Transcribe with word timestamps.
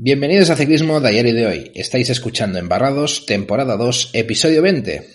Bienvenidos 0.00 0.48
a 0.50 0.54
Ciclismo 0.54 1.00
y 1.26 1.32
de 1.32 1.44
hoy. 1.44 1.72
Estáis 1.74 2.08
escuchando 2.08 2.60
Embarrados, 2.60 3.26
temporada 3.26 3.76
2, 3.76 4.10
episodio 4.12 4.62
20. 4.62 5.08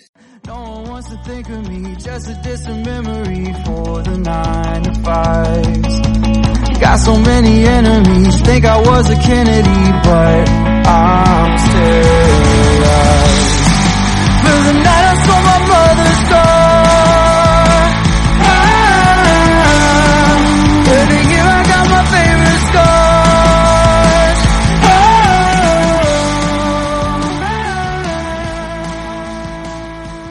Got 6.80 6.98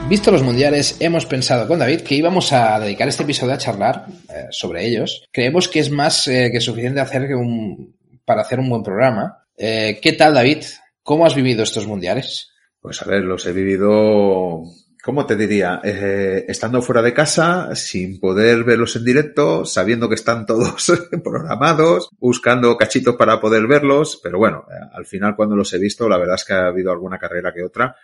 Visto 0.09 0.31
los 0.31 0.43
mundiales, 0.43 0.98
hemos 0.99 1.25
pensado 1.25 1.66
con 1.67 1.80
David 1.80 2.02
que 2.02 2.16
íbamos 2.16 2.52
a 2.52 2.77
dedicar 2.80 3.07
este 3.07 3.23
episodio 3.23 3.53
a 3.53 3.57
charlar 3.57 4.05
eh, 4.30 4.48
sobre 4.52 4.85
ellos. 4.85 5.25
Creemos 5.31 5.70
que 5.70 5.80
es 5.80 5.89
más 5.89 6.27
eh, 6.27 6.49
que 6.52 6.59
suficiente 6.59 6.99
hacer 6.99 7.34
un, 7.34 7.95
para 8.25 8.41
hacer 8.41 8.59
un 8.59 8.70
buen 8.70 8.84
programa. 8.84 9.45
Eh, 9.58 9.99
¿Qué 10.02 10.13
tal, 10.13 10.34
David? 10.34 10.63
¿Cómo 11.02 11.25
has 11.25 11.34
vivido 11.34 11.63
estos 11.63 11.88
mundiales? 11.88 12.52
Pues 12.81 13.02
a 13.02 13.05
ver, 13.05 13.23
los 13.23 13.45
he 13.45 13.53
vivido, 13.53 14.63
¿cómo 15.02 15.25
te 15.25 15.38
diría? 15.38 15.80
Estando 15.84 16.81
fuera 16.81 17.02
de 17.02 17.13
casa, 17.13 17.73
sin 17.73 18.20
poder 18.20 18.66
verlos 18.66 18.97
en 18.97 19.05
directo, 19.05 19.66
sabiendo 19.66 20.09
que 20.09 20.16
están 20.16 20.45
todos 20.45 20.91
programados, 21.23 22.09
buscando 22.20 22.75
cachitos 22.75 23.16
para 23.16 23.39
poder 23.39 23.67
verlos, 23.67 24.20
pero 24.22 24.38
bueno, 24.38 24.66
al 24.91 25.05
final 25.05 25.35
cuando 25.38 25.55
los 25.55 25.73
he 25.73 25.80
visto, 25.80 26.09
la 26.09 26.17
verdad 26.17 26.35
es 26.35 26.44
que 26.44 26.53
ha 26.53 26.67
habido 26.67 26.91
alguna 26.91 27.17
carrera 27.17 27.53
que 27.53 27.63
otra 27.63 27.95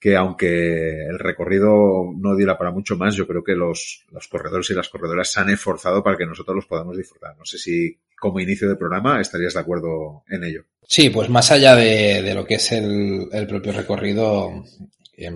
que 0.00 0.16
aunque 0.16 1.06
el 1.06 1.18
recorrido 1.18 2.10
no 2.16 2.34
diera 2.34 2.56
para 2.56 2.70
mucho 2.70 2.96
más, 2.96 3.14
yo 3.14 3.26
creo 3.26 3.44
que 3.44 3.54
los, 3.54 4.06
los 4.10 4.26
corredores 4.28 4.70
y 4.70 4.74
las 4.74 4.88
corredoras 4.88 5.30
se 5.30 5.40
han 5.40 5.50
esforzado 5.50 6.02
para 6.02 6.16
que 6.16 6.24
nosotros 6.24 6.56
los 6.56 6.66
podamos 6.66 6.96
disfrutar. 6.96 7.36
No 7.36 7.44
sé 7.44 7.58
si 7.58 7.98
como 8.18 8.40
inicio 8.40 8.68
de 8.68 8.76
programa 8.76 9.20
estarías 9.20 9.54
de 9.54 9.60
acuerdo 9.60 10.24
en 10.28 10.44
ello. 10.44 10.64
Sí, 10.88 11.10
pues 11.10 11.28
más 11.28 11.50
allá 11.50 11.76
de, 11.76 12.22
de 12.22 12.34
lo 12.34 12.46
que 12.46 12.54
es 12.54 12.72
el, 12.72 13.28
el 13.30 13.46
propio 13.46 13.72
recorrido, 13.72 14.64
eh, 15.16 15.30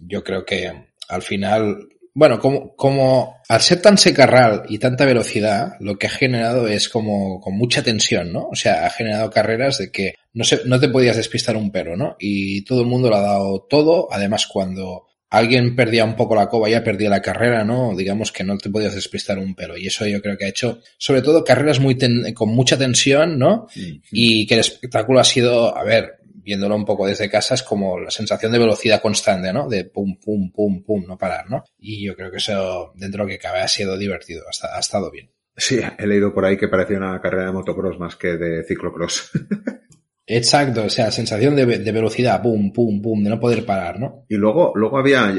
yo 0.00 0.24
creo 0.24 0.44
que 0.44 0.72
al 1.08 1.22
final 1.22 1.88
bueno, 2.16 2.40
como, 2.40 2.74
como 2.76 3.42
al 3.46 3.60
ser 3.60 3.82
tan 3.82 3.98
secarral 3.98 4.62
y 4.70 4.78
tanta 4.78 5.04
velocidad, 5.04 5.74
lo 5.80 5.98
que 5.98 6.06
ha 6.06 6.10
generado 6.10 6.66
es 6.66 6.88
como 6.88 7.42
con 7.42 7.54
mucha 7.58 7.82
tensión, 7.82 8.32
¿no? 8.32 8.48
O 8.50 8.56
sea, 8.56 8.86
ha 8.86 8.90
generado 8.90 9.28
carreras 9.28 9.76
de 9.76 9.92
que 9.92 10.14
no, 10.32 10.42
se, 10.42 10.62
no 10.64 10.80
te 10.80 10.88
podías 10.88 11.18
despistar 11.18 11.58
un 11.58 11.70
pero, 11.70 11.94
¿no? 11.94 12.16
Y 12.18 12.64
todo 12.64 12.80
el 12.80 12.86
mundo 12.86 13.10
lo 13.10 13.16
ha 13.16 13.20
dado 13.20 13.66
todo. 13.68 14.08
Además, 14.10 14.46
cuando 14.46 15.04
alguien 15.28 15.76
perdía 15.76 16.06
un 16.06 16.16
poco 16.16 16.34
la 16.34 16.48
coba, 16.48 16.70
ya 16.70 16.82
perdía 16.82 17.10
la 17.10 17.20
carrera, 17.20 17.64
¿no? 17.64 17.94
Digamos 17.94 18.32
que 18.32 18.44
no 18.44 18.56
te 18.56 18.70
podías 18.70 18.94
despistar 18.94 19.38
un 19.38 19.54
pelo. 19.54 19.76
Y 19.76 19.86
eso 19.86 20.06
yo 20.06 20.22
creo 20.22 20.38
que 20.38 20.46
ha 20.46 20.48
hecho, 20.48 20.80
sobre 20.96 21.20
todo, 21.20 21.44
carreras 21.44 21.80
muy 21.80 21.96
ten, 21.96 22.32
con 22.32 22.48
mucha 22.48 22.78
tensión, 22.78 23.38
¿no? 23.38 23.66
Mm. 23.76 24.00
Y 24.10 24.46
que 24.46 24.54
el 24.54 24.60
espectáculo 24.60 25.20
ha 25.20 25.24
sido, 25.24 25.76
a 25.76 25.84
ver, 25.84 26.15
viéndolo 26.46 26.76
un 26.76 26.84
poco 26.84 27.08
desde 27.08 27.28
casa, 27.28 27.56
es 27.56 27.64
como 27.64 27.98
la 27.98 28.10
sensación 28.10 28.52
de 28.52 28.60
velocidad 28.60 29.02
constante, 29.02 29.52
¿no? 29.52 29.68
De 29.68 29.84
pum, 29.84 30.16
pum, 30.16 30.52
pum, 30.52 30.84
pum, 30.84 31.04
no 31.04 31.18
parar, 31.18 31.50
¿no? 31.50 31.64
Y 31.76 32.06
yo 32.06 32.14
creo 32.14 32.30
que 32.30 32.36
eso, 32.36 32.92
dentro 32.94 33.24
de 33.24 33.24
lo 33.24 33.36
que 33.36 33.40
cabe, 33.40 33.58
ha 33.58 33.68
sido 33.68 33.98
divertido, 33.98 34.44
ha, 34.44 34.76
ha 34.76 34.78
estado 34.78 35.10
bien. 35.10 35.28
Sí, 35.56 35.80
he 35.98 36.06
leído 36.06 36.32
por 36.32 36.44
ahí 36.44 36.56
que 36.56 36.68
parecía 36.68 36.98
una 36.98 37.20
carrera 37.20 37.46
de 37.46 37.52
motocross 37.52 37.98
más 37.98 38.14
que 38.14 38.36
de 38.36 38.62
ciclocross. 38.62 39.32
Exacto, 40.28 40.84
o 40.84 40.88
sea, 40.88 41.10
sensación 41.10 41.56
de, 41.56 41.66
de, 41.66 41.92
velocidad, 41.92 42.40
pum, 42.42 42.72
pum, 42.72 43.00
pum, 43.02 43.24
de 43.24 43.30
no 43.30 43.40
poder 43.40 43.64
parar, 43.64 43.98
¿no? 43.98 44.24
Y 44.28 44.36
luego, 44.36 44.72
luego 44.74 44.98
había, 44.98 45.32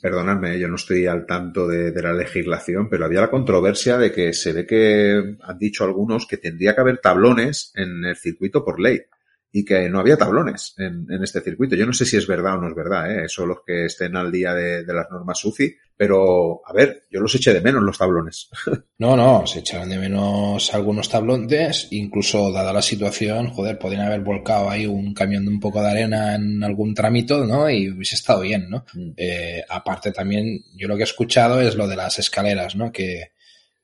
perdonadme, 0.00 0.58
yo 0.58 0.68
no 0.68 0.76
estoy 0.76 1.06
al 1.06 1.26
tanto 1.26 1.66
de, 1.66 1.90
de, 1.90 2.02
la 2.02 2.12
legislación, 2.12 2.88
pero 2.88 3.04
había 3.04 3.20
la 3.20 3.30
controversia 3.30 3.96
de 3.96 4.12
que 4.12 4.32
se 4.32 4.52
ve 4.52 4.66
que 4.66 5.36
han 5.40 5.58
dicho 5.58 5.84
algunos 5.84 6.26
que 6.26 6.36
tendría 6.36 6.74
que 6.74 6.80
haber 6.80 6.98
tablones 6.98 7.72
en 7.74 8.04
el 8.04 8.16
circuito 8.16 8.64
por 8.64 8.80
ley 8.80 9.00
y 9.50 9.64
que 9.64 9.88
no 9.88 10.00
había 10.00 10.16
tablones 10.16 10.74
en, 10.76 11.06
en, 11.10 11.22
este 11.22 11.40
circuito. 11.40 11.74
Yo 11.74 11.86
no 11.86 11.92
sé 11.92 12.04
si 12.04 12.16
es 12.16 12.26
verdad 12.26 12.56
o 12.56 12.60
no 12.60 12.68
es 12.68 12.74
verdad, 12.74 13.10
¿eh? 13.10 13.24
eso 13.24 13.46
los 13.46 13.58
que 13.66 13.86
estén 13.86 14.14
al 14.16 14.30
día 14.30 14.52
de, 14.52 14.84
de, 14.84 14.94
las 14.94 15.10
normas 15.10 15.42
UCI, 15.42 15.74
pero 15.96 16.60
a 16.66 16.72
ver, 16.72 17.04
yo 17.10 17.20
los 17.20 17.34
eché 17.34 17.54
de 17.54 17.62
menos 17.62 17.82
los 17.82 17.98
tablones. 17.98 18.48
No, 19.00 19.16
no, 19.16 19.46
se 19.46 19.60
echaron 19.60 19.90
de 19.90 19.96
menos 19.96 20.74
algunos 20.74 21.08
tablones, 21.08 21.86
incluso 21.92 22.50
dada 22.50 22.72
la 22.72 22.82
situación, 22.82 23.50
joder, 23.50 23.78
podrían 23.78 24.06
haber 24.06 24.22
volcado 24.22 24.68
ahí 24.68 24.86
un 24.86 25.14
camión 25.14 25.44
de 25.44 25.52
un 25.52 25.60
poco 25.60 25.80
de 25.80 25.88
arena 25.88 26.34
en 26.34 26.64
algún 26.64 26.94
trámite, 26.94 27.34
¿no? 27.46 27.70
Y 27.70 27.90
hubiese 27.90 28.16
estado 28.16 28.40
bien, 28.40 28.68
¿no? 28.68 28.84
Mm. 28.94 29.10
Eh, 29.16 29.62
aparte 29.68 30.10
también, 30.10 30.64
yo 30.74 30.88
lo 30.88 30.96
que 30.96 31.02
he 31.02 31.04
escuchado 31.04 31.60
es 31.60 31.76
lo 31.76 31.86
de 31.86 31.94
las 31.94 32.18
escaleras, 32.18 32.74
¿no? 32.74 32.90
Que, 32.90 33.30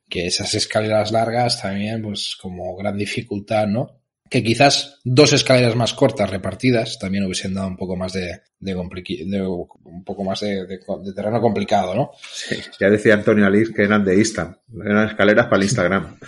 que 0.08 0.26
esas 0.26 0.52
escaleras 0.54 1.12
largas 1.12 1.62
también, 1.62 2.02
pues 2.02 2.36
como 2.40 2.74
gran 2.76 2.98
dificultad, 2.98 3.68
¿no? 3.68 4.03
Que 4.28 4.42
quizás 4.42 5.00
dos 5.04 5.32
escaleras 5.32 5.76
más 5.76 5.92
cortas 5.92 6.30
repartidas 6.30 6.98
también 6.98 7.24
hubiesen 7.24 7.54
dado 7.54 7.68
un 7.68 7.76
poco 7.76 7.94
más 7.94 8.12
de, 8.14 8.40
de, 8.58 8.74
de 8.74 9.42
un 9.42 10.04
poco 10.04 10.24
más 10.24 10.40
de, 10.40 10.66
de, 10.66 10.78
terreno 11.14 11.40
complicado, 11.40 11.94
¿no? 11.94 12.10
Sí, 12.32 12.56
ya 12.80 12.88
decía 12.88 13.14
Antonio 13.14 13.46
Alice 13.46 13.72
que 13.72 13.82
eran 13.82 14.04
de 14.04 14.16
Insta, 14.16 14.58
eran 14.84 15.08
escaleras 15.08 15.46
para 15.46 15.58
el 15.58 15.62
Instagram. 15.64 16.18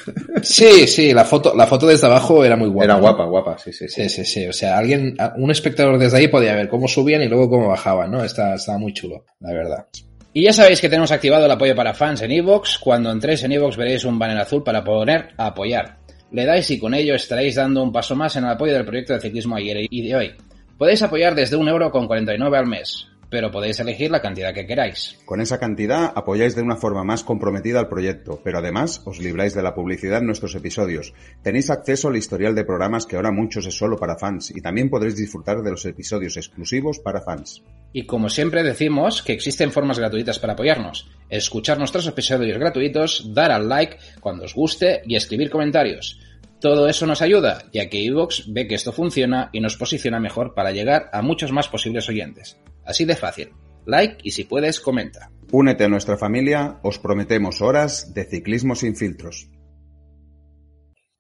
Sí, 0.43 0.87
sí, 0.87 1.13
la 1.13 1.25
foto, 1.25 1.55
la 1.57 1.67
foto 1.67 1.87
desde 1.87 2.07
abajo 2.07 2.45
era 2.45 2.57
muy 2.57 2.69
guapa. 2.69 2.85
Era 2.85 2.95
guapa, 2.95 3.25
¿no? 3.25 3.31
guapa, 3.31 3.59
sí, 3.59 3.73
sí, 3.73 3.89
sí. 3.89 4.03
Sí, 4.03 4.09
sí, 4.09 4.25
sí. 4.25 4.47
O 4.47 4.53
sea, 4.53 4.79
alguien, 4.79 5.17
un 5.37 5.51
espectador 5.51 5.99
desde 5.99 6.19
ahí 6.19 6.29
podía 6.29 6.55
ver 6.55 6.69
cómo 6.69 6.87
subían 6.87 7.23
y 7.23 7.29
luego 7.29 7.49
cómo 7.49 7.69
bajaban, 7.69 8.11
¿no? 8.11 8.23
Estaba, 8.23 8.55
estaba 8.55 8.79
muy 8.79 8.93
chulo, 8.93 9.25
la 9.41 9.53
verdad. 9.53 9.87
Y 10.33 10.43
ya 10.43 10.53
sabéis 10.53 10.83
que 10.83 10.91
tenemos 10.91 11.11
activado 11.13 11.47
el 11.47 11.51
apoyo 11.51 11.75
para 11.75 11.95
fans 11.95 12.21
en 12.21 12.31
iVoox. 12.31 12.79
Cuando 12.79 13.11
entréis 13.11 13.43
en 13.43 13.53
iVoox 13.53 13.77
veréis 13.79 14.05
un 14.05 14.19
banner 14.19 14.37
azul 14.37 14.63
para 14.63 14.85
poner 14.85 15.31
a 15.39 15.47
apoyar 15.47 16.06
le 16.37 16.45
dais 16.45 16.71
y 16.71 16.79
con 16.79 16.93
ello 16.93 17.15
estaréis 17.15 17.55
dando 17.55 17.83
un 17.83 17.91
paso 17.91 18.15
más 18.15 18.37
en 18.37 18.45
el 18.45 18.51
apoyo 18.51 18.75
del 18.75 18.85
proyecto 18.85 19.15
de 19.15 19.21
ciclismo 19.21 19.57
ayer 19.57 19.87
y 19.89 20.07
de 20.07 20.15
hoy. 20.15 20.33
Podéis 20.77 21.01
apoyar 21.01 21.35
desde 21.35 21.57
un 21.57 21.67
euro 21.67 21.91
con 21.91 22.07
49 22.07 22.59
al 22.59 22.67
mes, 22.67 23.09
pero 23.31 23.51
podéis 23.51 23.81
elegir 23.81 24.11
la 24.11 24.21
cantidad 24.21 24.55
que 24.55 24.67
queráis. 24.67 25.19
Con 25.25 25.41
esa 25.41 25.59
cantidad 25.59 26.13
apoyáis 26.15 26.55
de 26.55 26.63
una 26.63 26.77
forma 26.77 27.05
más 27.05 27.25
comprometida 27.25 27.81
al 27.81 27.89
proyecto, 27.89 28.41
pero 28.43 28.59
además 28.59 29.03
os 29.05 29.19
libráis 29.19 29.55
de 29.55 29.63
la 29.63 29.75
publicidad 29.75 30.21
en 30.21 30.27
nuestros 30.27 30.55
episodios. 30.55 31.15
Tenéis 31.43 31.71
acceso 31.71 32.09
al 32.09 32.17
historial 32.17 32.55
de 32.55 32.65
programas 32.65 33.07
que 33.07 33.17
ahora 33.17 33.33
muchos 33.33 33.67
es 33.67 33.77
solo 33.77 33.97
para 33.97 34.19
fans 34.19 34.51
y 34.51 34.61
también 34.61 34.91
podréis 34.91 35.17
disfrutar 35.17 35.63
de 35.63 35.71
los 35.71 35.85
episodios 35.85 36.37
exclusivos 36.37 36.99
para 36.99 37.21
fans. 37.21 37.63
Y 37.93 38.05
como 38.05 38.29
siempre 38.29 38.63
decimos 38.63 39.23
que 39.23 39.33
existen 39.33 39.73
formas 39.73 39.99
gratuitas 39.99 40.39
para 40.39 40.53
apoyarnos. 40.53 41.09
Escuchar 41.31 41.79
nuestros 41.79 42.07
episodios 42.07 42.59
gratuitos, 42.59 43.33
dar 43.33 43.51
al 43.51 43.69
like 43.69 43.97
cuando 44.21 44.45
os 44.45 44.55
guste 44.55 45.03
y 45.07 45.17
escribir 45.17 45.51
comentarios. 45.51 46.21
Todo 46.61 46.89
eso 46.89 47.07
nos 47.07 47.21
ayuda, 47.21 47.65
ya 47.73 47.89
que 47.89 48.05
Evox 48.05 48.45
ve 48.53 48.67
que 48.67 48.75
esto 48.75 48.91
funciona 48.91 49.51
y 49.53 49.61
nos 49.61 49.77
posiciona 49.77 50.19
mejor 50.21 50.55
para 50.55 50.73
llegar 50.73 51.11
a 51.13 51.21
muchos 51.21 51.53
más 51.53 51.69
posibles 51.69 52.09
oyentes. 52.09 52.57
Así 52.87 53.05
de 53.05 53.17
fácil. 53.17 53.51
Like 53.87 54.19
y 54.23 54.31
si 54.31 54.45
puedes, 54.45 54.81
comenta. 54.81 55.31
Únete 55.53 55.85
a 55.85 55.89
nuestra 55.89 56.17
familia, 56.17 56.81
os 56.83 56.99
prometemos 56.99 57.61
horas 57.61 58.13
de 58.15 58.25
ciclismo 58.25 58.75
sin 58.75 58.97
filtros. 58.97 59.49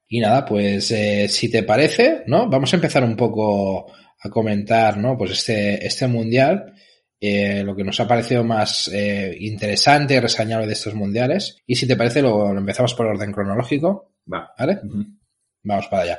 Y 0.09 0.21
nada, 0.21 0.44
pues 0.44 0.91
eh, 0.91 1.28
si 1.28 1.50
te 1.50 1.62
parece, 1.62 2.22
¿no? 2.26 2.49
Vamos 2.49 2.72
a 2.72 2.76
empezar 2.76 3.03
un 3.05 3.16
poco 3.16 3.87
a 4.21 4.31
comentar, 4.31 4.99
¿no? 4.99 5.16
Pues 5.16 5.32
este, 5.32 5.84
este 5.84 6.06
mundial, 6.06 6.75
eh, 7.21 7.62
lo 7.65 7.75
que 7.75 7.84
nos 7.84 7.99
ha 8.00 8.06
parecido 8.06 8.44
más 8.44 8.88
eh, 8.88 9.37
interesante 9.41 10.15
y 10.15 10.21
reseñable 10.21 10.66
de 10.66 10.72
estos 10.75 10.94
mundiales. 10.94 11.59
Y 11.66 11.75
si 11.76 11.87
te 11.87 11.97
parece, 11.97 12.22
lo, 12.22 12.53
lo 12.53 12.59
empezamos 12.60 12.94
por 12.94 13.06
orden 13.06 13.32
cronológico. 13.32 14.15
Va. 14.32 14.53
¿Vale? 14.59 14.81
Uh 14.82 14.87
-huh. 14.87 15.19
Vamos 15.62 15.87
para 15.88 16.03
allá. 16.03 16.19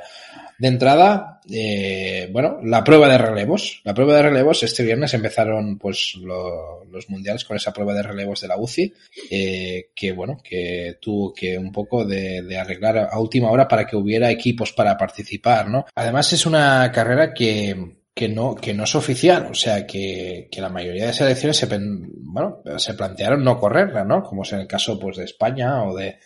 De 0.58 0.66
entrada, 0.66 1.40
eh, 1.48 2.28
bueno, 2.32 2.58
la 2.64 2.82
prueba 2.82 3.08
de 3.08 3.16
relevos. 3.16 3.80
La 3.84 3.94
prueba 3.94 4.14
de 4.14 4.22
relevos, 4.22 4.64
este 4.64 4.82
viernes 4.82 5.14
empezaron 5.14 5.78
pues 5.78 6.14
lo, 6.16 6.84
los 6.86 7.08
mundiales 7.08 7.44
con 7.44 7.56
esa 7.56 7.72
prueba 7.72 7.94
de 7.94 8.02
relevos 8.02 8.40
de 8.40 8.48
la 8.48 8.58
UCI, 8.58 8.92
eh, 9.30 9.90
que 9.94 10.12
bueno, 10.12 10.38
que 10.42 10.98
tuvo 11.00 11.32
que 11.32 11.56
un 11.56 11.70
poco 11.70 12.04
de, 12.04 12.42
de, 12.42 12.58
arreglar 12.58 13.08
a 13.10 13.20
última 13.20 13.50
hora 13.50 13.68
para 13.68 13.86
que 13.86 13.94
hubiera 13.94 14.32
equipos 14.32 14.72
para 14.72 14.96
participar, 14.96 15.68
¿no? 15.68 15.86
Además 15.94 16.32
es 16.32 16.44
una 16.44 16.90
carrera 16.90 17.32
que, 17.32 17.98
que 18.12 18.28
no, 18.28 18.56
que 18.56 18.74
no 18.74 18.82
es 18.82 18.96
oficial, 18.96 19.46
o 19.52 19.54
sea 19.54 19.86
que, 19.86 20.48
que 20.50 20.60
la 20.60 20.70
mayoría 20.70 21.06
de 21.06 21.12
selecciones 21.12 21.56
se, 21.56 21.68
bueno, 21.68 22.62
se 22.78 22.94
plantearon 22.94 23.44
no 23.44 23.60
correrla, 23.60 24.04
¿no? 24.04 24.24
Como 24.24 24.42
es 24.42 24.52
en 24.52 24.60
el 24.60 24.66
caso 24.66 24.98
pues 24.98 25.18
de 25.18 25.24
España 25.24 25.84
o 25.84 25.94
de, 25.96 26.18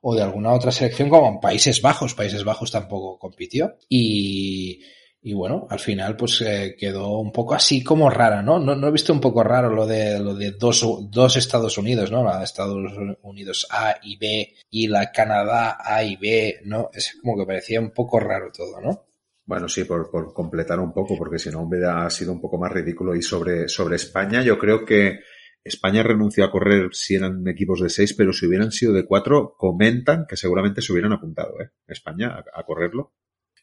o 0.00 0.14
de 0.14 0.22
alguna 0.22 0.52
otra 0.52 0.72
selección 0.72 1.08
como 1.08 1.40
Países 1.40 1.82
Bajos. 1.82 2.14
Países 2.14 2.44
Bajos 2.44 2.70
tampoco 2.70 3.18
compitió. 3.18 3.76
Y, 3.88 4.80
y 5.20 5.34
bueno, 5.34 5.66
al 5.68 5.80
final 5.80 6.16
pues 6.16 6.40
eh, 6.42 6.76
quedó 6.78 7.18
un 7.18 7.32
poco 7.32 7.54
así 7.54 7.82
como 7.82 8.08
rara, 8.08 8.40
¿no? 8.42 8.58
¿no? 8.58 8.74
No 8.76 8.88
he 8.88 8.92
visto 8.92 9.12
un 9.12 9.20
poco 9.20 9.42
raro 9.42 9.70
lo 9.70 9.86
de 9.86 10.20
lo 10.20 10.34
de 10.34 10.52
dos, 10.52 10.86
dos 11.10 11.36
Estados 11.36 11.76
Unidos, 11.76 12.10
¿no? 12.10 12.22
La 12.22 12.42
Estados 12.42 12.92
Unidos 13.22 13.66
A 13.70 13.96
y 14.02 14.16
B 14.16 14.54
y 14.70 14.86
la 14.86 15.10
Canadá 15.10 15.78
A 15.84 16.02
y 16.04 16.16
B, 16.16 16.60
¿no? 16.64 16.90
Es 16.92 17.16
como 17.20 17.36
que 17.36 17.46
parecía 17.46 17.80
un 17.80 17.90
poco 17.90 18.20
raro 18.20 18.50
todo, 18.52 18.80
¿no? 18.80 19.08
Bueno, 19.44 19.66
sí, 19.66 19.84
por, 19.84 20.10
por 20.10 20.34
completar 20.34 20.78
un 20.78 20.92
poco, 20.92 21.16
porque 21.16 21.38
si 21.38 21.48
no 21.48 21.62
hubiera 21.62 22.08
sido 22.10 22.32
un 22.32 22.40
poco 22.40 22.58
más 22.58 22.70
ridículo. 22.70 23.16
Y 23.16 23.22
sobre, 23.22 23.66
sobre 23.66 23.96
España, 23.96 24.42
yo 24.42 24.58
creo 24.58 24.84
que 24.84 25.20
España 25.68 26.02
renunció 26.02 26.44
a 26.44 26.50
correr 26.50 26.88
si 26.92 27.14
eran 27.14 27.46
equipos 27.48 27.80
de 27.80 27.88
seis, 27.90 28.14
pero 28.14 28.32
si 28.32 28.46
hubieran 28.46 28.72
sido 28.72 28.92
de 28.92 29.04
cuatro, 29.04 29.54
comentan 29.56 30.26
que 30.28 30.36
seguramente 30.36 30.82
se 30.82 30.92
hubieran 30.92 31.12
apuntado, 31.12 31.60
¿eh? 31.60 31.70
España 31.86 32.28
a, 32.54 32.60
a 32.60 32.62
correrlo. 32.64 33.12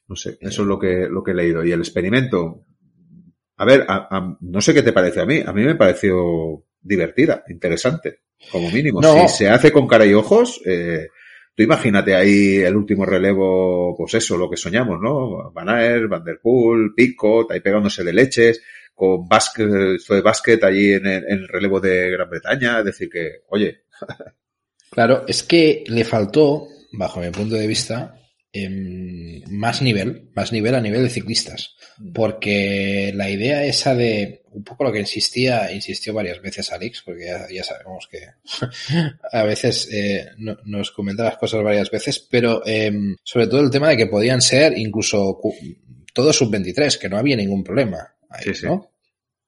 No 0.07 0.15
sé, 0.15 0.37
eso 0.41 0.61
es 0.61 0.67
lo 0.67 0.79
que, 0.79 1.07
lo 1.09 1.23
que 1.23 1.31
he 1.31 1.35
leído. 1.35 1.63
Y 1.65 1.71
el 1.71 1.79
experimento, 1.79 2.65
a 3.57 3.65
ver, 3.65 3.85
a- 3.87 4.07
a- 4.09 4.37
no 4.39 4.61
sé 4.61 4.73
qué 4.73 4.81
te 4.83 4.93
parece 4.93 5.19
a 5.21 5.25
mí. 5.25 5.41
A 5.45 5.51
mí 5.51 5.63
me 5.63 5.75
pareció 5.75 6.63
divertida, 6.81 7.43
interesante, 7.49 8.19
como 8.51 8.69
mínimo. 8.69 9.01
No. 9.01 9.27
Si 9.27 9.37
se 9.37 9.49
hace 9.49 9.71
con 9.71 9.87
cara 9.87 10.05
y 10.05 10.13
ojos, 10.13 10.61
eh, 10.65 11.07
tú 11.55 11.63
imagínate 11.63 12.13
ahí 12.13 12.57
el 12.57 12.75
último 12.75 13.05
relevo, 13.05 13.95
pues 13.97 14.13
eso, 14.13 14.37
lo 14.37 14.49
que 14.49 14.57
soñamos, 14.57 14.99
¿no? 15.01 15.51
Van 15.51 15.69
Aert, 15.69 16.07
Van 16.09 16.23
Der 16.23 16.39
Poel, 16.39 16.93
Pico, 16.95 17.47
ahí 17.51 17.61
pegándose 17.61 18.03
de 18.03 18.13
leches, 18.13 18.61
con 18.95 19.27
básquet, 19.27 20.00
fue 20.06 20.21
básquet 20.21 20.63
allí 20.63 20.94
en 20.94 21.06
el, 21.06 21.24
en 21.25 21.38
el 21.39 21.47
relevo 21.47 21.80
de 21.80 22.09
Gran 22.09 22.30
Bretaña. 22.30 22.80
Es 22.80 22.86
decir, 22.86 23.09
que, 23.09 23.42
oye, 23.50 23.81
Claro, 24.89 25.25
es 25.27 25.44
que 25.44 25.83
le 25.88 26.06
faltó, 26.06 26.68
bajo 26.94 27.19
mi 27.19 27.30
punto 27.30 27.56
de 27.56 27.68
vista, 27.68 28.18
em, 28.53 29.42
más 29.50 29.81
nivel, 29.81 30.30
más 30.33 30.53
nivel 30.53 30.75
a 30.75 30.81
nivel 30.81 31.03
de 31.03 31.09
ciclistas. 31.09 31.75
Porque 32.13 33.12
la 33.15 33.30
idea 33.30 33.65
esa 33.65 33.94
de, 33.95 34.44
un 34.51 34.63
poco 34.63 34.86
lo 34.86 34.92
que 34.94 35.00
insistía, 35.00 35.71
insistió 35.74 36.13
varias 36.13 36.41
veces 36.41 36.71
Alex, 36.71 37.01
porque 37.06 37.25
ya, 37.25 37.45
ya 37.53 37.63
sabemos 37.63 38.07
que 38.09 38.19
a 39.31 39.44
veces 39.44 39.89
eh, 39.91 40.27
no- 40.38 40.57
nos 40.65 40.91
comenta 40.91 41.24
las 41.25 41.38
cosas 41.38 41.63
varias 41.63 41.89
veces, 41.91 42.19
pero 42.19 42.62
em, 42.65 43.15
sobre 43.24 43.48
todo 43.48 43.62
el 43.62 43.69
tema 43.71 43.89
de 43.89 43.98
que 43.98 44.07
podían 44.07 44.41
ser 44.41 44.77
incluso 44.77 45.39
todos 46.13 46.38
sub-23, 46.38 46.98
que 46.98 47.09
no 47.09 47.18
había 47.18 47.36
ningún 47.36 47.63
problema. 47.63 48.14
Ahí, 48.30 48.44
Sí, 48.45 48.56
sí. 48.56 48.66
¿no? 48.66 48.92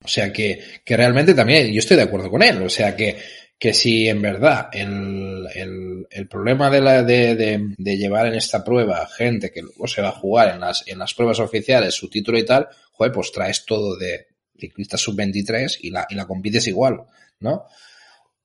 O 0.03 0.07
sea 0.07 0.31
que, 0.31 0.61
que 0.85 0.95
realmente 0.95 1.33
también, 1.33 1.71
yo 1.71 1.79
estoy 1.79 1.97
de 1.97 2.03
acuerdo 2.03 2.29
con 2.29 2.43
él, 2.43 2.61
o 2.61 2.69
sea 2.69 2.95
que, 2.95 3.17
que 3.57 3.73
si 3.73 4.07
en 4.07 4.21
verdad 4.21 4.69
el, 4.71 5.47
el, 5.55 6.07
el 6.09 6.27
problema 6.27 6.69
de, 6.69 6.81
la, 6.81 7.03
de, 7.03 7.35
de, 7.35 7.73
de 7.77 7.97
llevar 7.97 8.27
en 8.27 8.35
esta 8.35 8.63
prueba 8.63 9.07
gente 9.07 9.51
que 9.51 9.63
luego 9.63 9.87
se 9.87 10.01
va 10.01 10.09
a 10.09 10.19
jugar 10.19 10.53
en 10.53 10.59
las, 10.59 10.87
en 10.87 10.99
las 10.99 11.13
pruebas 11.15 11.39
oficiales 11.39 11.95
su 11.95 12.09
título 12.09 12.37
y 12.37 12.45
tal, 12.45 12.67
joder, 12.91 13.11
pues 13.11 13.31
traes 13.31 13.65
todo 13.65 13.97
de 13.97 14.27
ciclistas 14.59 15.01
sub-23 15.01 15.79
y 15.81 15.89
la, 15.89 16.05
y 16.09 16.15
la 16.15 16.25
compites 16.27 16.67
igual, 16.67 17.01
¿no? 17.39 17.65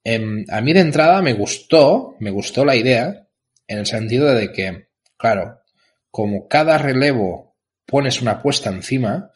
Em, 0.04 0.44
a 0.50 0.60
mí 0.60 0.72
de 0.72 0.80
entrada 0.80 1.22
me 1.22 1.32
gustó, 1.34 2.16
me 2.18 2.30
gustó 2.30 2.64
la 2.64 2.76
idea 2.76 3.28
en 3.66 3.78
el 3.78 3.86
sentido 3.86 4.34
de 4.34 4.52
que, 4.52 4.88
claro, 5.16 5.60
como 6.10 6.48
cada 6.48 6.78
relevo 6.78 7.56
pones 7.86 8.20
una 8.20 8.32
apuesta 8.32 8.70
encima 8.70 9.31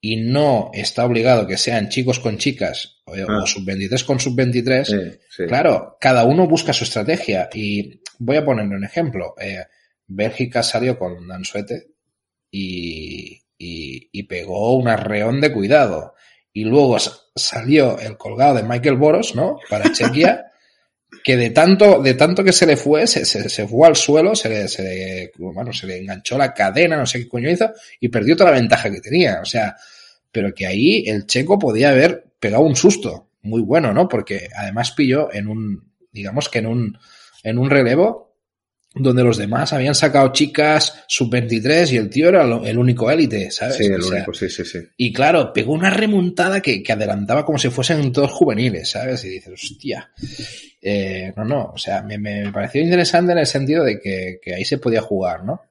y 0.00 0.16
no 0.16 0.70
está 0.72 1.04
obligado 1.04 1.46
que 1.46 1.56
sean 1.58 1.88
chicos 1.90 2.18
con 2.20 2.38
chicas 2.38 3.00
o, 3.04 3.14
Ah. 3.14 3.42
o 3.42 3.46
sub-23 3.46 4.04
con 4.04 4.18
sub-23, 4.20 4.94
eh, 4.94 5.20
sí. 5.28 5.44
Claro, 5.46 5.96
cada 6.00 6.24
uno 6.24 6.46
busca 6.46 6.72
su 6.72 6.84
estrategia 6.84 7.48
y 7.52 8.00
voy 8.18 8.36
a 8.36 8.44
poner 8.44 8.66
un 8.66 8.84
ejemplo. 8.84 9.34
Eh, 9.40 9.64
Bélgica 10.06 10.62
salió 10.62 10.98
con 10.98 11.26
Dansuete 11.28 11.88
y, 12.50 13.42
y, 13.58 14.08
y 14.12 14.22
pegó 14.24 14.76
un 14.76 14.88
arreón 14.88 15.40
de 15.40 15.52
cuidado. 15.52 16.14
Y 16.52 16.64
luego 16.64 16.96
salió 17.36 17.98
el 18.00 18.16
colgado 18.16 18.56
de 18.56 18.64
Michael 18.64 18.96
Boros, 18.96 19.34
¿no? 19.36 19.58
Para 19.68 19.92
Chequia, 19.92 20.49
que 21.22 21.36
de 21.36 21.50
tanto, 21.50 22.02
de 22.02 22.14
tanto 22.14 22.42
que 22.42 22.52
se 22.52 22.66
le 22.66 22.76
fue, 22.76 23.06
se, 23.06 23.24
se, 23.24 23.48
se 23.48 23.66
fue 23.66 23.86
al 23.86 23.96
suelo, 23.96 24.34
se 24.34 24.48
le, 24.48 24.68
se 24.68 24.82
le, 24.82 25.32
bueno, 25.38 25.72
se 25.72 25.86
le 25.86 25.98
enganchó 25.98 26.38
la 26.38 26.54
cadena, 26.54 26.96
no 26.96 27.06
sé 27.06 27.20
qué 27.20 27.28
coño 27.28 27.50
hizo, 27.50 27.70
y 27.98 28.08
perdió 28.08 28.36
toda 28.36 28.50
la 28.50 28.58
ventaja 28.58 28.90
que 28.90 29.00
tenía. 29.00 29.40
O 29.40 29.44
sea, 29.44 29.76
pero 30.32 30.54
que 30.54 30.66
ahí 30.66 31.04
el 31.06 31.26
checo 31.26 31.58
podía 31.58 31.90
haber 31.90 32.24
pegado 32.38 32.62
un 32.62 32.76
susto 32.76 33.28
muy 33.42 33.62
bueno, 33.62 33.92
¿no? 33.92 34.08
Porque 34.08 34.48
además 34.56 34.92
pilló 34.92 35.32
en 35.32 35.48
un, 35.48 35.92
digamos 36.12 36.48
que 36.48 36.60
en 36.60 36.66
un, 36.66 36.98
en 37.42 37.58
un 37.58 37.70
relevo 37.70 38.29
donde 38.94 39.22
los 39.22 39.36
demás 39.38 39.72
habían 39.72 39.94
sacado 39.94 40.32
chicas 40.32 41.04
sub-23 41.06 41.92
y 41.92 41.96
el 41.96 42.10
tío 42.10 42.28
era 42.28 42.44
lo- 42.44 42.66
el 42.66 42.76
único 42.76 43.10
élite, 43.10 43.50
¿sabes? 43.50 43.76
Sí, 43.76 43.84
el 43.84 44.00
O 44.00 44.02
sea, 44.02 44.16
único, 44.16 44.34
sí, 44.34 44.48
sí, 44.50 44.64
sí. 44.64 44.78
y 44.96 45.12
claro, 45.12 45.52
pegó 45.52 45.72
una 45.72 45.90
remontada 45.90 46.60
que, 46.60 46.82
que 46.82 46.92
adelantaba 46.92 47.44
como 47.44 47.58
si 47.58 47.70
fuesen 47.70 48.10
todos 48.12 48.32
juveniles, 48.32 48.90
¿sabes? 48.90 49.24
Y 49.24 49.28
dices, 49.28 49.52
hostia. 49.52 50.10
Eh, 50.82 51.32
no, 51.36 51.44
no, 51.44 51.70
o 51.74 51.78
sea, 51.78 52.02
me, 52.02 52.18
me 52.18 52.50
pareció 52.52 52.82
interesante 52.82 53.32
en 53.32 53.38
el 53.38 53.46
sentido 53.46 53.84
de 53.84 54.00
que, 54.00 54.40
que 54.42 54.54
ahí 54.54 54.64
se 54.64 54.78
podía 54.78 55.02
jugar, 55.02 55.44
¿no? 55.44 55.62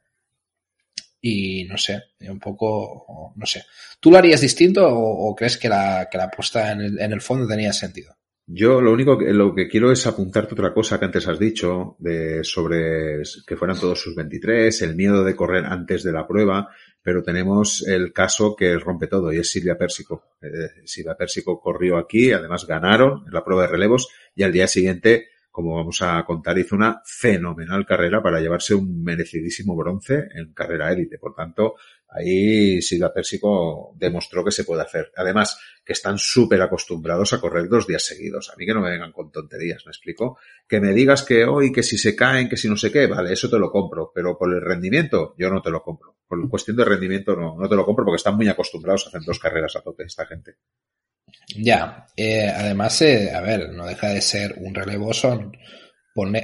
Y 1.22 1.65
no 1.65 1.77
sé, 1.77 2.01
un 2.22 2.39
poco, 2.39 3.33
no 3.36 3.45
sé. 3.45 3.65
¿Tú 4.00 4.10
lo 4.12 4.18
harías 4.18 4.39
distinto 4.39 4.88
o, 4.88 5.30
o 5.30 5.36
crees 5.36 5.57
que 5.57 5.68
la, 5.68 6.07
que 6.10 6.18
la 6.18 6.25
apuesta 6.25 6.72
en 6.72 6.80
el, 6.81 7.00
en 7.01 7.12
el 7.12 7.19
fondo 7.22 7.45
tenía 7.45 7.74
sentido? 7.74 8.15
Yo 8.51 8.81
lo 8.81 8.92
único 8.92 9.16
que, 9.16 9.31
lo 9.31 9.54
que 9.54 9.68
quiero 9.68 9.92
es 9.92 10.07
apuntarte 10.07 10.56
otra 10.56 10.74
cosa 10.74 10.98
que 10.98 11.06
antes 11.06 11.28
has 11.28 11.38
dicho 11.38 11.96
de 12.00 12.44
sobre 12.44 13.22
que 13.46 13.56
fueran 13.56 13.80
todos 13.80 14.01
sus 14.01 14.16
23, 14.16 14.81
el 14.81 14.96
miedo 14.96 15.24
de 15.24 15.36
correr 15.36 15.66
antes 15.66 16.01
de 16.01 16.12
la 16.12 16.25
prueba, 16.25 16.68
pero 17.04 17.22
tenemos 17.22 17.88
el 17.88 18.12
caso 18.12 18.56
que 18.56 18.75
rompe 18.80 19.06
todo 19.06 19.31
y 19.31 19.38
es 19.38 19.51
Silvia 19.51 19.78
Pérsico. 19.78 20.31
Eh, 20.42 20.81
Silvia 20.84 21.13
Pérsico 21.13 21.62
corrió 21.62 21.98
aquí, 21.98 22.31
además 22.31 22.66
ganaron 22.66 23.24
en 23.28 23.34
la 23.34 23.44
prueba 23.44 23.68
de 23.68 23.68
relevos 23.68 24.10
y 24.34 24.42
al 24.42 24.51
día 24.51 24.68
siguiente, 24.68 25.28
como 25.51 25.75
vamos 25.75 26.01
a 26.01 26.25
contar, 26.25 26.57
hizo 26.57 26.75
una 26.75 27.04
fenomenal 27.06 27.86
carrera 27.86 28.24
para 28.24 28.40
llevarse 28.40 28.74
un 28.74 29.04
merecidísimo 29.04 29.75
bronce 29.75 30.28
en 30.34 30.54
carrera 30.54 30.92
élite. 30.92 31.19
Por 31.19 31.36
tanto, 31.36 31.75
ahí 32.10 32.82
Silvia 32.82 33.14
Pérsico 33.14 33.94
demostró 33.96 34.44
que 34.44 34.52
se 34.52 34.64
puede 34.64 34.82
hacer. 34.82 35.12
Además, 35.16 35.60
que 35.86 35.94
están 35.94 36.18
súper 36.18 36.62
acostumbrados 36.62 37.34
a 37.34 37.40
correr 37.40 37.68
dos 37.68 37.88
días 37.88 38.04
seguidos. 38.04 38.50
A 38.50 38.56
mí 38.58 38.66
que 38.66 38.74
no 38.74 38.82
me 38.82 38.92
vengan 38.92 39.12
con 39.12 39.32
tonterías, 39.32 39.86
¿me 39.86 39.92
explico? 39.92 40.38
Que 40.68 40.80
me 40.80 40.94
digas 40.94 41.24
que 41.24 41.46
hoy, 41.46 41.72
que 41.72 41.84
si 41.84 41.98
se 41.98 42.16
caen, 42.16 42.50
que 42.50 42.58
si 42.58 42.70
no 42.70 42.78
sé 42.78 42.92
qué, 42.92 43.08
vale, 43.08 43.34
eso 43.34 43.50
te 43.50 43.60
lo 43.60 43.72
compro, 43.72 44.12
pero 44.14 44.38
por 44.38 44.54
el 44.54 44.62
rendimiento, 44.62 45.36
yo 45.38 45.50
no 45.50 45.62
te 45.62 45.72
lo 45.72 45.82
compro. 45.82 46.18
Por 46.28 46.48
cuestión 46.50 46.78
de 46.78 46.86
rendimiento, 46.86 47.36
no, 47.36 47.56
no 47.58 47.68
te 47.68 47.76
lo 47.76 47.86
compro 47.86 48.06
porque 48.06 48.18
están 48.18 48.36
muy 48.36 48.48
acostumbrados 48.48 49.06
a 49.06 49.10
hacer 49.10 49.22
dos 49.26 49.40
carreras 49.40 49.76
a 49.76 49.82
tope 49.82 50.04
esta 50.04 50.26
gente. 50.26 50.58
Ya, 51.56 52.06
eh, 52.16 52.48
además, 52.48 53.02
eh, 53.02 53.32
a 53.34 53.42
ver, 53.42 53.72
no 53.72 53.86
deja 53.86 54.10
de 54.10 54.22
ser 54.22 54.56
un 54.58 54.74
relevo, 54.74 55.14
son, 55.14 55.52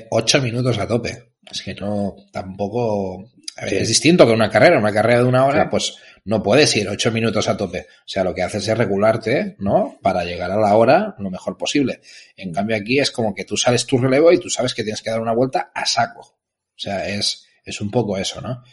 ocho 0.10 0.42
minutos 0.42 0.78
a 0.80 0.88
tope. 0.88 1.34
Es 1.50 1.62
que 1.62 1.76
no, 1.76 2.16
tampoco, 2.32 3.32
a 3.57 3.66
ver, 3.66 3.74
es 3.75 3.88
distinto 3.88 4.25
que 4.25 4.34
una 4.34 4.50
carrera, 4.50 4.78
una 4.78 4.92
carrera 4.92 5.19
de 5.19 5.25
una 5.25 5.46
hora, 5.46 5.63
Sí. 5.63 5.68
pues 5.72 5.98
no 6.25 6.44
puedes 6.44 6.75
ir 6.75 6.90
ocho 6.90 7.12
minutos 7.12 7.48
a 7.48 7.56
tope. 7.56 7.88
O 8.00 8.07
sea, 8.07 8.24
lo 8.24 8.33
que 8.33 8.44
haces 8.44 8.68
es 8.68 8.78
regularte, 8.78 9.56
¿no? 9.59 9.97
Para 10.02 10.26
llegar 10.26 10.52
a 10.52 10.57
la 10.57 10.76
hora 10.76 11.16
lo 11.19 11.30
mejor 11.30 11.57
posible. 11.57 12.02
En 12.35 12.52
cambio 12.52 12.76
aquí 12.76 13.00
es 13.00 13.12
como 13.12 13.33
que 13.33 13.45
tú 13.45 13.56
sales 13.56 13.85
tu 13.85 13.97
relevo 13.97 14.31
y 14.31 14.40
tú 14.40 14.50
sabes 14.50 14.74
que 14.74 14.83
tienes 14.83 15.02
que 15.02 15.09
dar 15.12 15.21
una 15.21 15.33
vuelta 15.33 15.71
a 15.74 15.85
saco. 15.85 16.21
O 16.21 16.78
sea, 16.78 17.07
es, 17.07 17.47
es 17.64 17.80
un 17.80 17.92
poco 17.92 18.18
eso, 18.18 18.42
¿no? 18.42 18.64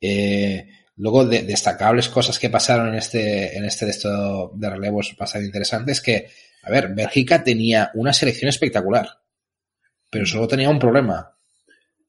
Eh, 0.00 0.68
luego, 0.96 1.24
de, 1.24 1.42
destacables 1.42 2.08
cosas 2.08 2.38
que 2.38 2.50
pasaron 2.50 2.88
en 2.88 2.94
este, 2.94 3.56
en 3.56 3.64
este 3.64 3.86
de, 3.86 3.90
esto 3.90 4.52
de 4.54 4.70
relevos 4.70 5.16
bastante 5.18 5.46
interesantes 5.46 6.00
que, 6.00 6.28
a 6.62 6.70
ver, 6.70 6.94
Bélgica 6.94 7.42
tenía 7.42 7.90
una 7.94 8.12
selección 8.12 8.48
espectacular, 8.48 9.08
pero 10.08 10.26
solo 10.26 10.46
tenía 10.46 10.70
un 10.70 10.78
problema. 10.78 11.36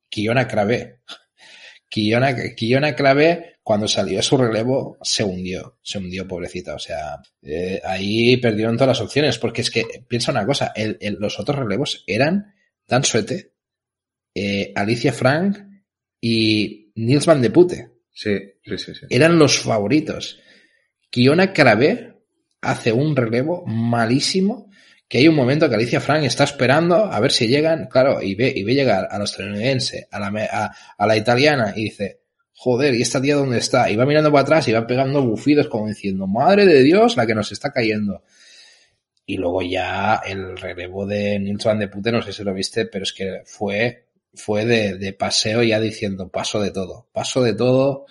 Kiona 0.10 0.48
Kravé. 0.48 1.00
Kiona, 1.92 2.34
Kiona 2.56 2.96
Kravé, 2.96 3.58
cuando 3.62 3.86
salió 3.86 4.20
a 4.20 4.24
su 4.24 4.38
relevo, 4.38 4.98
se 5.02 5.26
hundió. 5.26 5.78
Se 5.84 5.98
hundió, 5.98 6.26
pobrecita. 6.26 6.74
O 6.74 6.80
sea, 6.80 7.22
eh, 7.42 7.82
ahí 7.84 8.38
perdieron 8.38 8.78
todas 8.78 8.98
las 8.98 9.06
opciones, 9.06 9.38
porque 9.38 9.60
es 9.60 9.70
que, 9.70 9.84
piensa 10.08 10.32
una 10.32 10.46
cosa, 10.46 10.72
el, 10.74 10.98
el, 11.02 11.18
los 11.20 11.38
otros 11.38 11.60
relevos 11.60 12.06
eran 12.08 12.56
Dan 12.88 13.04
Suete, 13.04 13.56
eh, 14.34 14.72
Alicia 14.74 15.12
Frank 15.12 15.58
y 16.22 16.94
Nils 16.96 17.26
Van 17.26 17.42
de 17.42 17.50
Pute. 17.50 17.92
Sí, 18.14 18.38
sí, 18.64 18.78
sí, 18.78 18.96
sí. 18.96 19.06
Eran 19.10 19.38
los 19.38 19.60
favoritos. 19.60 20.40
Kiona 21.10 21.52
Kravé 21.52 22.22
hace 22.62 22.94
un 22.94 23.18
relevo 23.18 23.66
malísimo 23.66 24.71
que 25.12 25.18
hay 25.18 25.28
un 25.28 25.36
momento 25.36 25.68
que 25.68 25.76
Alicia 25.76 26.00
Frank 26.00 26.24
está 26.24 26.46
esperando 26.46 26.96
a 26.96 27.20
ver 27.20 27.34
si 27.34 27.46
llegan, 27.46 27.88
claro, 27.88 28.22
y 28.22 28.34
ve, 28.34 28.54
y 28.56 28.64
ve 28.64 28.74
llegar 28.74 29.10
a 29.12 29.20
los 29.20 29.32
estadounidense, 29.32 30.08
a 30.10 30.18
la, 30.22 30.32
a, 30.50 30.74
a 30.98 31.06
la 31.06 31.18
italiana 31.18 31.74
y 31.76 31.84
dice, 31.84 32.22
joder, 32.54 32.96
¿y 32.96 33.02
esta 33.02 33.22
tía 33.22 33.36
dónde 33.36 33.58
está? 33.58 33.90
Y 33.90 33.98
va 33.98 34.06
mirando 34.06 34.32
para 34.32 34.44
atrás 34.44 34.70
y 34.70 34.72
va 34.72 34.88
pegando 34.88 35.22
bufidos 35.22 35.68
como 35.68 35.90
diciendo, 35.90 36.28
madre 36.28 36.66
de 36.66 36.82
Dios, 36.82 37.18
la 37.18 37.28
que 37.28 37.36
nos 37.36 37.52
está 37.52 37.74
cayendo. 37.74 38.24
Y 39.26 39.36
luego 39.36 39.62
ya 39.64 40.22
el 40.26 40.56
relevo 40.56 41.06
de 41.06 41.38
Nils 41.40 41.66
Van 41.66 41.80
de 41.80 41.90
Pute, 41.90 42.14
no 42.14 42.22
sé 42.22 42.32
si 42.32 42.46
lo 42.46 42.54
viste, 42.54 42.86
pero 42.86 43.04
es 43.04 43.12
que 43.12 43.42
fue, 43.44 44.06
fue 44.34 44.64
de, 44.64 44.98
de 44.98 45.12
paseo 45.12 45.62
ya 45.62 45.82
diciendo, 45.82 46.30
paso 46.30 46.62
de 46.62 46.72
todo, 46.72 47.10
paso 47.12 47.44
de 47.44 47.54
todo. 47.54 48.06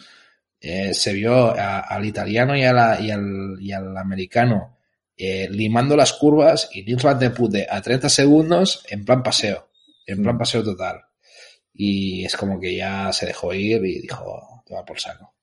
Eh, 0.60 0.92
se 0.92 1.14
vio 1.14 1.54
al 1.58 2.04
italiano 2.04 2.54
la, 2.54 3.00
y, 3.00 3.10
al, 3.10 3.56
y 3.58 3.72
al 3.72 3.96
americano 3.96 4.79
eh, 5.22 5.48
limando 5.50 5.96
las 5.96 6.14
curvas 6.14 6.70
y 6.72 6.82
Nils 6.82 7.02
Van 7.02 7.18
de 7.18 7.28
Pute 7.28 7.66
a 7.68 7.82
30 7.82 8.08
segundos 8.08 8.82
en 8.88 9.04
plan 9.04 9.22
paseo, 9.22 9.70
en 10.06 10.22
plan 10.22 10.38
paseo 10.38 10.64
total. 10.64 11.02
Y 11.74 12.24
es 12.24 12.36
como 12.36 12.58
que 12.58 12.74
ya 12.74 13.12
se 13.12 13.26
dejó 13.26 13.52
ir 13.52 13.84
y 13.84 14.00
dijo, 14.00 14.62
te 14.64 14.72
va 14.72 14.82
por 14.82 14.98
saco. 14.98 15.34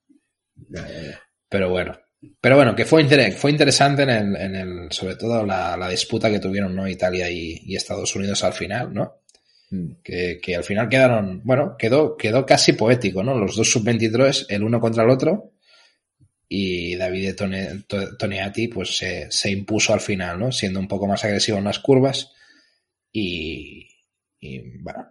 Pero 1.47 1.69
bueno. 1.69 1.95
Pero 2.41 2.55
bueno, 2.55 2.75
que 2.75 2.85
fue, 2.85 3.31
fue 3.31 3.51
interesante 3.51 4.01
en 4.01 4.09
el, 4.09 4.35
en 4.35 4.55
el 4.55 4.91
sobre 4.91 5.15
todo 5.15 5.45
la, 5.45 5.77
la, 5.77 5.87
disputa 5.89 6.31
que 6.31 6.39
tuvieron 6.39 6.75
¿no? 6.75 6.87
Italia 6.87 7.29
y, 7.29 7.61
y 7.63 7.75
Estados 7.75 8.15
Unidos 8.15 8.43
al 8.43 8.53
final, 8.53 8.91
¿no? 8.91 9.21
Mm. 9.69 10.01
Que, 10.03 10.39
que, 10.41 10.55
al 10.55 10.63
final 10.63 10.89
quedaron, 10.89 11.41
bueno, 11.43 11.75
quedó, 11.77 12.17
quedó 12.17 12.47
casi 12.47 12.73
poético, 12.73 13.21
¿no? 13.21 13.37
Los 13.37 13.55
dos 13.55 13.69
sub-23, 13.69 14.47
el 14.49 14.63
uno 14.63 14.79
contra 14.79 15.03
el 15.03 15.11
otro, 15.11 15.51
y 16.49 16.95
David 16.95 17.35
Toneati 18.17 18.67
pues 18.69 18.97
se, 18.97 19.27
se, 19.29 19.51
impuso 19.51 19.93
al 19.93 19.99
final, 19.99 20.39
¿no? 20.39 20.51
Siendo 20.51 20.79
un 20.79 20.87
poco 20.87 21.07
más 21.07 21.23
agresivo 21.25 21.57
en 21.57 21.65
las 21.65 21.79
curvas 21.79 22.33
y, 23.11 23.87
y 24.39 24.77
bueno, 24.79 25.05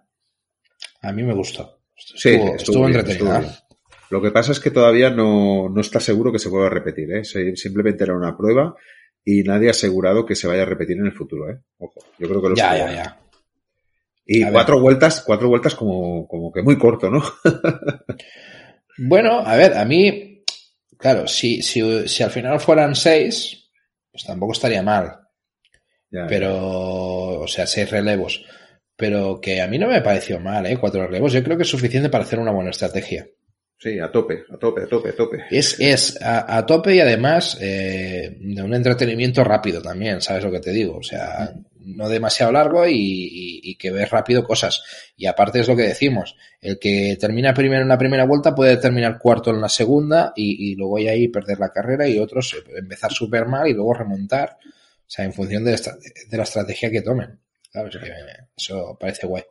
a 1.02 1.12
mí 1.12 1.22
me 1.22 1.34
gustó. 1.34 1.80
Estuvo, 1.96 2.18
sí, 2.18 2.28
estuvo, 2.30 2.56
estuvo 2.56 2.86
entretenido. 2.86 3.42
Lo 4.10 4.22
que 4.22 4.30
pasa 4.30 4.52
es 4.52 4.60
que 4.60 4.70
todavía 4.70 5.10
no, 5.10 5.68
no 5.68 5.80
está 5.80 5.98
seguro 6.00 6.30
que 6.30 6.38
se 6.38 6.48
vuelva 6.48 6.68
a 6.68 6.70
repetir, 6.70 7.12
¿eh? 7.12 7.24
Simplemente 7.24 8.04
era 8.04 8.16
una 8.16 8.36
prueba 8.36 8.76
y 9.24 9.42
nadie 9.42 9.68
ha 9.68 9.72
asegurado 9.72 10.24
que 10.24 10.36
se 10.36 10.46
vaya 10.46 10.62
a 10.62 10.66
repetir 10.66 10.96
en 10.98 11.06
el 11.06 11.12
futuro, 11.12 11.50
¿eh? 11.50 11.58
Ojo, 11.78 12.00
yo 12.18 12.28
creo 12.28 12.40
que 12.40 12.48
lo 12.50 12.54
Ya, 12.54 12.76
ya, 12.76 12.92
ya. 12.92 13.20
Y 14.24 14.42
a 14.42 14.52
cuatro 14.52 14.76
ver. 14.76 14.82
vueltas, 14.82 15.22
cuatro 15.26 15.48
vueltas 15.48 15.74
como, 15.74 16.26
como 16.26 16.52
que 16.52 16.62
muy 16.62 16.78
corto, 16.78 17.10
¿no? 17.10 17.22
bueno, 18.98 19.40
a 19.40 19.56
ver, 19.56 19.76
a 19.76 19.84
mí, 19.84 20.35
claro, 20.98 21.26
si, 21.26 21.62
si, 21.62 22.08
si 22.08 22.22
al 22.22 22.30
final 22.30 22.60
fueran 22.60 22.94
seis, 22.94 23.70
pues 24.10 24.24
tampoco 24.24 24.52
estaría 24.52 24.82
mal. 24.82 25.20
Ya, 26.10 26.26
pero, 26.26 27.40
o 27.40 27.48
sea, 27.48 27.66
seis 27.66 27.90
relevos. 27.90 28.44
Pero 28.96 29.40
que 29.40 29.60
a 29.60 29.66
mí 29.66 29.78
no 29.78 29.88
me 29.88 30.00
pareció 30.00 30.40
mal, 30.40 30.64
¿eh? 30.66 30.78
Cuatro 30.78 31.06
relevos. 31.06 31.32
Yo 31.32 31.42
creo 31.44 31.56
que 31.56 31.64
es 31.64 31.68
suficiente 31.68 32.08
para 32.08 32.24
hacer 32.24 32.38
una 32.38 32.52
buena 32.52 32.70
estrategia. 32.70 33.28
Sí, 33.78 33.98
a 34.00 34.10
tope, 34.10 34.44
a 34.50 34.56
tope, 34.56 34.84
a 34.84 34.86
tope, 34.86 35.10
a 35.10 35.14
tope. 35.14 35.44
Es, 35.50 35.78
es 35.78 36.20
a, 36.22 36.56
a 36.56 36.64
tope 36.64 36.94
y 36.94 37.00
además 37.00 37.58
eh, 37.60 38.36
de 38.40 38.62
un 38.62 38.72
entretenimiento 38.72 39.44
rápido 39.44 39.82
también, 39.82 40.22
¿sabes 40.22 40.44
lo 40.44 40.50
que 40.50 40.60
te 40.60 40.72
digo? 40.72 40.96
O 40.96 41.02
sea, 41.02 41.52
no 41.80 42.08
demasiado 42.08 42.52
largo 42.52 42.86
y, 42.86 42.94
y, 42.94 43.60
y, 43.62 43.76
que 43.76 43.90
ves 43.90 44.10
rápido 44.10 44.44
cosas. 44.44 44.82
Y 45.16 45.26
aparte 45.26 45.60
es 45.60 45.68
lo 45.68 45.76
que 45.76 45.82
decimos, 45.82 46.36
el 46.62 46.78
que 46.78 47.18
termina 47.20 47.52
primero 47.52 47.82
en 47.82 47.88
la 47.88 47.98
primera 47.98 48.24
vuelta 48.24 48.54
puede 48.54 48.78
terminar 48.78 49.18
cuarto 49.18 49.50
en 49.50 49.60
la 49.60 49.68
segunda 49.68 50.32
y, 50.34 50.72
y 50.72 50.74
luego 50.74 50.98
ya 50.98 51.10
ahí 51.10 51.28
perder 51.28 51.58
la 51.60 51.68
carrera 51.68 52.08
y 52.08 52.18
otros 52.18 52.56
empezar 52.74 53.12
súper 53.12 53.46
mal 53.46 53.68
y 53.68 53.74
luego 53.74 53.92
remontar. 53.92 54.56
O 54.62 55.08
sea, 55.08 55.24
en 55.24 55.34
función 55.34 55.64
de, 55.64 55.74
esta, 55.74 55.94
de 56.28 56.36
la 56.36 56.42
estrategia 56.42 56.90
que 56.90 57.02
tomen. 57.02 57.38
¿Sabes? 57.70 57.94
Eso 58.56 58.96
parece 58.98 59.26
guay. 59.26 59.44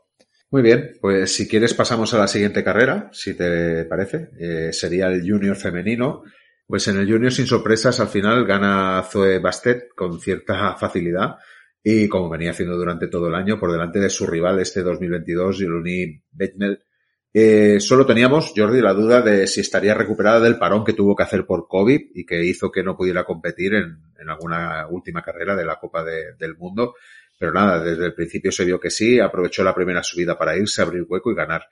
Muy 0.52 0.62
bien, 0.62 0.94
pues 1.02 1.36
si 1.36 1.48
quieres 1.48 1.74
pasamos 1.74 2.14
a 2.14 2.20
la 2.20 2.28
siguiente 2.28 2.64
carrera, 2.64 3.10
si 3.12 3.34
te 3.34 3.86
parece. 3.86 4.30
Eh, 4.40 4.74
sería 4.74 5.08
el 5.08 5.22
junior 5.22 5.56
femenino. 5.56 6.24
Pues 6.68 6.88
en 6.88 6.98
el 6.98 7.12
junior 7.12 7.32
sin 7.32 7.46
sorpresas 7.46 8.00
al 8.00 8.08
final 8.08 8.46
gana 8.46 9.04
Zoe 9.04 9.38
Bastet 9.40 9.90
con 9.96 10.20
cierta 10.20 10.76
facilidad 10.76 11.36
y 11.84 12.10
como 12.10 12.30
venía 12.30 12.50
haciendo 12.50 12.76
durante 12.76 13.08
todo 13.08 13.28
el 13.28 13.36
año 13.36 13.60
por 13.60 13.72
delante 13.72 14.00
de 14.00 14.10
su 14.10 14.26
rival 14.26 14.60
este 14.60 14.82
2022, 14.82 15.60
Yuluni 15.60 16.24
Betmel. 16.32 16.84
Eh, 17.32 17.80
solo 17.80 18.06
teníamos, 18.06 18.54
Jordi, 18.56 18.82
la 18.82 18.94
duda 18.94 19.22
de 19.22 19.46
si 19.46 19.62
estaría 19.62 19.94
recuperada 19.94 20.40
del 20.40 20.58
parón 20.58 20.84
que 20.84 20.94
tuvo 20.94 21.16
que 21.16 21.22
hacer 21.22 21.46
por 21.46 21.68
COVID 21.68 22.02
y 22.16 22.26
que 22.26 22.44
hizo 22.44 22.72
que 22.72 22.82
no 22.82 22.98
pudiera 22.98 23.24
competir 23.26 23.76
en, 23.76 24.00
en 24.18 24.30
alguna 24.30 24.88
última 24.90 25.22
carrera 25.22 25.56
de 25.56 25.66
la 25.66 25.76
Copa 25.76 26.04
de, 26.04 26.34
del 26.40 26.56
Mundo. 26.58 26.96
Pero 27.38 27.52
nada, 27.52 27.84
desde 27.84 28.06
el 28.06 28.14
principio 28.14 28.52
se 28.52 28.66
vio 28.66 28.80
que 28.80 28.90
sí, 28.90 29.20
aprovechó 29.20 29.64
la 29.64 29.76
primera 29.76 30.04
subida 30.04 30.38
para 30.38 30.58
irse, 30.58 30.82
abrir 30.82 31.06
hueco 31.08 31.32
y 31.32 31.36
ganar. 31.36 31.68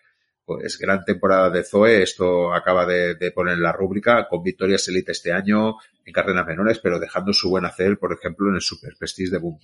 Pues 0.46 0.78
gran 0.78 1.06
temporada 1.06 1.50
de 1.50 1.64
Zoe, 1.64 2.04
esto 2.04 2.54
acaba 2.54 2.86
de, 2.86 3.32
poner 3.32 3.54
en 3.54 3.64
la 3.64 3.72
rúbrica, 3.72 4.28
con 4.28 4.44
victorias 4.44 4.86
elite 4.90 5.14
este 5.14 5.32
año 5.32 5.78
en 6.06 6.14
carreras 6.14 6.46
menores, 6.46 6.80
pero 6.80 7.00
dejando 7.00 7.32
su 7.32 7.50
buen 7.50 7.64
hacer, 7.64 7.98
por 7.98 8.12
ejemplo, 8.12 8.50
en 8.50 8.56
el 8.56 8.62
Super 8.62 8.94
Prestige 9.00 9.32
de 9.32 9.38
Boom. 9.38 9.58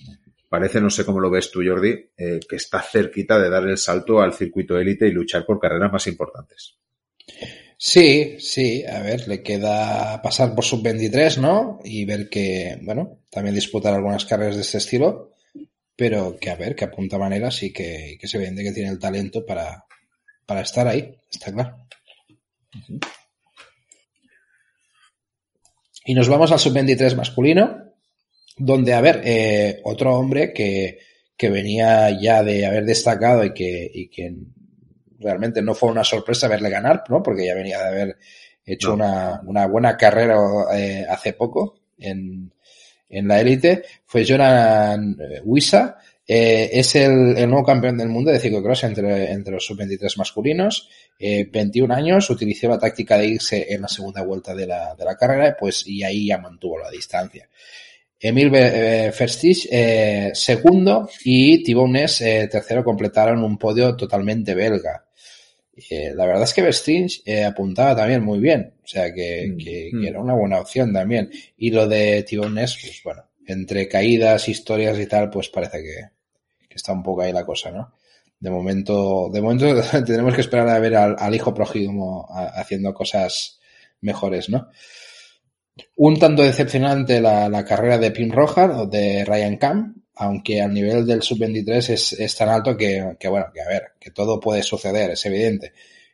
Parece, 0.47 0.79
no 0.79 0.89
sé 0.89 1.03
cómo 1.03 1.19
lo 1.19 1.29
ves 1.29 1.51
tú, 1.51 1.61
Jordi, 1.65 2.11
eh, 2.17 2.39
que 2.47 2.55
está 2.55 2.81
cerquita 2.81 3.37
de 3.37 3.49
dar 3.49 3.67
el 3.67 3.77
salto 3.77 4.21
al 4.21 4.33
circuito 4.33 4.77
élite 4.77 5.05
y 5.07 5.11
luchar 5.11 5.45
por 5.45 5.59
carreras 5.59 5.91
más 5.91 6.07
importantes. 6.07 6.77
Sí, 7.77 8.37
sí, 8.39 8.85
a 8.85 9.01
ver, 9.01 9.27
le 9.27 9.43
queda 9.43 10.21
pasar 10.21 10.55
por 10.55 10.63
sub-23, 10.63 11.39
¿no? 11.39 11.79
Y 11.83 12.05
ver 12.05 12.29
que, 12.29 12.79
bueno, 12.83 13.19
también 13.29 13.55
disputar 13.55 13.93
algunas 13.93 14.25
carreras 14.25 14.55
de 14.55 14.61
este 14.61 14.77
estilo 14.77 15.33
pero 15.99 16.37
que 16.39 16.49
a 16.49 16.55
ver, 16.55 16.77
que 16.77 16.85
apunta 16.85 17.17
maneras 17.17 17.61
y 17.61 17.73
que, 17.73 18.17
que 18.17 18.25
se 18.25 18.37
vende 18.37 18.63
que 18.63 18.71
tiene 18.71 18.89
el 18.89 18.99
talento 18.99 19.45
para, 19.45 19.83
para 20.45 20.61
estar 20.61 20.87
ahí, 20.87 21.13
está 21.29 21.51
claro. 21.51 21.75
Uh 22.73 22.93
-huh. 22.93 22.99
Y 26.05 26.13
nos 26.13 26.29
vamos 26.29 26.53
al 26.53 26.59
sub-23 26.59 27.17
masculino, 27.17 27.91
donde, 28.55 28.93
a 28.93 29.01
ver, 29.01 29.21
eh, 29.25 29.81
otro 29.83 30.15
hombre 30.15 30.53
que, 30.53 30.99
que, 31.35 31.49
venía 31.49 32.17
ya 32.17 32.43
de 32.43 32.65
haber 32.65 32.85
destacado 32.85 33.43
y 33.43 33.53
que, 33.53 33.91
y 33.93 34.07
que 34.07 34.33
realmente 35.19 35.61
no 35.61 35.75
fue 35.75 35.91
una 35.91 36.05
sorpresa 36.05 36.47
verle 36.47 36.69
ganar, 36.69 37.03
¿no? 37.09 37.21
Porque 37.21 37.45
ya 37.45 37.55
venía 37.55 37.77
de 37.79 37.87
haber 37.87 38.17
hecho 38.65 38.87
no. 38.89 38.93
una, 38.93 39.41
una, 39.45 39.67
buena 39.67 39.97
carrera 39.97 40.37
eh, 40.73 41.05
hace 41.09 41.33
poco 41.33 41.81
en, 41.97 42.53
en 43.09 43.27
la 43.27 43.41
élite 43.41 43.83
fue 44.05 44.25
Joran 44.27 45.17
Wisa. 45.43 45.97
Eh, 46.31 46.69
es 46.73 46.93
el, 46.95 47.35
el, 47.37 47.49
nuevo 47.49 47.65
campeón 47.65 47.97
del 47.97 48.07
mundo 48.07 48.29
de 48.29 48.39
ciclocross 48.39 48.83
entre, 48.83 49.31
entre 49.31 49.53
los 49.53 49.65
sub-23 49.65 50.15
masculinos. 50.17 50.87
Eh, 51.17 51.49
21 51.51 51.91
años, 51.91 52.29
utilizó 52.29 52.69
la 52.69 52.77
táctica 52.77 53.17
de 53.17 53.27
irse 53.27 53.65
en 53.73 53.81
la 53.81 53.87
segunda 53.87 54.21
vuelta 54.21 54.53
de 54.53 54.67
la, 54.67 54.93
de 54.93 55.05
la 55.05 55.17
carrera 55.17 55.57
pues, 55.59 55.87
y 55.87 56.03
ahí 56.03 56.27
ya 56.27 56.37
mantuvo 56.37 56.77
la 56.77 56.91
distancia. 56.91 57.49
Emil 58.19 58.51
eh, 58.53 59.13
Verstich, 59.17 59.67
eh, 59.71 60.31
segundo, 60.33 61.09
y 61.23 61.63
Thibaut 61.63 61.95
eh, 61.95 62.49
tercero, 62.51 62.83
completaron 62.83 63.41
un 63.43 63.57
podio 63.57 63.95
totalmente 63.95 64.53
belga. 64.53 65.05
Eh, 65.89 66.13
la 66.15 66.25
verdad 66.25 66.43
es 66.43 66.53
que 66.53 66.61
Verstich 66.61 67.21
eh, 67.25 67.43
apuntaba 67.43 67.95
también 67.95 68.23
muy 68.23 68.39
bien, 68.39 68.73
o 68.83 68.87
sea 68.87 69.13
que, 69.13 69.55
que, 69.57 69.91
mm. 69.93 70.01
que, 70.01 70.07
era 70.07 70.19
una 70.19 70.33
buena 70.33 70.59
opción 70.59 70.91
también. 70.91 71.29
Y 71.57 71.71
lo 71.71 71.87
de 71.87 72.23
Thibaut 72.23 72.53
pues 72.53 73.01
bueno, 73.03 73.23
entre 73.45 73.87
caídas, 73.87 74.49
historias 74.49 74.99
y 74.99 75.05
tal, 75.05 75.29
pues 75.29 75.49
parece 75.49 75.81
que, 75.81 76.67
que, 76.67 76.75
está 76.75 76.93
un 76.93 77.03
poco 77.03 77.21
ahí 77.21 77.31
la 77.31 77.45
cosa, 77.45 77.71
¿no? 77.71 77.93
De 78.39 78.49
momento, 78.49 79.29
de 79.31 79.41
momento 79.41 79.65
tenemos 80.05 80.33
que 80.33 80.41
esperar 80.41 80.69
a 80.69 80.79
ver 80.79 80.95
al, 80.95 81.15
al 81.17 81.35
hijo 81.35 81.53
prójimo 81.53 82.27
haciendo 82.29 82.93
cosas 82.93 83.59
mejores, 84.01 84.49
¿no? 84.49 84.69
Un 85.95 86.19
tanto 86.19 86.43
decepcionante 86.43 87.21
la, 87.21 87.47
la 87.47 87.63
carrera 87.63 87.97
de 87.97 88.11
Pim 88.11 88.31
Roja 88.31 88.81
o 88.81 88.87
de 88.87 89.23
Ryan 89.25 89.57
Camp, 89.57 89.97
aunque 90.19 90.61
al 90.61 90.73
nivel 90.73 91.05
del 91.05 91.21
sub-23 91.21 92.17
es, 92.19 92.35
tan 92.35 92.49
alto 92.49 92.75
que, 92.75 93.15
bueno, 93.29 93.45
que 93.53 93.61
a 93.61 93.67
ver, 93.69 93.93
que 93.97 94.11
todo 94.11 94.37
puede 94.37 94.63
suceder, 94.63 95.11
es 95.11 95.25
evidente. 95.25 95.71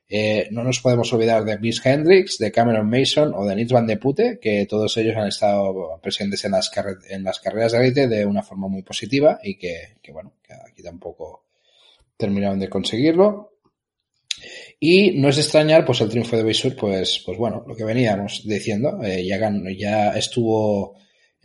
Eh, 0.07 0.47
no 0.51 0.63
nos 0.63 0.79
podemos 0.79 1.11
olvidar 1.11 1.43
de 1.43 1.57
Miss 1.57 1.83
Hendricks, 1.83 2.37
de 2.37 2.51
Cameron 2.51 2.87
Mason 2.87 3.33
o 3.33 3.43
de 3.45 3.55
Nitz 3.55 3.71
Van 3.71 3.87
de 3.87 3.97
Pute, 3.97 4.37
que 4.39 4.67
todos 4.67 4.95
ellos 4.97 5.15
han 5.17 5.27
estado 5.27 5.99
presentes 6.03 6.45
en 6.45 6.51
las, 6.51 6.71
en 7.09 7.23
las 7.23 7.39
carreras 7.39 7.71
de 7.71 7.79
élite 7.79 8.07
de 8.07 8.27
una 8.27 8.43
forma 8.43 8.67
muy 8.67 8.83
positiva 8.83 9.39
y 9.41 9.57
que, 9.57 9.97
bueno, 10.13 10.33
que 10.43 10.53
aquí 10.53 10.83
tampoco 10.83 11.45
terminaron 12.15 12.59
de 12.59 12.69
conseguirlo. 12.69 13.53
Y 14.79 15.19
no 15.19 15.29
es 15.29 15.39
extrañar, 15.39 15.83
pues 15.83 16.01
el 16.01 16.09
triunfo 16.09 16.37
de 16.37 16.43
Beisur, 16.43 16.75
pues, 16.75 17.23
pues 17.25 17.39
bueno, 17.39 17.63
lo 17.65 17.75
que 17.75 17.85
veníamos 17.85 18.43
diciendo, 18.45 18.99
eh, 19.03 19.25
ya, 19.25 19.39
ya 19.75 20.09
estuvo 20.09 20.95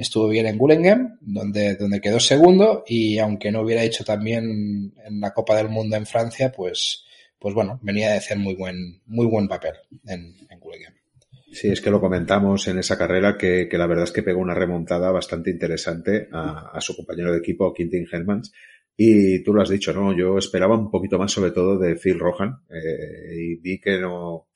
estuvo 0.00 0.28
bien 0.28 0.47
en 0.47 0.57
Gullengem, 0.57 1.19
donde, 1.21 1.76
donde 1.76 2.00
quedó 2.00 2.19
segundo, 2.19 2.85
y 2.87 3.19
aunque 3.19 3.52
no 3.52 3.61
hubiera 3.61 3.83
hecho 3.83 4.02
también 4.02 4.95
en 5.04 5.21
la 5.21 5.33
Copa 5.33 5.57
del 5.57 5.69
Mundo 5.69 5.97
en 5.97 6.07
Francia, 6.07 6.50
pues, 6.50 7.04
pues 7.38 7.54
bueno, 7.54 7.78
venía 7.83 8.11
de 8.11 8.16
hacer 8.16 8.38
muy 8.38 8.54
buen, 8.54 9.02
muy 9.07 9.26
buen 9.26 9.47
papel 9.47 9.75
en, 10.07 10.35
en. 10.49 10.61
Sí, 11.52 11.69
es 11.69 11.80
que 11.80 11.90
lo 11.90 12.00
comentamos 12.00 12.69
en 12.69 12.78
esa 12.78 12.97
carrera 12.97 13.37
que, 13.37 13.69
que, 13.69 13.76
la 13.76 13.88
verdad 13.88 14.04
es 14.04 14.12
que 14.12 14.23
pegó 14.23 14.40
una 14.40 14.54
remontada 14.54 15.11
bastante 15.11 15.50
interesante 15.50 16.28
a, 16.33 16.71
a 16.73 16.80
su 16.80 16.95
compañero 16.95 17.33
de 17.33 17.38
equipo, 17.38 17.75
Quintin 17.75 18.07
Hermans. 18.11 18.52
Y 18.97 19.42
tú 19.42 19.52
lo 19.52 19.62
has 19.62 19.69
dicho, 19.69 19.92
¿no? 19.92 20.16
Yo 20.16 20.38
esperaba 20.38 20.78
un 20.78 20.90
poquito 20.90 21.19
más 21.19 21.33
sobre 21.33 21.50
todo 21.50 21.78
de 21.78 21.97
Phil 21.97 22.19
Rohan 22.19 22.61
eh, 22.69 23.35
y 23.35 23.57
vi 23.57 23.80
que 23.80 23.99
no, 23.99 24.50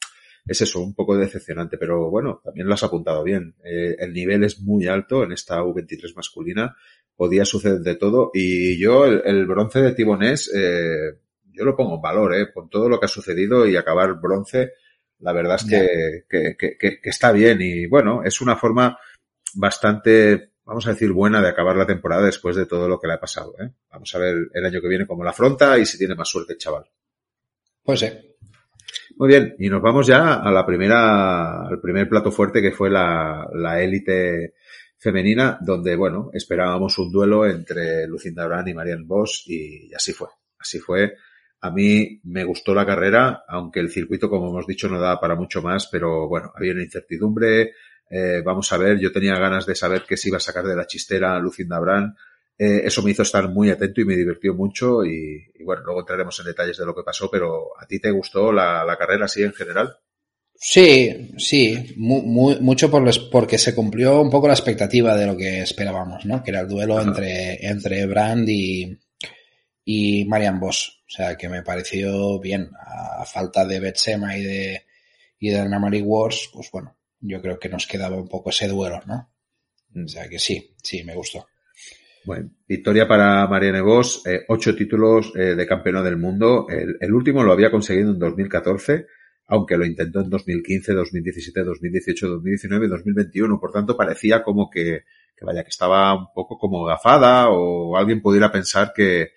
es 0.46 0.60
eso, 0.60 0.80
un 0.80 0.94
poco 0.94 1.16
decepcionante, 1.16 1.78
pero 1.78 2.10
bueno, 2.10 2.40
también 2.44 2.66
lo 2.66 2.74
has 2.74 2.82
apuntado 2.82 3.22
bien. 3.22 3.54
Eh, 3.64 3.96
el 3.98 4.12
nivel 4.12 4.44
es 4.44 4.60
muy 4.60 4.86
alto 4.86 5.24
en 5.24 5.32
esta 5.32 5.62
U23 5.62 6.14
masculina, 6.14 6.76
podía 7.16 7.44
suceder 7.44 7.80
de 7.80 7.94
todo 7.94 8.30
y 8.34 8.78
yo 8.78 9.06
el, 9.06 9.22
el 9.24 9.46
bronce 9.46 9.80
de 9.80 9.92
Tibonés, 9.92 10.52
eh, 10.54 11.18
yo 11.52 11.64
lo 11.64 11.76
pongo 11.76 11.96
en 11.96 12.02
valor, 12.02 12.34
eh, 12.34 12.52
con 12.52 12.68
todo 12.68 12.88
lo 12.88 12.98
que 12.98 13.06
ha 13.06 13.08
sucedido 13.08 13.66
y 13.66 13.76
acabar 13.76 14.20
bronce, 14.20 14.72
la 15.20 15.32
verdad 15.32 15.56
es 15.56 15.64
que, 15.64 16.24
que, 16.28 16.56
que, 16.56 17.00
que, 17.00 17.10
está 17.10 17.32
bien 17.32 17.58
y 17.60 17.86
bueno, 17.86 18.22
es 18.24 18.40
una 18.40 18.56
forma 18.56 18.98
bastante, 19.54 20.50
vamos 20.64 20.86
a 20.86 20.90
decir, 20.90 21.12
buena 21.12 21.40
de 21.40 21.48
acabar 21.48 21.76
la 21.76 21.86
temporada 21.86 22.26
después 22.26 22.56
de 22.56 22.66
todo 22.66 22.88
lo 22.88 23.00
que 23.00 23.06
le 23.06 23.14
ha 23.14 23.20
pasado. 23.20 23.54
¿eh? 23.60 23.70
Vamos 23.90 24.14
a 24.14 24.18
ver 24.18 24.36
el 24.52 24.64
año 24.66 24.80
que 24.82 24.88
viene 24.88 25.06
cómo 25.06 25.24
la 25.24 25.30
afronta 25.30 25.78
y 25.78 25.86
si 25.86 25.96
tiene 25.96 26.14
más 26.14 26.28
suerte 26.28 26.54
el 26.54 26.58
chaval. 26.58 26.84
Pues 27.82 28.00
sí. 28.00 28.33
Muy 29.16 29.28
bien, 29.28 29.54
y 29.58 29.68
nos 29.68 29.80
vamos 29.80 30.06
ya 30.06 30.34
a 30.34 30.50
la 30.50 30.66
primera, 30.66 31.66
al 31.68 31.80
primer 31.80 32.08
plato 32.08 32.32
fuerte 32.32 32.60
que 32.60 32.72
fue 32.72 32.90
la, 32.90 33.48
la 33.54 33.80
élite 33.80 34.54
femenina, 34.98 35.58
donde, 35.60 35.94
bueno, 35.94 36.30
esperábamos 36.32 36.98
un 36.98 37.12
duelo 37.12 37.46
entre 37.46 38.06
Lucinda 38.08 38.46
Brand 38.46 38.68
y 38.68 38.74
Marianne 38.74 39.04
Bosch 39.06 39.46
y 39.46 39.92
así 39.94 40.12
fue. 40.12 40.28
Así 40.58 40.78
fue. 40.78 41.14
A 41.60 41.70
mí 41.70 42.20
me 42.24 42.42
gustó 42.44 42.74
la 42.74 42.84
carrera, 42.84 43.44
aunque 43.46 43.80
el 43.80 43.90
circuito, 43.90 44.28
como 44.28 44.48
hemos 44.48 44.66
dicho, 44.66 44.88
no 44.88 44.98
da 44.98 45.20
para 45.20 45.36
mucho 45.36 45.62
más, 45.62 45.86
pero 45.86 46.26
bueno, 46.28 46.52
había 46.56 46.72
una 46.72 46.82
incertidumbre. 46.82 47.72
Eh, 48.10 48.42
vamos 48.44 48.72
a 48.72 48.78
ver, 48.78 48.98
yo 48.98 49.12
tenía 49.12 49.38
ganas 49.38 49.64
de 49.64 49.74
saber 49.74 50.04
qué 50.08 50.16
se 50.16 50.28
iba 50.28 50.38
a 50.38 50.40
sacar 50.40 50.64
de 50.64 50.76
la 50.76 50.86
chistera 50.86 51.38
Lucinda 51.38 51.78
Brand. 51.78 52.14
Eh, 52.56 52.82
eso 52.84 53.02
me 53.02 53.10
hizo 53.10 53.22
estar 53.22 53.48
muy 53.48 53.70
atento 53.70 54.00
y 54.00 54.04
me 54.04 54.16
divirtió 54.16 54.54
mucho 54.54 55.04
y, 55.04 55.50
y, 55.54 55.64
bueno, 55.64 55.82
luego 55.84 56.00
entraremos 56.00 56.38
en 56.38 56.46
detalles 56.46 56.78
de 56.78 56.86
lo 56.86 56.94
que 56.94 57.02
pasó, 57.02 57.28
pero 57.30 57.70
¿a 57.78 57.86
ti 57.86 57.98
te 57.98 58.10
gustó 58.10 58.52
la, 58.52 58.84
la 58.84 58.96
carrera 58.96 59.24
así 59.24 59.42
en 59.42 59.52
general? 59.52 59.96
Sí, 60.56 61.32
sí, 61.36 61.94
muy, 61.96 62.22
muy, 62.22 62.60
mucho 62.60 62.90
por 62.90 63.02
los, 63.02 63.18
porque 63.18 63.58
se 63.58 63.74
cumplió 63.74 64.20
un 64.20 64.30
poco 64.30 64.46
la 64.46 64.54
expectativa 64.54 65.16
de 65.16 65.26
lo 65.26 65.36
que 65.36 65.60
esperábamos, 65.60 66.24
¿no? 66.24 66.42
Que 66.42 66.52
era 66.52 66.60
el 66.60 66.68
duelo 66.68 67.00
entre, 67.00 67.66
entre 67.66 68.06
Brand 68.06 68.48
y, 68.48 68.98
y 69.84 70.24
Marian 70.24 70.60
Bosch. 70.60 71.02
O 71.06 71.10
sea, 71.10 71.36
que 71.36 71.48
me 71.48 71.62
pareció 71.62 72.38
bien. 72.38 72.70
A 72.80 73.24
falta 73.26 73.64
de 73.66 73.80
Betsema 73.80 74.36
y 74.36 74.42
de, 74.42 74.86
y 75.38 75.50
de 75.50 75.58
Anamari 75.58 76.02
Wars, 76.02 76.50
pues 76.52 76.70
bueno, 76.70 76.96
yo 77.20 77.42
creo 77.42 77.58
que 77.58 77.68
nos 77.68 77.86
quedaba 77.86 78.16
un 78.16 78.28
poco 78.28 78.50
ese 78.50 78.68
duelo, 78.68 79.00
¿no? 79.06 79.30
O 79.94 80.08
sea 80.08 80.28
que 80.28 80.38
sí, 80.38 80.74
sí, 80.82 81.04
me 81.04 81.14
gustó. 81.14 81.46
Bueno, 82.24 82.50
victoria 82.66 83.06
para 83.06 83.46
Marianne 83.46 83.82
Bosch, 83.82 84.26
eh, 84.26 84.44
ocho 84.48 84.74
títulos 84.74 85.32
eh, 85.36 85.54
de 85.54 85.66
campeona 85.66 86.02
del 86.02 86.16
mundo. 86.16 86.66
El, 86.70 86.96
el, 86.98 87.12
último 87.12 87.42
lo 87.42 87.52
había 87.52 87.70
conseguido 87.70 88.12
en 88.12 88.18
2014, 88.18 89.06
aunque 89.48 89.76
lo 89.76 89.84
intentó 89.84 90.20
en 90.20 90.30
2015, 90.30 90.94
2017, 90.94 91.64
2018, 91.64 92.28
2019 92.28 92.86
y 92.86 92.88
2021. 92.88 93.60
Por 93.60 93.72
tanto, 93.72 93.94
parecía 93.94 94.42
como 94.42 94.70
que, 94.70 95.04
que 95.36 95.44
vaya, 95.44 95.62
que 95.62 95.68
estaba 95.68 96.14
un 96.18 96.28
poco 96.34 96.56
como 96.58 96.84
gafada 96.84 97.50
o 97.50 97.94
alguien 97.96 98.22
pudiera 98.22 98.50
pensar 98.50 98.92
que, 98.94 99.32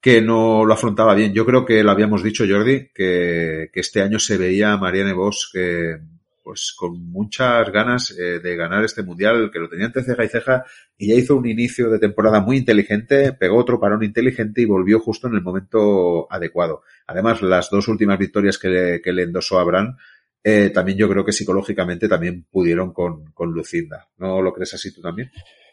que 0.00 0.22
no 0.22 0.64
lo 0.64 0.72
afrontaba 0.72 1.14
bien. 1.14 1.34
Yo 1.34 1.44
creo 1.44 1.66
que 1.66 1.84
lo 1.84 1.90
habíamos 1.90 2.22
dicho, 2.22 2.44
Jordi, 2.48 2.88
que, 2.94 3.68
que 3.70 3.80
este 3.80 4.00
año 4.00 4.18
se 4.18 4.38
veía 4.38 4.72
a 4.72 4.78
Marianne 4.78 5.12
Bosch 5.12 5.52
que, 5.52 5.98
pues 6.44 6.74
con 6.76 7.10
muchas 7.10 7.72
ganas 7.72 8.14
eh, 8.16 8.38
de 8.38 8.54
ganar 8.54 8.84
este 8.84 9.02
mundial, 9.02 9.50
que 9.50 9.58
lo 9.58 9.68
tenía 9.68 9.86
entre 9.86 10.04
ceja 10.04 10.24
y 10.24 10.28
ceja, 10.28 10.64
y 10.98 11.08
ya 11.08 11.14
hizo 11.14 11.36
un 11.36 11.48
inicio 11.48 11.88
de 11.88 11.98
temporada 11.98 12.40
muy 12.40 12.58
inteligente, 12.58 13.32
pegó 13.32 13.56
otro 13.56 13.80
parón 13.80 14.04
inteligente 14.04 14.60
y 14.60 14.66
volvió 14.66 15.00
justo 15.00 15.26
en 15.26 15.34
el 15.34 15.42
momento 15.42 16.30
adecuado. 16.30 16.82
Además, 17.06 17.40
las 17.40 17.70
dos 17.70 17.88
últimas 17.88 18.18
victorias 18.18 18.58
que 18.58 18.68
le, 18.68 19.00
que 19.00 19.12
le 19.12 19.22
endosó 19.22 19.58
a 19.58 19.64
Bran, 19.64 19.96
eh, 20.44 20.68
también 20.68 20.98
yo 20.98 21.08
creo 21.08 21.24
que 21.24 21.32
psicológicamente 21.32 22.06
también 22.06 22.44
pudieron 22.50 22.92
con, 22.92 23.32
con 23.32 23.50
Lucinda. 23.50 24.06
¿No 24.18 24.42
lo 24.42 24.52
crees 24.52 24.74
así 24.74 24.92
tú 24.92 25.00
también? 25.00 25.30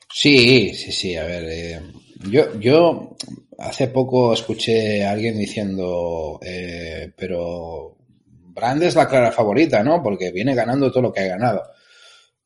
Sí, 0.09 0.73
sí, 0.73 0.91
sí. 0.93 1.15
A 1.17 1.25
ver, 1.25 1.43
eh, 1.49 1.81
yo, 2.29 2.57
yo 2.59 3.17
hace 3.59 3.87
poco 3.89 4.33
escuché 4.33 5.03
a 5.03 5.11
alguien 5.11 5.37
diciendo, 5.37 6.39
eh, 6.41 7.11
pero 7.17 7.97
Brand 8.53 8.83
es 8.83 8.95
la 8.95 9.07
clara 9.07 9.31
favorita, 9.31 9.83
¿no? 9.83 10.01
Porque 10.03 10.31
viene 10.31 10.53
ganando 10.53 10.91
todo 10.91 11.03
lo 11.03 11.13
que 11.13 11.21
ha 11.21 11.27
ganado. 11.27 11.63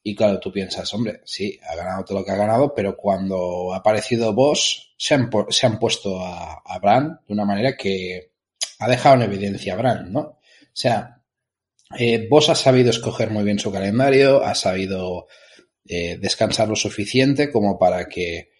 Y 0.03 0.15
claro, 0.15 0.39
tú 0.39 0.51
piensas, 0.51 0.93
hombre, 0.93 1.21
sí, 1.25 1.59
ha 1.67 1.75
ganado 1.75 2.05
todo 2.05 2.19
lo 2.19 2.25
que 2.25 2.31
ha 2.31 2.35
ganado, 2.35 2.73
pero 2.75 2.95
cuando 2.95 3.73
ha 3.73 3.77
aparecido 3.77 4.33
Boss, 4.33 4.93
se 4.97 5.15
han, 5.15 5.29
se 5.49 5.65
han 5.65 5.79
puesto 5.79 6.23
a, 6.23 6.61
a 6.63 6.79
Brand 6.79 7.19
de 7.27 7.33
una 7.33 7.45
manera 7.45 7.75
que 7.75 8.31
ha 8.79 8.87
dejado 8.87 9.15
en 9.15 9.23
evidencia 9.23 9.73
a 9.73 9.77
Brand, 9.77 10.11
¿no? 10.11 10.19
O 10.21 10.39
sea, 10.73 11.21
eh, 11.97 12.27
Boss 12.29 12.49
ha 12.49 12.55
sabido 12.55 12.91
escoger 12.91 13.31
muy 13.31 13.43
bien 13.43 13.57
su 13.57 13.71
calendario, 13.71 14.43
ha 14.43 14.53
sabido 14.53 15.27
eh, 15.85 16.17
descansar 16.19 16.67
lo 16.67 16.75
suficiente 16.75 17.51
como 17.51 17.79
para 17.79 18.05
que 18.07 18.51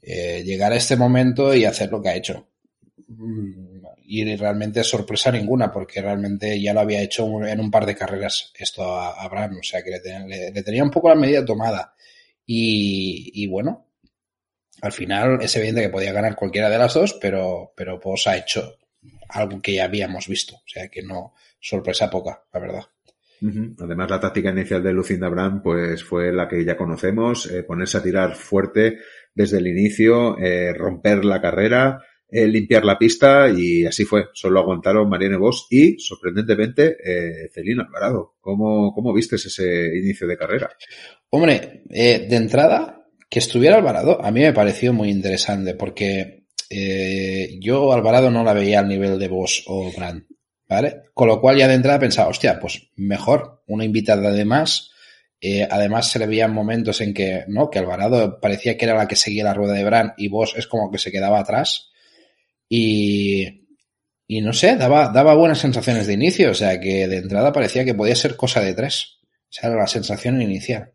eh, 0.00 0.42
llegara 0.44 0.76
a 0.76 0.78
este 0.78 0.96
momento 0.96 1.54
y 1.54 1.64
hacer 1.64 1.90
lo 1.90 2.00
que 2.00 2.08
ha 2.08 2.16
hecho 2.16 2.48
y 4.12 4.34
realmente 4.34 4.82
sorpresa 4.82 5.30
ninguna, 5.30 5.70
porque 5.70 6.02
realmente 6.02 6.60
ya 6.60 6.74
lo 6.74 6.80
había 6.80 7.00
hecho 7.00 7.46
en 7.46 7.60
un 7.60 7.70
par 7.70 7.86
de 7.86 7.94
carreras 7.94 8.52
esto 8.58 8.82
a, 8.82 9.22
a 9.22 9.28
Bran, 9.28 9.56
o 9.56 9.62
sea 9.62 9.84
que 9.84 9.90
le, 9.90 10.00
ten, 10.00 10.28
le, 10.28 10.50
le, 10.50 10.62
tenía 10.64 10.82
un 10.82 10.90
poco 10.90 11.08
la 11.08 11.14
medida 11.14 11.44
tomada. 11.44 11.94
Y, 12.44 13.46
bueno, 13.46 13.86
al 14.82 14.90
final 14.90 15.38
es 15.40 15.54
evidente 15.54 15.82
que 15.82 15.90
podía 15.90 16.12
ganar 16.12 16.34
cualquiera 16.34 16.68
de 16.68 16.78
las 16.78 16.92
dos, 16.92 17.16
pero, 17.20 17.72
pero 17.76 18.00
pues 18.00 18.26
ha 18.26 18.36
hecho 18.36 18.78
algo 19.28 19.62
que 19.62 19.74
ya 19.74 19.84
habíamos 19.84 20.26
visto, 20.26 20.56
o 20.56 20.66
sea 20.66 20.88
que 20.88 21.02
no, 21.02 21.34
sorpresa 21.60 22.10
poca, 22.10 22.42
la 22.52 22.58
verdad. 22.60 22.82
Además, 23.78 24.10
la 24.10 24.18
táctica 24.18 24.50
inicial 24.50 24.82
de 24.82 24.92
Lucinda 24.92 25.28
Brand 25.28 25.62
pues 25.62 26.02
fue 26.02 26.32
la 26.32 26.48
que 26.48 26.64
ya 26.64 26.76
conocemos, 26.76 27.48
eh, 27.48 27.62
ponerse 27.62 27.98
a 27.98 28.02
tirar 28.02 28.34
fuerte 28.34 28.98
desde 29.32 29.58
el 29.58 29.68
inicio, 29.68 30.36
eh, 30.38 30.74
romper 30.74 31.24
la 31.24 31.40
carrera, 31.40 32.02
eh, 32.30 32.46
limpiar 32.46 32.84
la 32.84 32.98
pista 32.98 33.48
y 33.50 33.84
así 33.84 34.04
fue. 34.04 34.28
Solo 34.32 34.60
aguantaron 34.60 35.08
Marianne 35.08 35.36
Vos 35.36 35.66
y, 35.70 35.98
sorprendentemente, 35.98 36.96
eh, 37.02 37.50
Celina 37.52 37.84
Alvarado. 37.84 38.36
¿Cómo, 38.40 38.94
¿Cómo 38.94 39.12
viste 39.12 39.36
ese 39.36 39.96
inicio 39.96 40.26
de 40.26 40.36
carrera? 40.36 40.70
Hombre, 41.30 41.82
eh, 41.90 42.26
de 42.28 42.36
entrada, 42.36 43.04
que 43.28 43.38
estuviera 43.38 43.76
Alvarado 43.76 44.24
a 44.24 44.30
mí 44.30 44.40
me 44.40 44.52
pareció 44.52 44.92
muy 44.92 45.10
interesante 45.10 45.74
porque 45.74 46.46
eh, 46.68 47.58
yo 47.60 47.92
Alvarado 47.92 48.30
no 48.30 48.44
la 48.44 48.52
veía 48.52 48.80
al 48.80 48.88
nivel 48.88 49.18
de 49.18 49.28
Vos 49.28 49.64
o 49.66 49.90
Brand, 49.92 50.24
¿vale? 50.68 51.02
Con 51.14 51.28
lo 51.28 51.40
cual 51.40 51.56
ya 51.56 51.68
de 51.68 51.74
entrada 51.74 51.98
pensaba, 51.98 52.28
hostia, 52.28 52.58
pues 52.60 52.90
mejor, 52.96 53.62
una 53.66 53.84
invitada 53.84 54.30
de 54.30 54.44
más. 54.44 54.90
Además 55.70 56.10
se 56.10 56.18
le 56.18 56.26
veían 56.26 56.52
momentos 56.52 57.00
en 57.00 57.14
que, 57.14 57.44
¿no? 57.48 57.70
Que 57.70 57.78
Alvarado 57.78 58.38
parecía 58.40 58.76
que 58.76 58.84
era 58.84 58.94
la 58.94 59.08
que 59.08 59.16
seguía 59.16 59.42
la 59.42 59.54
rueda 59.54 59.72
de 59.72 59.84
Brand 59.84 60.12
y 60.18 60.28
Vos 60.28 60.54
es 60.54 60.66
como 60.66 60.90
que 60.90 60.98
se 60.98 61.10
quedaba 61.10 61.38
atrás 61.38 61.89
y, 62.72 63.66
y 64.28 64.40
no 64.40 64.52
sé, 64.52 64.76
daba, 64.76 65.08
daba 65.08 65.34
buenas 65.34 65.58
sensaciones 65.58 66.06
de 66.06 66.14
inicio, 66.14 66.52
o 66.52 66.54
sea 66.54 66.80
que 66.80 67.08
de 67.08 67.16
entrada 67.16 67.52
parecía 67.52 67.84
que 67.84 67.94
podía 67.94 68.14
ser 68.14 68.36
cosa 68.36 68.60
de 68.60 68.74
tres. 68.74 69.18
O 69.24 69.52
sea, 69.52 69.70
la 69.70 69.88
sensación 69.88 70.40
inicial. 70.40 70.92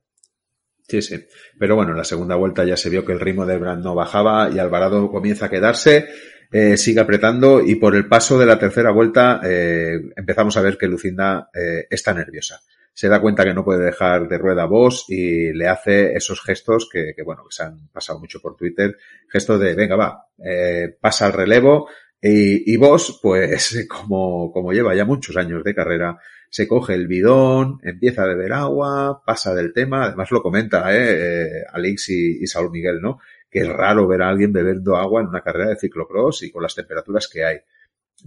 Sí, 0.88 1.01
sí. 1.01 1.25
Pero 1.59 1.75
bueno, 1.75 1.91
en 1.91 1.97
la 1.97 2.05
segunda 2.05 2.35
vuelta 2.35 2.63
ya 2.63 2.77
se 2.77 2.89
vio 2.89 3.03
que 3.03 3.11
el 3.11 3.19
ritmo 3.19 3.45
del 3.45 3.59
Brand 3.59 3.83
no 3.83 3.93
bajaba 3.93 4.49
y 4.49 4.57
Alvarado 4.57 5.11
comienza 5.11 5.47
a 5.47 5.49
quedarse, 5.49 6.07
eh, 6.49 6.77
sigue 6.77 7.01
apretando 7.01 7.59
y 7.61 7.75
por 7.75 7.95
el 7.95 8.07
paso 8.07 8.39
de 8.39 8.45
la 8.45 8.57
tercera 8.57 8.91
vuelta 8.91 9.41
eh, 9.43 9.99
empezamos 10.15 10.55
a 10.55 10.61
ver 10.61 10.77
que 10.77 10.88
Lucinda 10.88 11.49
eh, 11.53 11.88
está 11.89 12.13
nerviosa. 12.13 12.61
Se 12.95 13.10
da 13.10 13.19
cuenta 13.19 13.43
que 13.43 13.53
no 13.53 13.65
puede 13.65 13.84
dejar 13.84 14.27
de 14.29 14.38
rueda 14.38 14.63
a 14.63 14.69
y 15.10 15.51
le 15.51 15.67
hace 15.67 16.13
esos 16.13 16.41
gestos 16.41 16.89
que, 16.89 17.13
que, 17.13 17.23
bueno, 17.23 17.43
que 17.43 17.53
se 17.53 17.63
han 17.63 17.89
pasado 17.89 18.19
mucho 18.19 18.39
por 18.41 18.55
Twitter. 18.55 18.95
Gestos 19.29 19.60
de, 19.60 19.75
venga, 19.75 19.97
va, 19.97 20.29
eh, 20.43 20.95
pasa 20.99 21.27
el 21.27 21.34
relevo 21.34 21.89
y, 22.21 22.73
y 22.73 22.77
Boss, 22.77 23.19
pues 23.21 23.86
como, 23.89 24.51
como 24.51 24.71
lleva 24.71 24.95
ya 24.95 25.05
muchos 25.05 25.36
años 25.38 25.63
de 25.63 25.75
carrera, 25.75 26.17
se 26.49 26.67
coge 26.67 26.93
el 26.93 27.08
bidón, 27.08 27.79
empieza 27.84 28.23
a 28.23 28.27
beber 28.27 28.53
agua, 28.53 29.21
pasa 29.25 29.53
del 29.53 29.73
tema, 29.73 30.05
además 30.05 30.31
lo 30.31 30.41
comenta 30.41 30.95
eh, 30.95 31.60
eh 31.60 31.63
Alex 31.71 32.10
y, 32.10 32.43
y 32.43 32.47
Saúl 32.47 32.71
Miguel, 32.71 33.01
¿no? 33.01 33.19
Que 33.51 33.60
es 33.60 33.67
raro 33.67 34.08
ver 34.08 34.21
a 34.21 34.29
alguien 34.29 34.53
bebiendo 34.53 34.95
agua 34.95 35.21
en 35.21 35.27
una 35.27 35.41
carrera 35.41 35.71
de 35.71 35.75
ciclocross 35.75 36.43
y 36.43 36.51
con 36.51 36.63
las 36.63 36.73
temperaturas 36.73 37.27
que 37.27 37.43
hay. 37.43 37.58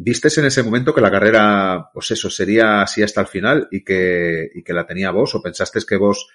¿Vistes 0.00 0.38
en 0.38 0.44
ese 0.44 0.62
momento 0.62 0.94
que 0.94 1.00
la 1.00 1.11
carrera, 1.11 1.90
pues 1.92 2.12
eso, 2.12 2.30
sería 2.30 2.82
así 2.82 3.02
hasta 3.02 3.20
el 3.20 3.26
final 3.26 3.66
y 3.72 3.82
que, 3.82 4.48
y 4.54 4.62
que 4.62 4.72
la 4.72 4.87
tenía 4.87 5.11
vos? 5.11 5.34
¿O 5.34 5.42
pensaste 5.42 5.80
que 5.84 5.96
vos 5.96 6.28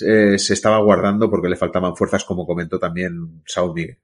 eh, 0.00 0.38
se 0.38 0.54
estaba 0.54 0.78
guardando 0.78 1.28
porque 1.28 1.50
le 1.50 1.56
faltaban 1.56 1.94
fuerzas, 1.94 2.24
como 2.24 2.46
comentó 2.46 2.78
también 2.78 3.42
Saúl 3.44 3.74
Miguel? 3.74 3.98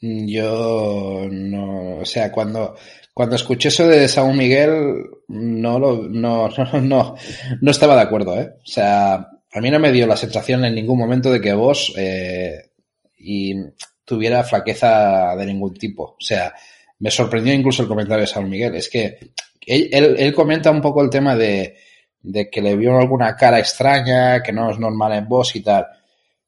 Yo 0.00 1.28
no, 1.30 1.98
o 1.98 2.04
sea, 2.06 2.32
cuando, 2.32 2.74
cuando 3.12 3.36
escuché 3.36 3.68
eso 3.68 3.86
de 3.86 4.08
Saúl 4.08 4.34
Miguel, 4.34 5.04
no 5.28 5.78
lo, 5.78 6.08
no, 6.08 6.48
no, 6.72 6.80
no, 6.80 7.14
no 7.60 7.70
estaba 7.70 7.94
de 7.96 8.02
acuerdo, 8.02 8.40
¿eh? 8.40 8.54
O 8.56 8.66
sea, 8.66 9.16
a 9.16 9.60
mí 9.60 9.70
no 9.70 9.78
me 9.78 9.92
dio 9.92 10.06
la 10.06 10.16
sensación 10.16 10.64
en 10.64 10.74
ningún 10.74 10.98
momento 10.98 11.30
de 11.30 11.42
que 11.42 11.52
vos, 11.52 11.92
eh, 11.98 12.70
y 13.18 13.54
tuviera 14.02 14.44
flaqueza 14.44 15.36
de 15.36 15.44
ningún 15.44 15.74
tipo. 15.74 16.04
O 16.04 16.20
sea, 16.24 16.54
me 16.98 17.10
sorprendió 17.10 17.52
incluso 17.52 17.82
el 17.82 17.88
comentario 17.88 18.22
de 18.22 18.26
Saúl 18.26 18.48
Miguel. 18.48 18.74
Es 18.74 18.88
que 18.88 19.18
él, 19.66 20.16
él, 20.18 20.34
comenta 20.34 20.70
un 20.70 20.80
poco 20.80 21.02
el 21.02 21.10
tema 21.10 21.36
de, 21.36 21.76
de, 22.22 22.48
que 22.48 22.62
le 22.62 22.76
vio 22.76 22.96
alguna 22.96 23.36
cara 23.36 23.58
extraña, 23.58 24.42
que 24.42 24.52
no 24.52 24.70
es 24.70 24.78
normal 24.78 25.12
en 25.12 25.28
vos 25.28 25.54
y 25.56 25.62
tal. 25.62 25.86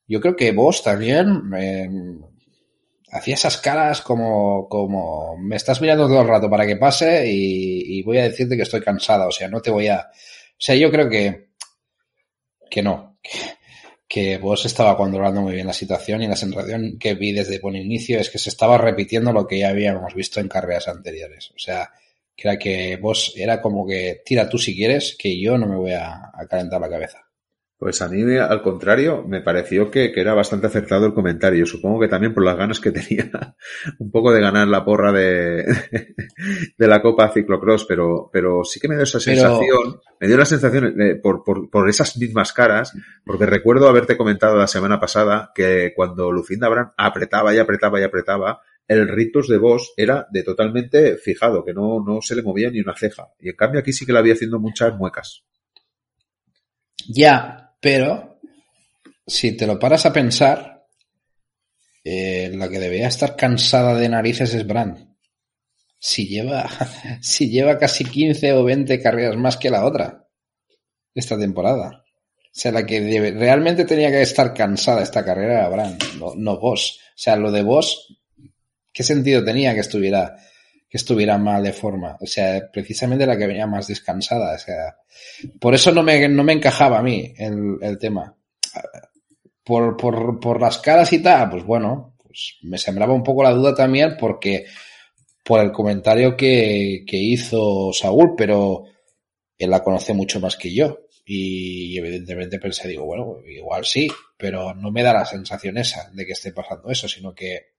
Yo 0.06 0.20
creo 0.20 0.36
que 0.36 0.52
vos 0.52 0.82
también 0.82 1.42
eh, 1.56 1.88
hacía 3.12 3.34
esas 3.34 3.58
caras 3.58 4.00
como, 4.00 4.68
como 4.68 5.36
me 5.36 5.56
estás 5.56 5.80
mirando 5.80 6.06
todo 6.06 6.22
el 6.22 6.28
rato 6.28 6.48
para 6.48 6.66
que 6.66 6.76
pase 6.76 7.30
y, 7.30 7.98
y, 7.98 8.02
voy 8.02 8.18
a 8.18 8.24
decirte 8.24 8.56
que 8.56 8.62
estoy 8.62 8.80
cansada. 8.80 9.26
O 9.26 9.32
sea, 9.32 9.48
no 9.48 9.60
te 9.60 9.70
voy 9.70 9.88
a. 9.88 9.98
O 10.00 10.60
sea, 10.60 10.74
yo 10.74 10.90
creo 10.90 11.08
que, 11.08 11.48
que 12.70 12.82
no. 12.82 13.18
Que 14.08 14.38
vos 14.38 14.64
estaba 14.64 14.96
controlando 14.96 15.42
muy 15.42 15.54
bien 15.54 15.66
la 15.66 15.74
situación 15.74 16.22
y 16.22 16.28
la 16.28 16.36
sensación 16.36 16.98
que 16.98 17.14
vi 17.14 17.32
desde 17.32 17.58
buen 17.58 17.76
inicio 17.76 18.18
es 18.18 18.30
que 18.30 18.38
se 18.38 18.48
estaba 18.48 18.78
repitiendo 18.78 19.32
lo 19.32 19.46
que 19.46 19.58
ya 19.58 19.68
habíamos 19.68 20.14
visto 20.14 20.40
en 20.40 20.48
carreras 20.48 20.88
anteriores. 20.88 21.50
O 21.54 21.58
sea, 21.58 21.90
que 22.34 22.48
era 22.48 22.58
que 22.58 22.96
vos 22.96 23.34
era 23.36 23.60
como 23.60 23.86
que 23.86 24.22
tira 24.24 24.48
tú 24.48 24.56
si 24.56 24.74
quieres, 24.74 25.14
que 25.18 25.38
yo 25.38 25.58
no 25.58 25.66
me 25.66 25.76
voy 25.76 25.92
a, 25.92 26.30
a 26.32 26.46
calentar 26.48 26.80
la 26.80 26.88
cabeza. 26.88 27.27
Pues 27.78 28.02
a 28.02 28.08
mí, 28.08 28.36
al 28.36 28.60
contrario, 28.60 29.22
me 29.24 29.40
pareció 29.40 29.88
que, 29.88 30.10
que, 30.10 30.20
era 30.20 30.34
bastante 30.34 30.66
acertado 30.66 31.06
el 31.06 31.14
comentario. 31.14 31.64
Supongo 31.64 32.00
que 32.00 32.08
también 32.08 32.34
por 32.34 32.44
las 32.44 32.56
ganas 32.56 32.80
que 32.80 32.90
tenía 32.92 33.30
un 34.00 34.10
poco 34.10 34.32
de 34.32 34.40
ganar 34.40 34.66
la 34.66 34.84
porra 34.84 35.12
de, 35.12 35.64
de 36.76 36.86
la 36.88 37.00
Copa 37.00 37.30
Ciclocross, 37.32 37.84
pero, 37.84 38.30
pero 38.32 38.64
sí 38.64 38.80
que 38.80 38.88
me 38.88 38.96
dio 38.96 39.04
esa 39.04 39.20
sensación, 39.20 39.60
pero... 39.60 40.02
me 40.18 40.26
dio 40.26 40.36
la 40.36 40.44
sensación 40.44 40.96
de, 40.96 41.14
por, 41.16 41.44
por, 41.44 41.70
por, 41.70 41.88
esas 41.88 42.16
mismas 42.16 42.52
caras, 42.52 42.92
porque 43.24 43.46
recuerdo 43.46 43.88
haberte 43.88 44.16
comentado 44.16 44.56
la 44.56 44.66
semana 44.66 44.98
pasada 44.98 45.52
que 45.54 45.92
cuando 45.94 46.32
Lucinda 46.32 46.68
Brand 46.68 46.90
apretaba 46.96 47.54
y 47.54 47.58
apretaba 47.58 48.00
y 48.00 48.02
apretaba, 48.02 48.60
el 48.88 49.06
ritus 49.06 49.46
de 49.46 49.58
Boss 49.58 49.92
era 49.96 50.26
de 50.32 50.42
totalmente 50.42 51.16
fijado, 51.16 51.64
que 51.64 51.74
no, 51.74 52.02
no 52.04 52.22
se 52.22 52.34
le 52.34 52.42
movía 52.42 52.70
ni 52.70 52.80
una 52.80 52.96
ceja. 52.96 53.28
Y 53.38 53.50
en 53.50 53.56
cambio 53.56 53.78
aquí 53.78 53.92
sí 53.92 54.04
que 54.04 54.12
la 54.12 54.18
había 54.18 54.32
haciendo 54.32 54.58
muchas 54.58 54.96
muecas. 54.96 55.44
Ya, 57.06 57.67
pero, 57.80 58.40
si 59.26 59.56
te 59.56 59.66
lo 59.66 59.78
paras 59.78 60.06
a 60.06 60.12
pensar, 60.12 60.86
eh, 62.04 62.50
la 62.54 62.68
que 62.68 62.78
debería 62.78 63.08
estar 63.08 63.36
cansada 63.36 63.94
de 63.94 64.08
narices 64.08 64.54
es 64.54 64.66
Brand. 64.66 65.14
Si 65.98 66.26
lleva, 66.26 66.68
si 67.20 67.50
lleva 67.50 67.78
casi 67.78 68.04
15 68.04 68.52
o 68.54 68.64
20 68.64 69.00
carreras 69.00 69.36
más 69.36 69.56
que 69.56 69.70
la 69.70 69.84
otra 69.84 70.26
esta 71.14 71.38
temporada. 71.38 72.04
O 72.58 72.60
sea, 72.60 72.72
la 72.72 72.86
que 72.86 73.00
realmente 73.32 73.84
tenía 73.84 74.10
que 74.10 74.22
estar 74.22 74.54
cansada 74.54 75.02
esta 75.02 75.24
carrera 75.24 75.60
era 75.60 75.68
Brand, 75.68 76.02
no, 76.18 76.34
no 76.36 76.58
Boss. 76.58 76.98
O 77.10 77.12
sea, 77.14 77.36
lo 77.36 77.52
de 77.52 77.62
Boss, 77.62 78.16
¿qué 78.92 79.02
sentido 79.02 79.44
tenía 79.44 79.74
que 79.74 79.80
estuviera, 79.80 80.36
que 80.88 80.96
estuviera 80.96 81.36
mal 81.38 81.62
de 81.62 81.72
forma? 81.72 82.16
O 82.20 82.26
sea, 82.26 82.68
precisamente 82.72 83.26
la 83.26 83.36
que 83.36 83.46
venía 83.46 83.66
más 83.66 83.86
descansada. 83.86 84.54
O 84.54 84.58
sea, 84.58 84.96
por 85.60 85.74
eso 85.74 85.92
no 85.92 86.02
me, 86.02 86.28
no 86.28 86.44
me 86.44 86.54
encajaba 86.54 86.98
a 86.98 87.02
mí 87.02 87.32
el, 87.36 87.76
el 87.80 87.98
tema. 87.98 88.34
Por, 89.62 89.96
por, 89.96 90.40
por, 90.40 90.60
las 90.60 90.78
caras 90.78 91.12
y 91.12 91.22
tal, 91.22 91.50
pues 91.50 91.64
bueno, 91.64 92.14
pues 92.22 92.56
me 92.62 92.78
sembraba 92.78 93.12
un 93.12 93.22
poco 93.22 93.42
la 93.42 93.52
duda 93.52 93.74
también 93.74 94.16
porque 94.18 94.64
por 95.44 95.60
el 95.60 95.72
comentario 95.72 96.36
que, 96.36 97.04
que 97.06 97.16
hizo 97.18 97.92
Saúl, 97.92 98.34
pero 98.36 98.84
él 99.58 99.70
la 99.70 99.82
conoce 99.82 100.14
mucho 100.14 100.40
más 100.40 100.56
que 100.56 100.72
yo. 100.72 101.00
Y 101.26 101.98
evidentemente 101.98 102.58
pensé, 102.58 102.88
digo, 102.88 103.04
bueno, 103.04 103.36
igual 103.46 103.84
sí, 103.84 104.08
pero 104.38 104.74
no 104.74 104.90
me 104.90 105.02
da 105.02 105.12
la 105.12 105.26
sensación 105.26 105.76
esa 105.76 106.10
de 106.14 106.24
que 106.24 106.32
esté 106.32 106.52
pasando 106.52 106.90
eso, 106.90 107.06
sino 107.06 107.34
que 107.34 107.74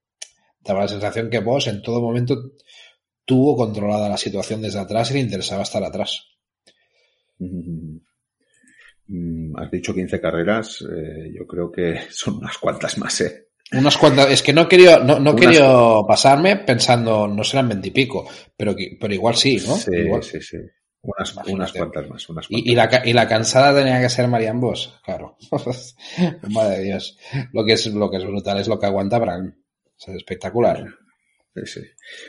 daba 0.62 0.82
la 0.82 0.88
sensación 0.88 1.32
que 1.32 1.40
vos 1.40 1.66
en 1.68 1.82
todo 1.82 2.02
momento 2.02 2.36
tuvo 3.30 3.56
controlada 3.56 4.10
la 4.10 4.18
situación 4.18 4.60
desde 4.60 4.80
atrás 4.80 5.12
y 5.12 5.14
le 5.14 5.20
interesaba 5.20 5.62
estar 5.62 5.84
atrás. 5.84 6.26
Has 9.56 9.70
dicho 9.70 9.94
15 9.94 10.20
carreras, 10.20 10.82
eh, 10.82 11.32
yo 11.32 11.46
creo 11.46 11.72
que 11.72 12.00
son 12.10 12.38
unas 12.38 12.58
cuantas 12.58 12.98
más, 12.98 13.22
¿eh? 13.22 13.50
Unas 13.72 13.98
cuantas, 13.98 14.32
es 14.32 14.42
que 14.42 14.52
no 14.52 14.68
quería, 14.68 14.98
no, 14.98 15.20
no 15.20 15.36
quería 15.36 15.70
pasarme 16.08 16.56
pensando, 16.56 17.28
no 17.28 17.44
serán 17.44 17.70
veintipico, 17.70 18.28
pero, 18.58 18.76
pero 19.00 19.14
igual 19.14 19.36
sí, 19.36 19.62
¿no? 19.68 19.76
Sí, 19.76 19.92
igual. 19.94 20.24
sí, 20.24 20.42
sí. 20.42 20.58
Unas, 21.04 21.36
unas 21.48 21.72
cuantas 21.72 22.10
más. 22.10 22.30
Unas 22.30 22.48
cuantas 22.48 22.66
y, 22.66 22.72
y, 22.72 22.76
la, 22.76 22.90
y 23.06 23.14
la 23.14 23.28
cansada 23.28 23.80
tenía 23.80 24.02
que 24.02 24.10
ser 24.10 24.28
Marian 24.28 24.60
Vos, 24.60 25.00
claro. 25.06 25.38
Madre 26.50 26.80
de 26.80 26.84
Dios. 26.84 27.20
Lo 27.54 27.64
que 27.64 27.74
es, 27.74 27.86
lo 27.86 28.10
que 28.10 28.18
es 28.18 28.26
brutal 28.26 28.60
es 28.60 28.68
lo 28.68 28.80
que 28.80 28.88
aguanta 28.88 29.20
Bran. 29.20 29.56
O 29.86 30.00
sea, 30.00 30.16
es 30.16 30.18
espectacular. 30.18 30.84
Sí, 31.56 31.66
sí. 31.66 31.82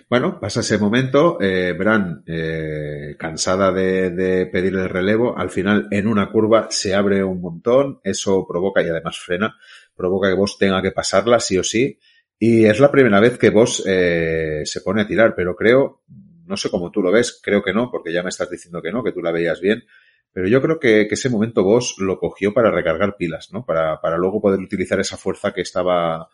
Bueno, 0.09 0.41
pasa 0.41 0.61
ese 0.61 0.79
momento, 0.79 1.39
eh, 1.41 1.75
Bran, 1.75 2.23
eh, 2.27 3.17
cansada 3.19 3.71
de, 3.71 4.47
pedir 4.47 4.75
el 4.75 4.89
relevo, 4.89 5.37
al 5.37 5.51
final 5.51 5.89
en 5.91 6.07
una 6.07 6.31
curva 6.31 6.69
se 6.71 6.95
abre 6.95 7.23
un 7.23 7.41
montón, 7.41 8.01
eso 8.03 8.47
provoca 8.49 8.83
y 8.83 8.89
además 8.89 9.19
frena, 9.19 9.57
provoca 9.95 10.29
que 10.29 10.37
vos 10.37 10.57
tenga 10.59 10.81
que 10.81 10.93
pasarla 10.93 11.39
sí 11.39 11.59
o 11.59 11.63
sí, 11.63 11.99
y 12.39 12.65
es 12.65 12.81
la 12.81 12.91
primera 12.91 13.21
vez 13.21 13.37
que 13.37 13.51
vos 13.51 13.83
eh, 13.87 14.63
se 14.65 14.81
pone 14.81 15.03
a 15.03 15.07
tirar, 15.07 15.35
pero 15.37 15.55
creo, 15.55 16.03
no 16.47 16.57
sé 16.57 16.71
cómo 16.71 16.91
tú 16.91 17.03
lo 17.03 17.13
ves, 17.13 17.41
creo 17.43 17.63
que 17.63 17.75
no, 17.75 17.91
porque 17.91 18.13
ya 18.13 18.23
me 18.23 18.31
estás 18.31 18.51
diciendo 18.51 18.81
que 18.81 18.91
no, 18.91 19.05
que 19.05 19.13
tú 19.13 19.21
la 19.21 19.33
veías 19.33 19.61
bien, 19.61 19.85
pero 20.33 20.49
yo 20.49 20.63
creo 20.63 20.81
que, 20.81 21.07
que 21.07 21.15
ese 21.15 21.29
momento 21.29 21.63
vos 21.63 21.97
lo 21.99 22.19
cogió 22.19 22.55
para 22.55 22.71
recargar 22.71 23.17
pilas, 23.19 23.53
¿no? 23.53 23.67
Para, 23.67 24.01
para 24.01 24.17
luego 24.17 24.41
poder 24.41 24.61
utilizar 24.61 24.99
esa 24.99 25.19
fuerza 25.19 25.53
que 25.53 25.61
estaba 25.61 26.29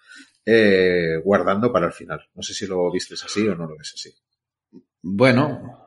eh, 0.49 1.21
guardando 1.25 1.73
para 1.73 1.87
el 1.87 1.93
final. 1.93 2.21
No 2.35 2.43
sé 2.43 2.55
si 2.55 2.67
lo 2.67 2.91
vistes 2.93 3.23
así 3.25 3.47
o 3.49 3.57
no 3.57 3.67
lo 3.67 3.77
ves 3.77 3.93
así. 3.95 4.15
Bueno. 5.03 5.83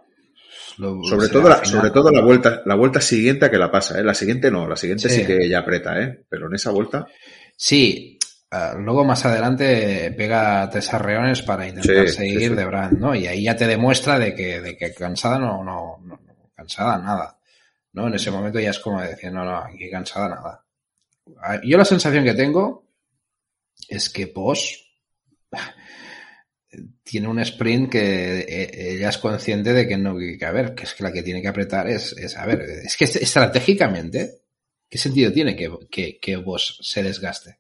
Lo, 0.78 1.02
sobre 1.04 1.30
todo, 1.30 1.50
la, 1.50 1.64
sobre 1.66 1.90
todo 1.92 2.12
la 2.12 2.22
vuelta, 2.22 2.62
la 2.66 2.76
vuelta 2.76 3.02
siguiente 3.02 3.46
a 3.46 3.52
que 3.52 3.58
la 3.58 3.72
pasa, 3.72 4.00
¿eh? 4.00 4.04
La 4.04 4.14
siguiente 4.14 4.52
no, 4.52 4.68
la 4.68 4.76
siguiente 4.76 5.10
sí, 5.10 5.22
sí 5.22 5.26
que 5.26 5.50
ya 5.50 5.60
aprieta, 5.60 6.00
¿eh? 6.02 6.26
Pero 6.30 6.48
en 6.48 6.56
esa 6.56 6.72
vuelta. 6.72 7.08
Sí. 7.56 8.18
Uh, 8.52 8.80
luego 8.80 9.06
más 9.06 9.26
adelante 9.26 10.12
pega 10.18 10.68
tres 10.70 10.92
arreones 10.94 11.44
para 11.44 11.68
intentar 11.68 12.08
sí, 12.08 12.16
seguir 12.16 12.50
sí, 12.50 12.56
de 12.56 12.66
Brand, 12.66 12.98
¿no? 12.98 13.14
Y 13.14 13.28
ahí 13.28 13.44
ya 13.44 13.56
te 13.56 13.68
demuestra 13.68 14.18
de 14.18 14.34
que, 14.34 14.60
de 14.60 14.76
que 14.76 14.94
cansada 14.94 15.38
no, 15.38 15.64
no, 15.64 16.00
no, 16.04 16.20
cansada 16.56 16.98
nada. 16.98 17.38
¿No? 17.94 18.08
En 18.08 18.14
ese 18.16 18.32
momento 18.32 18.60
ya 18.60 18.72
es 18.72 18.80
como 18.80 19.02
decir, 19.02 19.32
no, 19.32 19.44
no, 19.44 19.58
aquí 19.58 19.90
cansada 19.90 20.30
nada. 20.30 20.66
Yo 21.64 21.78
la 21.78 21.86
sensación 21.86 22.24
que 22.24 22.34
tengo 22.34 22.89
es 23.90 24.10
que 24.10 24.28
Bosch 24.28 24.76
tiene 27.04 27.28
un 27.28 27.40
sprint 27.40 27.92
que 27.92 28.40
eh, 28.42 28.94
ella 28.94 29.10
es 29.10 29.18
consciente 29.18 29.74
de 29.74 29.88
que 29.88 29.98
no, 29.98 30.16
que 30.18 30.46
a 30.46 30.52
ver, 30.52 30.76
que 30.76 30.84
es 30.84 30.94
que 30.94 31.04
la 31.04 31.12
que 31.12 31.24
tiene 31.24 31.42
que 31.42 31.48
apretar 31.48 31.88
es, 31.88 32.14
es 32.14 32.38
a 32.38 32.46
ver, 32.46 32.62
es 32.62 32.96
que 32.96 33.06
estratégicamente, 33.06 34.42
¿qué 34.88 34.98
sentido 34.98 35.32
tiene 35.32 35.56
que, 35.56 35.72
que, 35.90 36.20
que 36.20 36.36
Bosch 36.38 36.80
se 36.82 37.02
desgaste? 37.02 37.60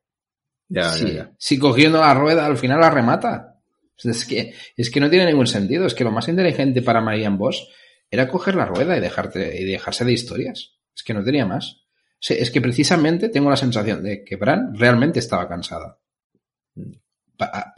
Ya, 0.68 0.92
si, 0.94 1.08
ya, 1.08 1.13
ya. 1.13 1.32
si 1.38 1.58
cogiendo 1.58 2.00
la 2.00 2.13
rueda 2.13 2.46
al 2.46 2.58
final 2.58 2.80
la 2.80 2.92
remata. 2.92 3.56
Es 4.02 4.26
que, 4.26 4.54
es 4.78 4.89
que 4.89 5.00
no 5.02 5.10
tiene 5.10 5.26
ningún 5.26 5.48
sentido. 5.48 5.86
Es 5.86 5.94
que 5.94 6.06
lo 6.06 6.12
más 6.12 6.28
inteligente 6.30 6.82
para 6.82 7.02
Marianne 7.02 7.38
Bosch 7.38 7.63
era 8.10 8.28
coger 8.28 8.56
la 8.56 8.65
rueda 8.65 8.96
y, 8.96 9.02
dejarte, 9.02 9.60
y 9.60 9.65
dejarse 9.65 10.06
de 10.06 10.13
historias. 10.13 10.76
Es 10.96 11.04
que 11.04 11.13
no 11.13 11.24
tenía 11.24 11.46
más. 11.46 11.82
O 12.20 12.22
sea, 12.22 12.38
es 12.38 12.52
que 12.52 12.62
precisamente 12.62 13.30
tengo 13.30 13.50
la 13.50 13.58
sensación 13.58 14.04
de 14.04 14.24
que 14.24 14.36
Bran 14.36 14.74
realmente 14.76 15.20
estaba 15.20 15.48
cansada. 15.48 16.00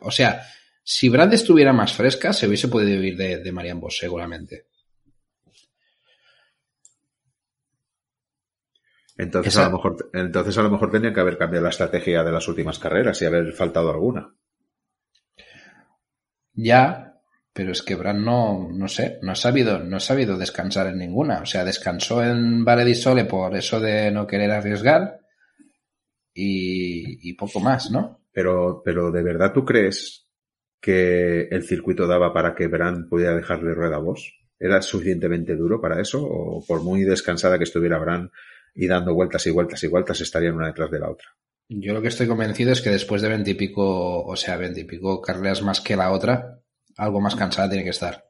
O 0.01 0.12
sea, 0.12 0.43
si 0.84 1.10
Brand 1.10 1.34
estuviera 1.34 1.73
más 1.73 1.93
fresca, 1.93 2.34
se 2.34 2.47
hubiese 2.47 2.67
podido 2.67 2.99
vivir 2.99 3.17
de, 3.17 3.38
de 3.38 3.51
Marian 3.51 3.80
Bosch, 3.80 3.99
seguramente. 3.99 4.67
Entonces 9.17 9.56
a, 9.58 9.65
lo 9.65 9.71
mejor, 9.73 10.10
entonces 10.13 10.58
a 10.58 10.63
lo 10.63 10.71
mejor 10.71 10.89
tenían 10.89 11.13
que 11.13 11.19
haber 11.19 11.38
cambiado 11.38 11.65
la 11.65 11.69
estrategia 11.69 12.23
de 12.23 12.32
las 12.32 12.47
últimas 12.47 12.80
carreras 12.80 13.21
y 13.21 13.25
haber 13.25 13.54
faltado 13.54 13.91
alguna. 13.91 14.34
Ya, 16.54 17.21
pero 17.54 17.71
es 17.71 17.84
que 17.84 17.93
Brand 17.93 18.25
no, 18.25 18.69
no 18.71 18.88
sé, 18.88 19.19
no 19.21 19.34
ha 19.34 19.36
sabido, 19.36 19.77
no 19.80 19.97
ha 19.97 19.99
sabido 19.99 20.38
descansar 20.38 20.88
en 20.88 20.97
ninguna. 20.97 21.41
O 21.41 21.45
sea, 21.45 21.63
descansó 21.63 22.23
en 22.23 22.65
Vale 22.65 22.95
Sole 22.95 23.25
por 23.25 23.56
eso 23.56 23.80
de 23.80 24.12
no 24.12 24.25
querer 24.25 24.49
arriesgar 24.49 25.19
y, 26.34 27.30
y 27.30 27.34
poco 27.34 27.60
más, 27.60 27.91
¿no? 27.91 28.21
Pero, 28.32 28.82
pero 28.84 29.12
¿de 29.12 29.24
verdad 29.24 29.54
tú 29.54 29.65
crees 29.65 30.28
que 30.80 31.44
el 31.52 31.63
circuito 31.63 32.08
daba 32.08 32.34
para 32.34 32.56
que 32.56 32.67
Brand 32.67 33.10
pudiera 33.10 33.36
dejarle 33.36 33.74
rueda 33.74 33.98
a 33.98 34.00
vos? 34.00 34.34
¿Era 34.60 34.82
suficientemente 34.82 35.56
duro 35.56 35.82
para 35.82 36.00
eso? 36.02 36.24
¿O 36.24 36.65
por 36.65 36.82
muy 36.84 37.04
descansada 37.04 37.58
que 37.58 37.63
estuviera 37.63 38.00
Brand 38.00 38.30
y 38.76 38.88
dando 38.88 39.13
vueltas 39.13 39.46
y 39.48 39.52
vueltas 39.52 39.84
y 39.84 39.88
vueltas 39.88 40.22
estarían 40.22 40.56
una 40.56 40.67
detrás 40.67 40.91
de 40.91 41.00
la 41.00 41.10
otra? 41.10 41.28
Yo 41.67 41.94
lo 41.94 42.02
que 42.02 42.10
estoy 42.10 42.28
convencido 42.28 42.72
es 42.72 42.82
que 42.82 42.89
después 42.89 43.22
de 43.22 43.30
veintipico, 43.30 44.24
o 44.24 44.36
sea, 44.36 44.58
veintipico 44.58 45.22
carreras 45.22 45.62
más 45.62 45.80
que 45.80 45.96
la 45.96 46.12
otra, 46.12 46.60
algo 46.98 47.22
más 47.22 47.36
cansada 47.36 47.70
tiene 47.70 47.84
que 47.84 47.91
estar. 47.91 48.26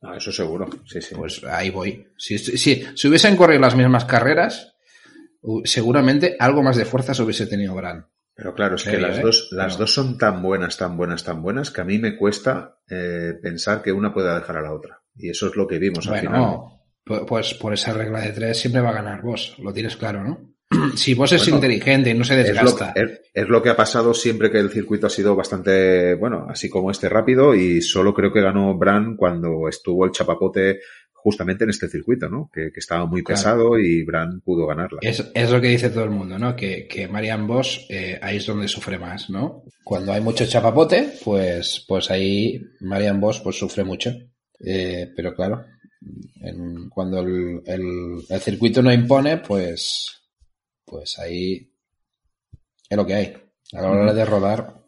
Ah, 0.00 0.16
eso 0.16 0.30
seguro, 0.30 0.68
sí, 0.86 1.00
sí. 1.00 1.14
Pues 1.14 1.42
ahí 1.44 1.70
voy. 1.70 2.06
Si, 2.16 2.38
si, 2.38 2.56
si 2.94 3.08
hubiesen 3.08 3.36
corrido 3.36 3.60
las 3.60 3.74
mismas 3.74 4.04
carreras, 4.04 4.76
seguramente 5.64 6.36
algo 6.38 6.62
más 6.62 6.76
de 6.76 6.84
fuerza 6.84 7.14
se 7.14 7.22
hubiese 7.22 7.46
tenido 7.46 7.74
Brand. 7.74 8.04
Pero 8.34 8.52
claro, 8.54 8.74
es 8.74 8.84
que 8.84 8.98
las, 8.98 9.22
dos, 9.22 9.48
las 9.52 9.78
dos 9.78 9.94
son 9.94 10.18
tan 10.18 10.42
buenas, 10.42 10.76
tan 10.76 10.96
buenas, 10.96 11.22
tan 11.22 11.40
buenas 11.40 11.70
que 11.70 11.80
a 11.80 11.84
mí 11.84 11.98
me 11.98 12.16
cuesta 12.16 12.78
eh, 12.90 13.34
pensar 13.40 13.80
que 13.80 13.92
una 13.92 14.12
pueda 14.12 14.38
dejar 14.38 14.56
a 14.56 14.62
la 14.62 14.72
otra. 14.72 15.00
Y 15.16 15.30
eso 15.30 15.46
es 15.46 15.56
lo 15.56 15.68
que 15.68 15.78
vimos 15.78 16.08
al 16.08 16.20
final. 16.20 16.58
Pues 17.04 17.54
por 17.54 17.72
esa 17.72 17.92
regla 17.92 18.20
de 18.20 18.32
tres 18.32 18.58
siempre 18.58 18.80
va 18.80 18.90
a 18.90 18.94
ganar 18.94 19.22
vos, 19.22 19.56
lo 19.58 19.72
tienes 19.72 19.96
claro, 19.96 20.24
¿no? 20.24 20.54
Si 20.96 21.14
vos 21.14 21.30
es 21.32 21.42
bueno, 21.42 21.56
inteligente 21.56 22.10
y 22.10 22.14
no 22.14 22.24
se 22.24 22.34
desgasta. 22.34 22.92
Es 22.94 23.02
lo, 23.02 23.08
es, 23.12 23.20
es 23.32 23.48
lo, 23.48 23.62
que 23.62 23.68
ha 23.68 23.76
pasado 23.76 24.14
siempre 24.14 24.50
que 24.50 24.58
el 24.58 24.70
circuito 24.70 25.06
ha 25.06 25.10
sido 25.10 25.36
bastante, 25.36 26.14
bueno, 26.14 26.46
así 26.48 26.68
como 26.68 26.90
este 26.90 27.08
rápido 27.08 27.54
y 27.54 27.82
solo 27.82 28.14
creo 28.14 28.32
que 28.32 28.40
ganó 28.40 28.74
Bran 28.76 29.16
cuando 29.16 29.68
estuvo 29.68 30.06
el 30.06 30.12
chapapote 30.12 30.80
justamente 31.24 31.64
en 31.64 31.70
este 31.70 31.88
circuito, 31.88 32.28
¿no? 32.28 32.50
Que, 32.52 32.70
que 32.70 32.80
estaba 32.80 33.06
muy 33.06 33.22
pesado 33.22 33.78
y 33.78 34.04
Brand 34.04 34.42
pudo 34.42 34.66
ganarla. 34.66 34.98
Es, 35.00 35.24
es, 35.32 35.50
lo 35.50 35.58
que 35.58 35.68
dice 35.68 35.88
todo 35.88 36.04
el 36.04 36.10
mundo, 36.10 36.38
¿no? 36.38 36.54
Que, 36.54 36.86
que 36.86 37.08
Marian 37.08 37.46
Bosch 37.46 37.86
eh, 37.88 38.18
ahí 38.20 38.36
es 38.36 38.44
donde 38.44 38.68
sufre 38.68 38.98
más, 38.98 39.30
¿no? 39.30 39.64
Cuando 39.82 40.12
hay 40.12 40.20
mucho 40.20 40.44
chapapote, 40.44 41.14
pues, 41.24 41.82
pues 41.88 42.10
ahí 42.10 42.60
Marian 42.80 43.22
Bosch 43.22 43.42
pues 43.42 43.56
sufre 43.56 43.84
mucho. 43.84 44.12
Eh, 44.60 45.14
pero 45.16 45.34
claro, 45.34 45.64
En, 46.42 46.90
cuando 46.90 47.20
el, 47.20 47.62
el, 47.64 48.20
el, 48.28 48.40
circuito 48.40 48.82
no 48.82 48.92
impone, 48.92 49.38
pues, 49.38 50.20
pues 50.84 51.18
ahí 51.18 51.72
es 52.86 52.96
lo 52.98 53.06
que 53.06 53.14
hay. 53.14 53.36
A 53.72 53.80
la 53.80 53.90
hora 53.90 54.12
de 54.12 54.24
rodar. 54.26 54.83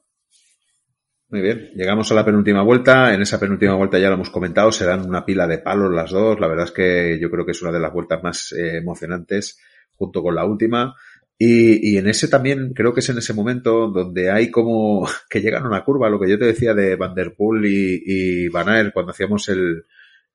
Muy 1.29 1.41
bien, 1.41 1.73
llegamos 1.75 2.11
a 2.13 2.15
la 2.15 2.25
penúltima 2.25 2.63
vuelta. 2.63 3.13
En 3.13 3.21
esa 3.21 3.41
penúltima 3.41 3.75
vuelta 3.75 3.99
ya 3.99 4.09
lo 4.09 4.15
hemos 4.15 4.31
comentado, 4.31 4.71
se 4.71 4.85
dan 4.85 5.09
una 5.09 5.25
pila 5.25 5.47
de 5.47 5.59
palos 5.59 5.93
las 5.93 6.11
dos. 6.11 6.39
La 6.39 6.47
verdad 6.47 6.67
es 6.67 6.73
que 6.73 7.19
yo 7.21 7.31
creo 7.31 7.45
que 7.45 7.53
es 7.53 7.63
una 7.63 7.73
de 7.73 7.81
las 7.81 7.93
vueltas 7.93 8.23
más 8.23 8.53
eh, 8.53 8.77
emocionantes 8.77 9.59
junto 9.97 10.23
con 10.23 10.35
la 10.35 10.45
última. 10.45 10.95
Y, 11.39 11.93
y, 11.95 11.99
en 11.99 12.09
ese 12.09 12.29
también, 12.29 12.73
creo 12.73 12.95
que 12.95 13.01
es 13.01 13.09
en 13.11 13.19
ese 13.19 13.35
momento 13.35 13.89
donde 13.89 14.31
hay 14.31 14.51
como 14.51 15.07
que 15.29 15.41
llegan 15.41 15.65
a 15.65 15.69
una 15.69 15.85
curva, 15.85 16.09
lo 16.09 16.19
que 16.19 16.31
yo 16.31 16.39
te 16.39 16.47
decía 16.47 16.75
de 16.75 16.97
Van 16.97 17.15
Der 17.15 17.35
Poel 17.35 17.67
y, 17.67 18.03
y 18.07 18.49
Van 18.49 18.69
Aert 18.69 18.95
cuando 18.95 19.13
hacíamos 19.13 19.49
el, 19.49 19.85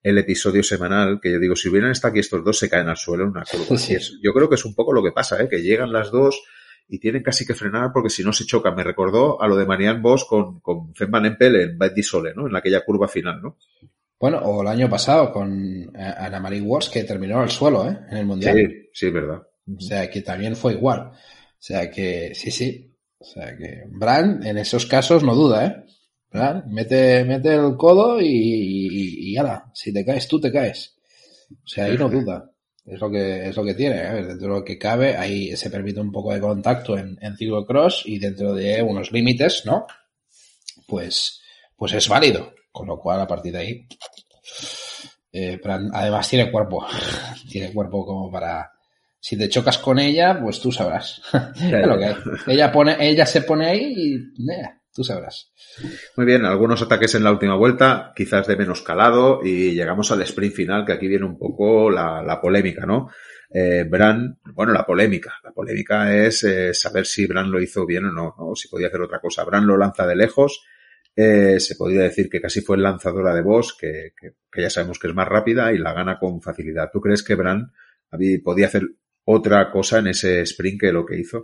el 0.04 0.18
episodio 0.18 0.62
semanal, 0.62 1.20
que 1.22 1.32
yo 1.32 1.40
digo, 1.40 1.56
si 1.56 1.70
hubieran 1.70 1.92
estado 1.92 2.12
aquí 2.12 2.20
estos 2.20 2.44
dos 2.44 2.58
se 2.60 2.70
caen 2.70 2.90
al 2.90 2.98
suelo 2.98 3.24
en 3.24 3.30
una 3.30 3.46
curva. 3.46 3.78
Sí. 3.78 3.94
Es, 3.94 4.20
yo 4.22 4.34
creo 4.34 4.50
que 4.50 4.56
es 4.56 4.66
un 4.66 4.76
poco 4.76 4.94
lo 4.94 5.04
que 5.04 5.12
pasa, 5.12 5.42
¿eh? 5.42 5.48
que 5.50 5.62
llegan 5.62 5.92
las 5.92 6.12
dos 6.12 6.44
y 6.88 7.00
tienen 7.00 7.24
casi 7.24 7.46
que 7.46 7.54
frenar 7.54 7.92
porque 7.94 8.10
si 8.10 8.24
no 8.24 8.34
se 8.34 8.46
chocan. 8.46 8.76
Me 8.76 8.84
recordó 8.84 9.42
a 9.42 9.48
lo 9.48 9.56
de 9.56 9.66
Marianne 9.66 10.02
Vos 10.02 10.26
con, 10.26 10.60
con 10.60 10.94
Femman 10.94 11.26
Empel 11.26 11.56
en 11.56 11.78
Bad 11.78 11.94
Sole, 12.02 12.34
¿no? 12.36 12.48
En 12.48 12.56
aquella 12.56 12.84
curva 12.84 13.08
final, 13.08 13.42
¿no? 13.42 13.58
Bueno, 14.20 14.38
o 14.40 14.62
el 14.62 14.68
año 14.68 14.88
pasado 14.88 15.32
con 15.32 15.92
eh, 15.96 16.14
Ana 16.18 16.40
Marie 16.40 16.62
Wars 16.62 16.90
que 16.90 17.04
terminó 17.04 17.40
al 17.40 17.50
suelo, 17.50 17.90
¿eh? 17.90 17.98
En 18.12 18.18
el 18.18 18.26
Mundial. 18.26 18.56
Sí, 18.56 18.90
sí, 18.94 19.08
es 19.08 19.14
verdad. 19.14 19.42
O 19.68 19.82
sea, 19.82 20.10
que 20.10 20.22
también 20.22 20.56
fue 20.56 20.74
igual. 20.74 21.00
O 21.00 21.16
sea, 21.58 21.90
que 21.90 22.34
sí, 22.36 22.52
sí. 22.52 22.96
O 23.18 23.24
sea, 23.26 23.58
que 23.58 23.86
Brand 23.88 24.46
en 24.46 24.58
esos 24.60 24.86
casos 24.86 25.24
no 25.24 25.34
duda, 25.34 25.66
¿eh? 25.66 25.86
Brand 26.32 26.66
mete, 26.68 27.24
mete 27.26 27.56
el 27.56 27.76
codo 27.78 28.22
y, 28.22 28.28
y, 28.28 29.32
y 29.32 29.38
ala, 29.38 29.72
si 29.74 29.92
te 29.92 30.06
caes 30.06 30.28
tú, 30.28 30.40
te 30.40 30.52
caes. 30.52 30.96
O 31.52 31.68
sea, 31.68 31.86
ahí 31.86 31.98
no 31.98 32.10
duda. 32.10 32.51
Es 32.86 33.00
lo 33.00 33.12
que, 33.12 33.48
es 33.50 33.56
lo 33.56 33.64
que 33.64 33.74
tiene. 33.74 33.96
Ver, 33.96 34.28
dentro 34.28 34.48
de 34.48 34.60
lo 34.60 34.64
que 34.64 34.78
cabe, 34.78 35.16
ahí 35.16 35.56
se 35.56 35.70
permite 35.70 36.00
un 36.00 36.12
poco 36.12 36.34
de 36.34 36.40
contacto 36.40 36.98
en, 36.98 37.18
en 37.22 37.38
ciclocross 37.38 38.04
y 38.06 38.20
dentro 38.20 38.54
de 38.54 38.82
unos 38.82 39.12
límites, 39.12 39.66
¿no? 39.66 39.86
Pues, 40.88 41.42
pues 41.76 41.94
es 41.94 42.08
válido. 42.08 42.54
Con 42.72 42.88
lo 42.88 42.98
cual, 42.98 43.20
a 43.22 43.28
partir 43.28 43.52
de 43.52 43.60
ahí, 43.60 43.88
eh, 45.32 45.60
además 45.94 46.30
tiene 46.30 46.52
cuerpo. 46.52 46.86
tiene 47.50 47.74
cuerpo 47.74 48.06
como 48.06 48.32
para, 48.32 48.72
si 49.20 49.38
te 49.38 49.50
chocas 49.50 49.78
con 49.78 50.00
ella, 50.00 50.40
pues 50.42 50.60
tú 50.60 50.72
sabrás. 50.72 51.22
lo 51.34 51.98
que 51.98 52.06
hay. 52.06 52.16
Ella 52.48 52.72
pone, 52.72 52.98
ella 53.00 53.26
se 53.26 53.42
pone 53.42 53.68
ahí 53.68 53.94
y, 53.96 54.16
eh, 54.52 54.81
tú 54.94 55.04
sabrás. 55.04 55.52
Muy 56.16 56.26
bien, 56.26 56.46
algunos 56.46 56.82
ataques 56.82 57.16
en 57.16 57.24
la 57.24 57.32
última 57.32 57.56
vuelta, 57.56 58.12
quizás 58.16 58.48
de 58.48 58.58
menos 58.58 58.82
calado, 58.82 59.42
y 59.44 59.74
llegamos 59.74 60.12
al 60.12 60.22
sprint 60.24 60.54
final, 60.54 60.86
que 60.86 60.94
aquí 60.94 61.08
viene 61.08 61.26
un 61.26 61.38
poco 61.38 61.90
la, 61.90 62.40
polémica, 62.42 62.86
¿no? 62.86 63.10
Eh, 63.54 63.86
Bran, 63.90 64.40
bueno, 64.54 64.74
la 64.74 64.86
polémica. 64.86 65.34
La 65.44 65.52
polémica 65.52 66.16
es 66.16 66.44
eh, 66.44 66.74
saber 66.74 67.06
si 67.06 67.26
Bran 67.28 67.52
lo 67.52 67.62
hizo 67.62 67.86
bien 67.86 68.06
o 68.06 68.12
no, 68.12 68.34
o 68.38 68.56
si 68.56 68.68
podía 68.68 68.88
hacer 68.88 69.02
otra 69.02 69.20
cosa. 69.20 69.44
Bran 69.44 69.68
lo 69.68 69.78
lanza 69.78 70.06
de 70.06 70.16
lejos, 70.16 70.64
eh, 71.16 71.60
se 71.60 71.76
podría 71.76 72.04
decir 72.04 72.30
que 72.30 72.40
casi 72.40 72.62
fue 72.62 72.78
lanzadora 72.78 73.34
de 73.34 73.44
que, 73.80 74.14
que, 74.52 74.62
ya 74.62 74.70
sabemos 74.70 75.00
que 75.00 75.08
es 75.08 75.14
más 75.14 75.28
rápida 75.28 75.74
y 75.74 75.78
la 75.78 75.94
gana 75.94 76.18
con 76.18 76.42
facilidad. 76.42 76.90
¿Tú 76.92 77.02
crees 77.02 77.24
que 77.24 77.36
Bran 77.36 77.72
podía 78.44 78.68
hacer 78.68 78.84
otra 79.26 79.72
cosa 79.72 80.00
en 80.00 80.08
ese 80.08 80.42
sprint 80.42 80.82
que 80.82 80.92
lo 80.92 81.06
que 81.06 81.20
hizo? 81.20 81.44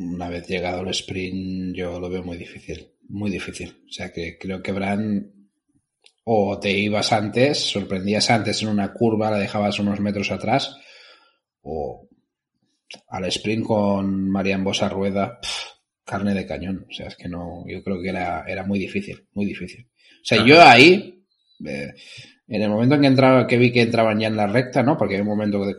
Una 0.00 0.30
vez 0.30 0.46
llegado 0.46 0.80
el 0.80 0.88
sprint, 0.88 1.76
yo 1.76 2.00
lo 2.00 2.08
veo 2.08 2.22
muy 2.22 2.38
difícil, 2.38 2.90
muy 3.08 3.30
difícil. 3.30 3.82
O 3.86 3.92
sea 3.92 4.10
que 4.10 4.38
creo 4.38 4.62
que 4.62 4.72
Bran 4.72 5.30
o 6.24 6.58
te 6.58 6.70
ibas 6.70 7.12
antes, 7.12 7.58
sorprendías 7.58 8.30
antes 8.30 8.62
en 8.62 8.68
una 8.68 8.94
curva, 8.94 9.30
la 9.30 9.38
dejabas 9.38 9.78
unos 9.78 10.00
metros 10.00 10.30
atrás, 10.30 10.74
o 11.62 12.08
al 13.08 13.24
sprint 13.26 13.66
con 13.66 14.30
Marian 14.30 14.64
Bosa 14.64 14.88
Rueda, 14.88 15.38
carne 16.04 16.32
de 16.32 16.46
cañón. 16.46 16.86
O 16.88 16.92
sea, 16.92 17.08
es 17.08 17.16
que 17.16 17.28
no, 17.28 17.64
yo 17.66 17.82
creo 17.82 18.00
que 18.00 18.08
era, 18.08 18.44
era 18.46 18.64
muy 18.64 18.78
difícil, 18.78 19.26
muy 19.34 19.44
difícil. 19.44 19.86
O 19.86 20.24
sea, 20.24 20.44
yo 20.44 20.62
ahí, 20.62 21.24
eh, 21.66 21.92
en 22.48 22.62
el 22.62 22.70
momento 22.70 22.94
en 22.94 23.02
que 23.02 23.06
entraba, 23.06 23.46
que 23.46 23.58
vi 23.58 23.70
que 23.70 23.82
entraban 23.82 24.18
ya 24.18 24.28
en 24.28 24.36
la 24.36 24.46
recta, 24.46 24.82
¿no? 24.82 24.96
Porque 24.96 25.16
hay 25.16 25.20
un 25.20 25.26
momento 25.26 25.62
de 25.64 25.74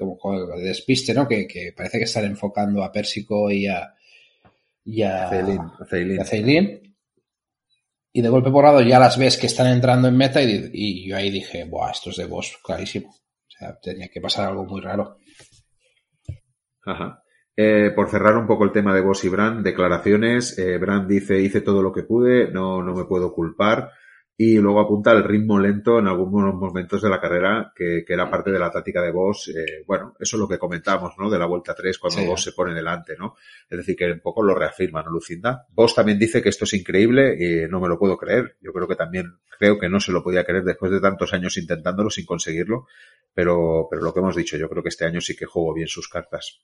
despiste, 0.64 1.14
¿no? 1.14 1.28
Que, 1.28 1.48
que, 1.48 1.74
parece 1.76 1.98
que 1.98 2.04
están 2.04 2.26
enfocando 2.26 2.84
a 2.84 2.92
Pérsico 2.92 3.50
y 3.50 3.68
a, 3.68 3.94
y 4.92 5.04
a, 5.04 5.30
Ceilín. 5.30 6.20
a 6.20 6.26
Ceilín. 6.26 6.96
Y 8.14 8.22
de 8.22 8.28
golpe 8.28 8.52
por 8.52 8.66
lado 8.66 8.82
ya 8.82 9.00
las 9.00 9.18
ves 9.18 9.38
que 9.38 9.48
están 9.48 9.68
entrando 9.68 10.10
en 10.10 10.18
meta 10.18 10.42
y, 10.42 10.70
y 10.74 11.08
yo 11.08 11.16
ahí 11.16 11.30
dije, 11.30 11.64
buah, 11.64 11.92
esto 11.92 12.10
es 12.10 12.18
de 12.18 12.26
boss, 12.26 12.60
clarísimo. 12.62 13.10
O 13.10 13.48
sea, 13.48 13.80
tenía 13.82 14.10
que 14.10 14.20
pasar 14.20 14.50
algo 14.50 14.66
muy 14.66 14.82
raro. 14.82 15.18
Ajá. 16.86 17.24
Eh, 17.56 17.92
por 17.96 18.10
cerrar 18.10 18.36
un 18.36 18.48
poco 18.48 18.66
el 18.66 18.72
tema 18.72 18.94
de 18.94 19.02
Boss 19.02 19.24
y 19.24 19.30
Brand, 19.30 19.64
declaraciones. 19.64 20.58
Eh, 20.58 20.78
Brand 20.78 21.08
dice, 21.08 21.40
hice 21.40 21.62
todo 21.62 21.82
lo 21.82 21.94
que 21.94 22.04
pude, 22.04 22.52
no, 22.52 22.84
no 22.84 22.94
me 22.94 23.06
puedo 23.06 23.34
culpar. 23.34 23.92
Y 24.44 24.58
luego 24.58 24.80
apunta 24.80 25.12
el 25.12 25.24
ritmo 25.24 25.60
lento 25.60 26.00
en 26.00 26.08
algunos 26.08 26.56
momentos 26.56 27.00
de 27.00 27.10
la 27.12 27.22
carrera, 27.22 27.72
que, 27.76 28.04
que 28.04 28.14
era 28.14 28.28
parte 28.28 28.50
de 28.50 28.58
la 28.58 28.72
táctica 28.72 29.00
de 29.00 29.12
Boss. 29.12 29.50
Eh, 29.50 29.84
bueno, 29.86 30.16
eso 30.20 30.36
es 30.36 30.40
lo 30.40 30.48
que 30.48 30.58
comentábamos, 30.58 31.14
¿no? 31.20 31.30
De 31.30 31.38
la 31.38 31.46
vuelta 31.46 31.76
3, 31.76 32.00
cuando 32.00 32.22
sí. 32.22 32.26
Boss 32.26 32.46
se 32.46 32.52
pone 32.54 32.74
delante, 32.74 33.16
¿no? 33.16 33.36
Es 33.70 33.78
decir, 33.78 33.96
que 33.96 34.12
un 34.12 34.20
poco 34.20 34.42
lo 34.42 34.56
reafirma, 34.56 35.04
¿no, 35.04 35.12
Lucinda? 35.12 35.68
Boss 35.70 35.94
también 35.94 36.18
dice 36.18 36.42
que 36.42 36.50
esto 36.50 36.66
es 36.66 36.74
increíble 36.74 37.36
y 37.40 37.70
no 37.70 37.80
me 37.80 37.88
lo 37.88 38.00
puedo 38.00 38.18
creer. 38.18 38.58
Yo 38.62 38.74
creo 38.74 38.88
que 38.88 38.96
también, 38.96 39.32
creo 39.60 39.78
que 39.78 39.90
no 39.90 40.00
se 40.00 40.12
lo 40.12 40.24
podía 40.24 40.44
creer 40.44 40.64
después 40.64 40.92
de 40.92 41.00
tantos 41.00 41.32
años 41.34 41.56
intentándolo 41.58 42.10
sin 42.10 42.26
conseguirlo. 42.26 42.88
Pero, 43.36 43.86
pero 43.92 44.02
lo 44.02 44.12
que 44.12 44.22
hemos 44.22 44.36
dicho, 44.36 44.58
yo 44.58 44.68
creo 44.70 44.82
que 44.82 44.90
este 44.90 45.06
año 45.06 45.22
sí 45.22 45.36
que 45.36 45.46
jugó 45.46 45.72
bien 45.76 45.88
sus 45.88 46.10
cartas. 46.10 46.64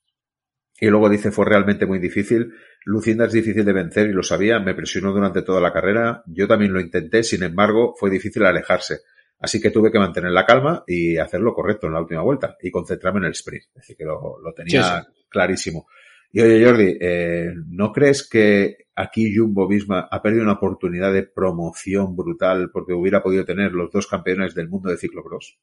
Y 0.79 0.87
luego 0.87 1.09
dice, 1.09 1.31
fue 1.31 1.45
realmente 1.45 1.85
muy 1.85 1.99
difícil. 1.99 2.53
Lucinda 2.85 3.25
es 3.25 3.33
difícil 3.33 3.65
de 3.65 3.73
vencer 3.73 4.07
y 4.07 4.13
lo 4.13 4.21
sabía, 4.21 4.59
me 4.59 4.75
presionó 4.75 5.11
durante 5.11 5.41
toda 5.41 5.59
la 5.59 5.73
carrera. 5.73 6.23
Yo 6.27 6.47
también 6.47 6.71
lo 6.71 6.79
intenté, 6.79 7.23
sin 7.23 7.43
embargo, 7.43 7.95
fue 7.97 8.11
difícil 8.11 8.45
alejarse. 8.45 8.99
Así 9.39 9.59
que 9.59 9.71
tuve 9.71 9.91
que 9.91 9.99
mantener 9.99 10.31
la 10.31 10.45
calma 10.45 10.83
y 10.87 11.17
hacer 11.17 11.41
lo 11.41 11.53
correcto 11.53 11.87
en 11.87 11.93
la 11.93 12.01
última 12.01 12.21
vuelta 12.21 12.57
y 12.61 12.71
concentrarme 12.71 13.19
en 13.19 13.25
el 13.25 13.31
sprint. 13.31 13.65
Es 13.69 13.73
decir, 13.75 13.97
que 13.97 14.05
lo, 14.05 14.39
lo 14.39 14.53
tenía 14.53 14.83
sí, 14.83 15.05
sí. 15.05 15.25
clarísimo. 15.29 15.87
Y 16.31 16.41
oye, 16.41 16.63
Jordi, 16.63 16.97
eh, 16.99 17.53
¿no 17.67 17.91
crees 17.91 18.27
que 18.27 18.87
aquí 18.95 19.35
Jumbo 19.35 19.67
misma 19.67 20.07
ha 20.11 20.21
perdido 20.21 20.43
una 20.43 20.53
oportunidad 20.53 21.13
de 21.13 21.23
promoción 21.23 22.15
brutal 22.15 22.69
porque 22.71 22.93
hubiera 22.93 23.23
podido 23.23 23.45
tener 23.45 23.71
los 23.71 23.91
dos 23.91 24.07
campeones 24.07 24.53
del 24.53 24.69
mundo 24.69 24.89
de 24.89 24.97
ciclocross? 24.97 25.57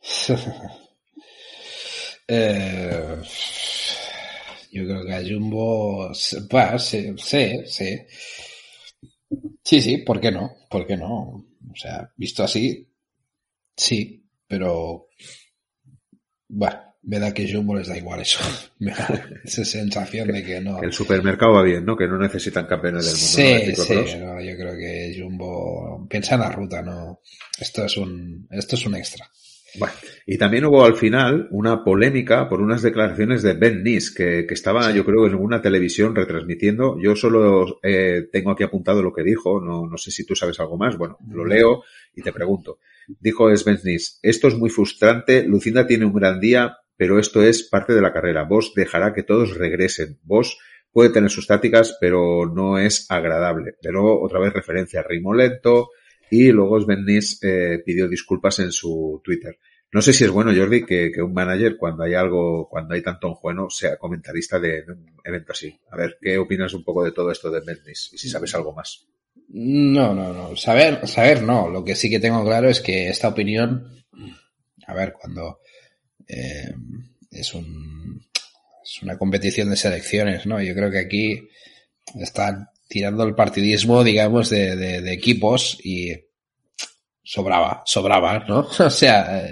eh 2.28 3.22
yo 4.70 4.84
creo 4.84 5.04
que 5.04 5.14
a 5.14 5.22
Jumbo, 5.22 6.08
pues, 6.50 6.82
sí, 6.82 7.14
sí, 7.16 7.60
sí. 7.66 7.98
Sí, 9.62 9.80
sí, 9.80 9.98
¿por 9.98 10.20
qué 10.20 10.30
no? 10.30 10.56
¿Por 10.70 10.86
qué 10.86 10.96
no? 10.96 11.12
O 11.12 11.76
sea, 11.76 12.10
visto 12.16 12.44
así, 12.44 12.88
sí, 13.76 14.24
pero, 14.46 15.08
bueno, 16.48 16.86
me 17.02 17.20
da 17.20 17.32
que 17.32 17.50
Jumbo 17.50 17.76
les 17.76 17.88
da 17.88 17.96
igual 17.96 18.20
eso. 18.20 18.40
Me 18.78 18.92
da 18.92 19.08
esa 19.44 19.64
sensación 19.64 20.28
de 20.28 20.44
que 20.44 20.60
no. 20.60 20.82
El 20.82 20.92
supermercado 20.92 21.54
va 21.54 21.62
bien, 21.62 21.84
¿no? 21.84 21.96
Que 21.96 22.06
no 22.06 22.18
necesitan 22.18 22.66
campeones 22.66 23.06
del 23.06 23.14
mundo. 23.14 23.84
Sí, 23.86 23.94
¿no? 23.94 24.06
sí, 24.06 24.18
no, 24.18 24.40
yo 24.40 24.56
creo 24.56 24.76
que 24.76 25.16
Jumbo 25.18 26.06
piensa 26.08 26.34
en 26.34 26.40
la 26.42 26.50
ruta, 26.50 26.82
¿no? 26.82 27.20
Esto 27.58 27.84
es 27.84 27.96
un, 27.96 28.46
esto 28.50 28.76
es 28.76 28.86
un 28.86 28.96
extra. 28.96 29.30
Bueno, 29.78 29.94
y 30.26 30.38
también 30.38 30.64
hubo 30.64 30.84
al 30.84 30.94
final 30.94 31.48
una 31.50 31.84
polémica 31.84 32.48
por 32.48 32.60
unas 32.60 32.82
declaraciones 32.82 33.42
de 33.42 33.54
Ben 33.54 33.82
Nis, 33.82 34.10
que, 34.10 34.46
que 34.46 34.54
estaba, 34.54 34.90
yo 34.90 35.04
creo, 35.04 35.26
en 35.26 35.34
una 35.34 35.62
televisión 35.62 36.14
retransmitiendo. 36.14 36.98
Yo 37.00 37.14
solo 37.14 37.78
eh, 37.82 38.28
tengo 38.32 38.50
aquí 38.50 38.64
apuntado 38.64 39.02
lo 39.02 39.12
que 39.12 39.22
dijo, 39.22 39.60
no, 39.60 39.86
no 39.86 39.96
sé 39.98 40.10
si 40.10 40.24
tú 40.24 40.34
sabes 40.34 40.58
algo 40.60 40.76
más. 40.76 40.96
Bueno, 40.96 41.18
lo 41.30 41.44
leo 41.44 41.84
y 42.14 42.22
te 42.22 42.32
pregunto. 42.32 42.78
Dijo 43.20 43.46
Ben 43.46 43.78
Nis, 43.84 44.18
esto 44.22 44.48
es 44.48 44.56
muy 44.56 44.70
frustrante, 44.70 45.44
Lucinda 45.44 45.86
tiene 45.86 46.06
un 46.06 46.12
gran 46.12 46.40
día, 46.40 46.78
pero 46.96 47.18
esto 47.18 47.42
es 47.42 47.62
parte 47.62 47.94
de 47.94 48.00
la 48.00 48.12
carrera. 48.12 48.44
Vos 48.44 48.72
dejará 48.74 49.12
que 49.12 49.22
todos 49.22 49.56
regresen. 49.56 50.18
Vos 50.22 50.58
puede 50.90 51.10
tener 51.10 51.30
sus 51.30 51.46
tácticas, 51.46 51.96
pero 52.00 52.46
no 52.46 52.78
es 52.78 53.06
agradable. 53.10 53.74
Pero 53.82 54.20
otra 54.20 54.40
vez 54.40 54.52
referencia 54.52 55.00
a 55.00 55.02
ritmo 55.02 55.34
lento, 55.34 55.90
y 56.30 56.50
luego 56.50 56.80
Sven 56.80 57.04
Nis 57.04 57.38
eh, 57.42 57.82
pidió 57.84 58.08
disculpas 58.08 58.58
en 58.60 58.72
su 58.72 59.20
Twitter. 59.24 59.58
No 59.92 60.02
sé 60.02 60.12
si 60.12 60.24
es 60.24 60.30
bueno, 60.30 60.52
Jordi, 60.54 60.84
que, 60.84 61.12
un 61.22 61.32
manager, 61.32 61.76
cuando 61.76 62.04
hay 62.04 62.14
algo, 62.14 62.68
cuando 62.68 62.94
hay 62.94 63.02
tanto 63.02 63.38
bueno, 63.42 63.70
sea 63.70 63.96
comentarista 63.96 64.58
de, 64.58 64.84
un 64.88 65.14
evento 65.24 65.52
así. 65.52 65.78
A 65.90 65.96
ver, 65.96 66.18
¿qué 66.20 66.36
opinas 66.38 66.74
un 66.74 66.84
poco 66.84 67.04
de 67.04 67.12
todo 67.12 67.30
esto 67.30 67.50
de 67.50 67.60
Nis? 67.86 68.10
Y 68.12 68.18
si 68.18 68.28
sabes 68.28 68.54
algo 68.54 68.72
más. 68.72 69.06
No, 69.48 70.14
no, 70.14 70.32
no. 70.32 70.56
Saber, 70.56 71.06
saber 71.06 71.42
no. 71.42 71.68
Lo 71.68 71.84
que 71.84 71.94
sí 71.94 72.10
que 72.10 72.18
tengo 72.18 72.44
claro 72.44 72.68
es 72.68 72.80
que 72.80 73.08
esta 73.08 73.28
opinión, 73.28 74.04
a 74.86 74.94
ver, 74.94 75.12
cuando 75.12 75.60
eh, 76.26 76.74
es 77.30 77.54
un, 77.54 78.20
es 78.82 79.02
una 79.02 79.16
competición 79.16 79.70
de 79.70 79.76
selecciones, 79.76 80.46
¿no? 80.46 80.60
Yo 80.60 80.74
creo 80.74 80.90
que 80.90 80.98
aquí 80.98 81.48
están 82.20 82.68
tirando 82.88 83.24
el 83.24 83.34
partidismo, 83.34 84.04
digamos, 84.04 84.50
de, 84.50 84.76
de, 84.76 85.00
de 85.00 85.12
equipos 85.12 85.78
y 85.82 86.12
sobraba, 87.22 87.82
sobraba, 87.84 88.44
¿no? 88.48 88.68
O 88.78 88.90
sea, 88.90 89.48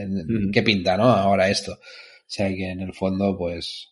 ¿qué 0.52 0.62
pinta, 0.62 0.96
no? 0.96 1.04
Ahora 1.04 1.50
esto. 1.50 1.72
O 1.72 2.26
sea, 2.26 2.48
que 2.48 2.70
en 2.70 2.80
el 2.80 2.94
fondo, 2.94 3.36
pues, 3.36 3.90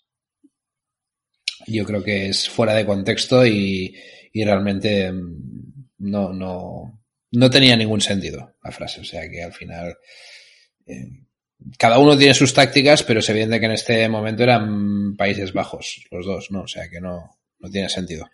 yo 1.67 1.85
creo 1.85 2.03
que 2.03 2.29
es 2.29 2.49
fuera 2.49 2.75
de 2.75 2.87
contexto 2.87 3.45
y, 3.47 3.95
y 4.33 4.45
realmente 4.45 5.13
mm, 5.13 5.89
no, 5.99 6.33
no, 6.33 7.03
no 7.33 7.51
tenía 7.51 7.77
ningún 7.77 8.01
sentido 8.01 8.55
la 8.63 8.73
frase. 8.73 9.01
O 9.01 9.05
sea, 9.05 9.29
que 9.29 9.43
al 9.43 9.53
final, 9.53 9.97
eh, 10.87 11.09
cada 11.79 11.99
uno 11.99 12.17
tiene 12.17 12.35
sus 12.35 12.55
tácticas, 12.55 13.03
pero 13.03 13.21
se 13.21 13.33
evidente 13.33 13.61
que 13.61 13.67
en 13.67 13.73
este 13.73 14.09
momento 14.09 14.43
eran 14.43 15.17
Países 15.17 15.53
Bajos, 15.53 16.05
los 16.11 16.25
dos, 16.27 16.51
¿no? 16.51 16.63
O 16.63 16.69
sea, 16.69 16.89
que 16.89 17.01
no, 17.01 17.39
no 17.59 17.71
tiene 17.71 17.89
sentido. 17.89 18.29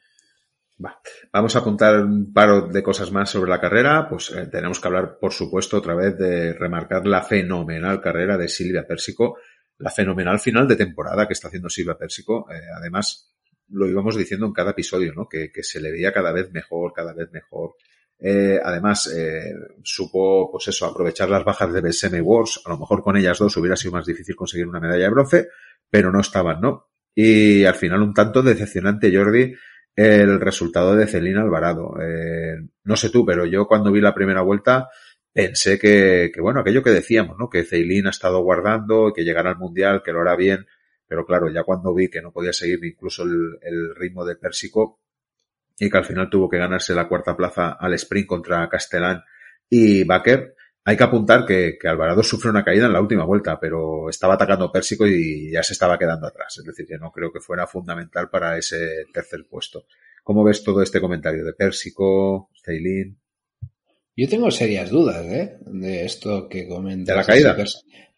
Vamos 1.32 1.56
a 1.56 1.58
apuntar 1.58 2.04
un 2.04 2.32
par 2.32 2.68
de 2.68 2.82
cosas 2.82 3.10
más 3.10 3.30
sobre 3.30 3.50
la 3.50 3.60
carrera. 3.60 4.08
Pues 4.08 4.30
eh, 4.30 4.46
tenemos 4.46 4.80
que 4.80 4.88
hablar, 4.88 5.18
por 5.20 5.32
supuesto, 5.32 5.78
otra 5.78 5.94
vez 5.94 6.16
de 6.16 6.52
remarcar 6.52 7.06
la 7.06 7.22
fenomenal 7.22 8.00
carrera 8.00 8.36
de 8.36 8.48
Silvia 8.48 8.86
Pérsico, 8.86 9.38
la 9.78 9.90
fenomenal 9.90 10.38
final 10.38 10.68
de 10.68 10.76
temporada 10.76 11.26
que 11.26 11.34
está 11.34 11.48
haciendo 11.48 11.68
Silvia 11.68 11.96
Pérsico. 11.96 12.46
Eh, 12.50 12.60
además, 12.76 13.34
lo 13.70 13.88
íbamos 13.88 14.16
diciendo 14.16 14.46
en 14.46 14.52
cada 14.52 14.70
episodio, 14.70 15.12
¿no? 15.14 15.28
Que, 15.28 15.50
que, 15.52 15.62
se 15.62 15.80
le 15.80 15.90
veía 15.90 16.12
cada 16.12 16.32
vez 16.32 16.50
mejor, 16.52 16.92
cada 16.94 17.12
vez 17.12 17.30
mejor. 17.32 17.74
Eh, 18.20 18.58
además, 18.62 19.06
eh, 19.14 19.54
supo, 19.82 20.50
pues 20.50 20.68
eso, 20.68 20.86
aprovechar 20.86 21.28
las 21.30 21.44
bajas 21.44 21.72
de 21.72 21.80
BSM 21.80 22.20
Wars. 22.22 22.60
A 22.64 22.70
lo 22.70 22.78
mejor 22.78 23.02
con 23.02 23.16
ellas 23.16 23.38
dos 23.38 23.56
hubiera 23.56 23.76
sido 23.76 23.92
más 23.92 24.06
difícil 24.06 24.34
conseguir 24.34 24.66
una 24.66 24.80
medalla 24.80 25.04
de 25.04 25.10
bronce, 25.10 25.48
pero 25.88 26.10
no 26.10 26.20
estaban, 26.20 26.60
¿no? 26.60 26.88
Y 27.14 27.64
al 27.64 27.74
final 27.74 28.02
un 28.02 28.14
tanto 28.14 28.42
decepcionante, 28.42 29.14
Jordi, 29.14 29.54
el 29.98 30.40
resultado 30.40 30.94
de 30.94 31.08
Celina 31.08 31.42
Alvarado. 31.42 31.96
Eh, 32.00 32.56
no 32.84 32.96
sé 32.96 33.10
tú, 33.10 33.26
pero 33.26 33.46
yo 33.46 33.66
cuando 33.66 33.90
vi 33.90 34.00
la 34.00 34.14
primera 34.14 34.42
vuelta 34.42 34.90
pensé 35.32 35.76
que, 35.76 36.30
que 36.32 36.40
bueno, 36.40 36.60
aquello 36.60 36.84
que 36.84 36.90
decíamos, 36.90 37.36
¿no? 37.36 37.50
Que 37.50 37.64
Ceilín 37.64 38.06
ha 38.06 38.10
estado 38.10 38.40
guardando, 38.40 39.12
que 39.12 39.24
llegará 39.24 39.50
al 39.50 39.58
Mundial, 39.58 40.02
que 40.04 40.12
lo 40.12 40.20
hará 40.20 40.36
bien, 40.36 40.66
pero 41.08 41.26
claro, 41.26 41.50
ya 41.50 41.64
cuando 41.64 41.92
vi 41.94 42.08
que 42.08 42.22
no 42.22 42.30
podía 42.30 42.52
seguir 42.52 42.78
incluso 42.84 43.24
el, 43.24 43.58
el 43.60 43.96
ritmo 43.96 44.24
de 44.24 44.36
Pérsico 44.36 45.00
y 45.76 45.90
que 45.90 45.98
al 45.98 46.04
final 46.04 46.30
tuvo 46.30 46.48
que 46.48 46.58
ganarse 46.58 46.94
la 46.94 47.08
cuarta 47.08 47.36
plaza 47.36 47.72
al 47.72 47.94
sprint 47.94 48.28
contra 48.28 48.68
Castellán 48.68 49.24
y 49.68 50.04
Baker, 50.04 50.54
hay 50.88 50.96
que 50.96 51.04
apuntar 51.04 51.44
que, 51.44 51.76
que, 51.78 51.86
Alvarado 51.86 52.22
sufre 52.22 52.48
una 52.48 52.64
caída 52.64 52.86
en 52.86 52.94
la 52.94 53.02
última 53.02 53.26
vuelta, 53.26 53.60
pero 53.60 54.08
estaba 54.08 54.34
atacando 54.34 54.72
Pérsico 54.72 55.06
y 55.06 55.52
ya 55.52 55.62
se 55.62 55.74
estaba 55.74 55.98
quedando 55.98 56.26
atrás. 56.26 56.56
Es 56.56 56.64
decir, 56.64 56.86
que 56.86 56.96
no 56.96 57.12
creo 57.12 57.30
que 57.30 57.40
fuera 57.40 57.66
fundamental 57.66 58.30
para 58.30 58.56
ese 58.56 59.04
tercer 59.12 59.46
puesto. 59.50 59.84
¿Cómo 60.24 60.42
ves 60.42 60.64
todo 60.64 60.80
este 60.80 60.98
comentario 60.98 61.44
de 61.44 61.52
Pérsico, 61.52 62.48
Ceilín? 62.64 63.20
Yo 64.16 64.30
tengo 64.30 64.50
serias 64.50 64.88
dudas 64.88 65.26
¿eh? 65.26 65.58
de 65.66 66.06
esto 66.06 66.48
que 66.48 66.66
comenta. 66.66 67.12
¿De 67.12 67.18
la 67.18 67.24
caída? 67.24 67.56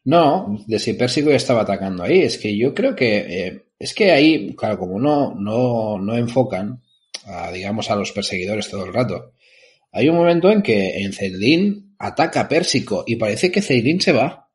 No, 0.04 0.56
de 0.64 0.78
si 0.78 0.92
Pérsico 0.92 1.30
ya 1.30 1.37
estaba 1.37 1.62
atacando 1.62 2.04
ahí. 2.04 2.20
Es 2.20 2.38
que 2.38 2.56
yo 2.56 2.72
creo 2.72 2.94
que 2.94 3.16
eh, 3.18 3.64
es 3.80 3.94
que 3.94 4.12
ahí, 4.12 4.54
claro, 4.54 4.78
como 4.78 5.00
no, 5.00 5.35
no, 5.35 5.98
no 5.98 6.16
enfocan 6.16 6.80
a, 7.24 7.50
digamos, 7.50 7.90
a 7.90 7.96
los 7.96 8.12
perseguidores 8.12 8.70
todo 8.70 8.85
el 8.85 8.94
rato. 8.94 9.33
Hay 9.90 10.09
un 10.09 10.14
momento 10.14 10.52
en 10.52 10.62
que 10.62 11.02
en 11.02 11.12
Ceilín 11.12 11.89
ataca 12.00 12.40
a 12.40 12.48
Pérsico 12.48 13.04
y 13.06 13.16
parece 13.16 13.52
que 13.52 13.62
Ceilín 13.62 14.00
se 14.00 14.12
va. 14.12 14.48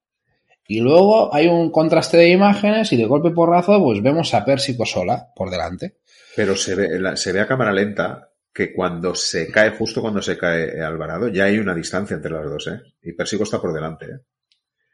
Y 0.68 0.80
luego 0.80 1.34
hay 1.34 1.48
un 1.48 1.72
contraste 1.72 2.18
de 2.18 2.30
imágenes 2.30 2.92
y 2.92 2.98
de 2.98 3.06
golpe 3.06 3.30
porrazo 3.30 3.82
pues 3.82 4.02
vemos 4.02 4.34
a 4.34 4.44
Pérsico 4.44 4.86
sola 4.86 5.32
por 5.36 5.52
delante. 5.52 5.98
Pero 6.36 6.56
se 6.56 6.76
ve, 6.76 7.16
se 7.16 7.32
ve 7.32 7.40
a 7.40 7.48
cámara 7.48 7.72
lenta 7.72 8.32
que 8.52 8.74
cuando 8.74 9.14
se 9.14 9.52
cae, 9.52 9.72
justo 9.72 10.02
cuando 10.02 10.22
se 10.22 10.38
cae 10.38 10.82
Alvarado, 10.82 11.28
ya 11.28 11.46
hay 11.46 11.60
una 11.60 11.76
distancia 11.76 12.16
entre 12.16 12.32
las 12.32 12.46
dos, 12.46 12.68
¿eh? 12.68 12.82
Y 13.04 13.14
Pérsico 13.14 13.44
está 13.44 13.62
por 13.62 13.74
delante, 13.74 14.06
¿eh? 14.06 14.20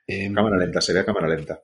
eh 0.07 0.31
cámara 0.33 0.57
lenta, 0.57 0.81
se 0.81 0.93
ve 0.93 0.99
a 0.99 1.05
cámara 1.05 1.29
lenta. 1.29 1.61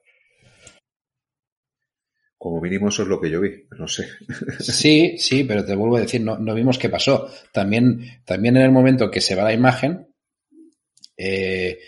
Como 2.37 2.61
mínimo 2.61 2.89
eso 2.89 3.01
es 3.01 3.09
lo 3.09 3.19
que 3.19 3.29
yo 3.29 3.41
vi, 3.41 3.67
no 3.77 3.87
sé. 3.87 4.07
Sí, 4.59 5.17
sí, 5.17 5.43
pero 5.43 5.65
te 5.65 5.75
vuelvo 5.75 5.97
a 5.97 6.01
decir, 6.01 6.21
no, 6.21 6.37
no 6.37 6.53
vimos 6.53 6.77
qué 6.77 6.87
pasó. 6.87 7.29
También, 7.51 8.21
también 8.23 8.55
en 8.55 8.63
el 8.63 8.71
momento 8.71 9.11
que 9.11 9.19
se 9.19 9.35
va 9.35 9.43
la 9.43 9.53
imagen, 9.53 10.06
eh, 11.17 11.79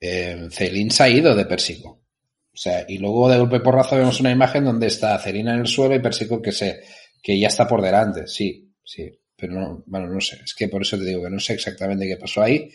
eh, 0.00 0.48
Celín 0.50 0.90
se 0.90 1.02
ha 1.02 1.08
ido 1.08 1.34
de 1.34 1.44
Pérsico. 1.44 2.06
O 2.52 2.56
sea, 2.60 2.84
y 2.88 2.98
luego 2.98 3.28
de 3.28 3.38
golpe 3.38 3.60
porrazo 3.60 3.96
vemos 3.96 4.18
una 4.20 4.32
imagen 4.32 4.64
donde 4.64 4.88
está 4.88 5.18
Celina 5.18 5.54
en 5.54 5.60
el 5.60 5.66
suelo 5.66 5.94
y 5.94 6.00
Pérsico 6.00 6.42
que 6.42 6.50
se, 6.50 6.82
que 7.22 7.38
ya 7.38 7.48
está 7.48 7.68
por 7.68 7.82
delante. 7.82 8.26
Sí, 8.26 8.74
sí. 8.82 9.08
Pero 9.36 9.52
no, 9.52 9.84
bueno, 9.86 10.08
no 10.08 10.20
sé. 10.20 10.40
Es 10.44 10.54
que 10.54 10.68
por 10.68 10.82
eso 10.82 10.98
te 10.98 11.04
digo 11.04 11.22
que 11.22 11.30
no 11.30 11.38
sé 11.38 11.52
exactamente 11.54 12.08
qué 12.08 12.16
pasó 12.16 12.42
ahí, 12.42 12.68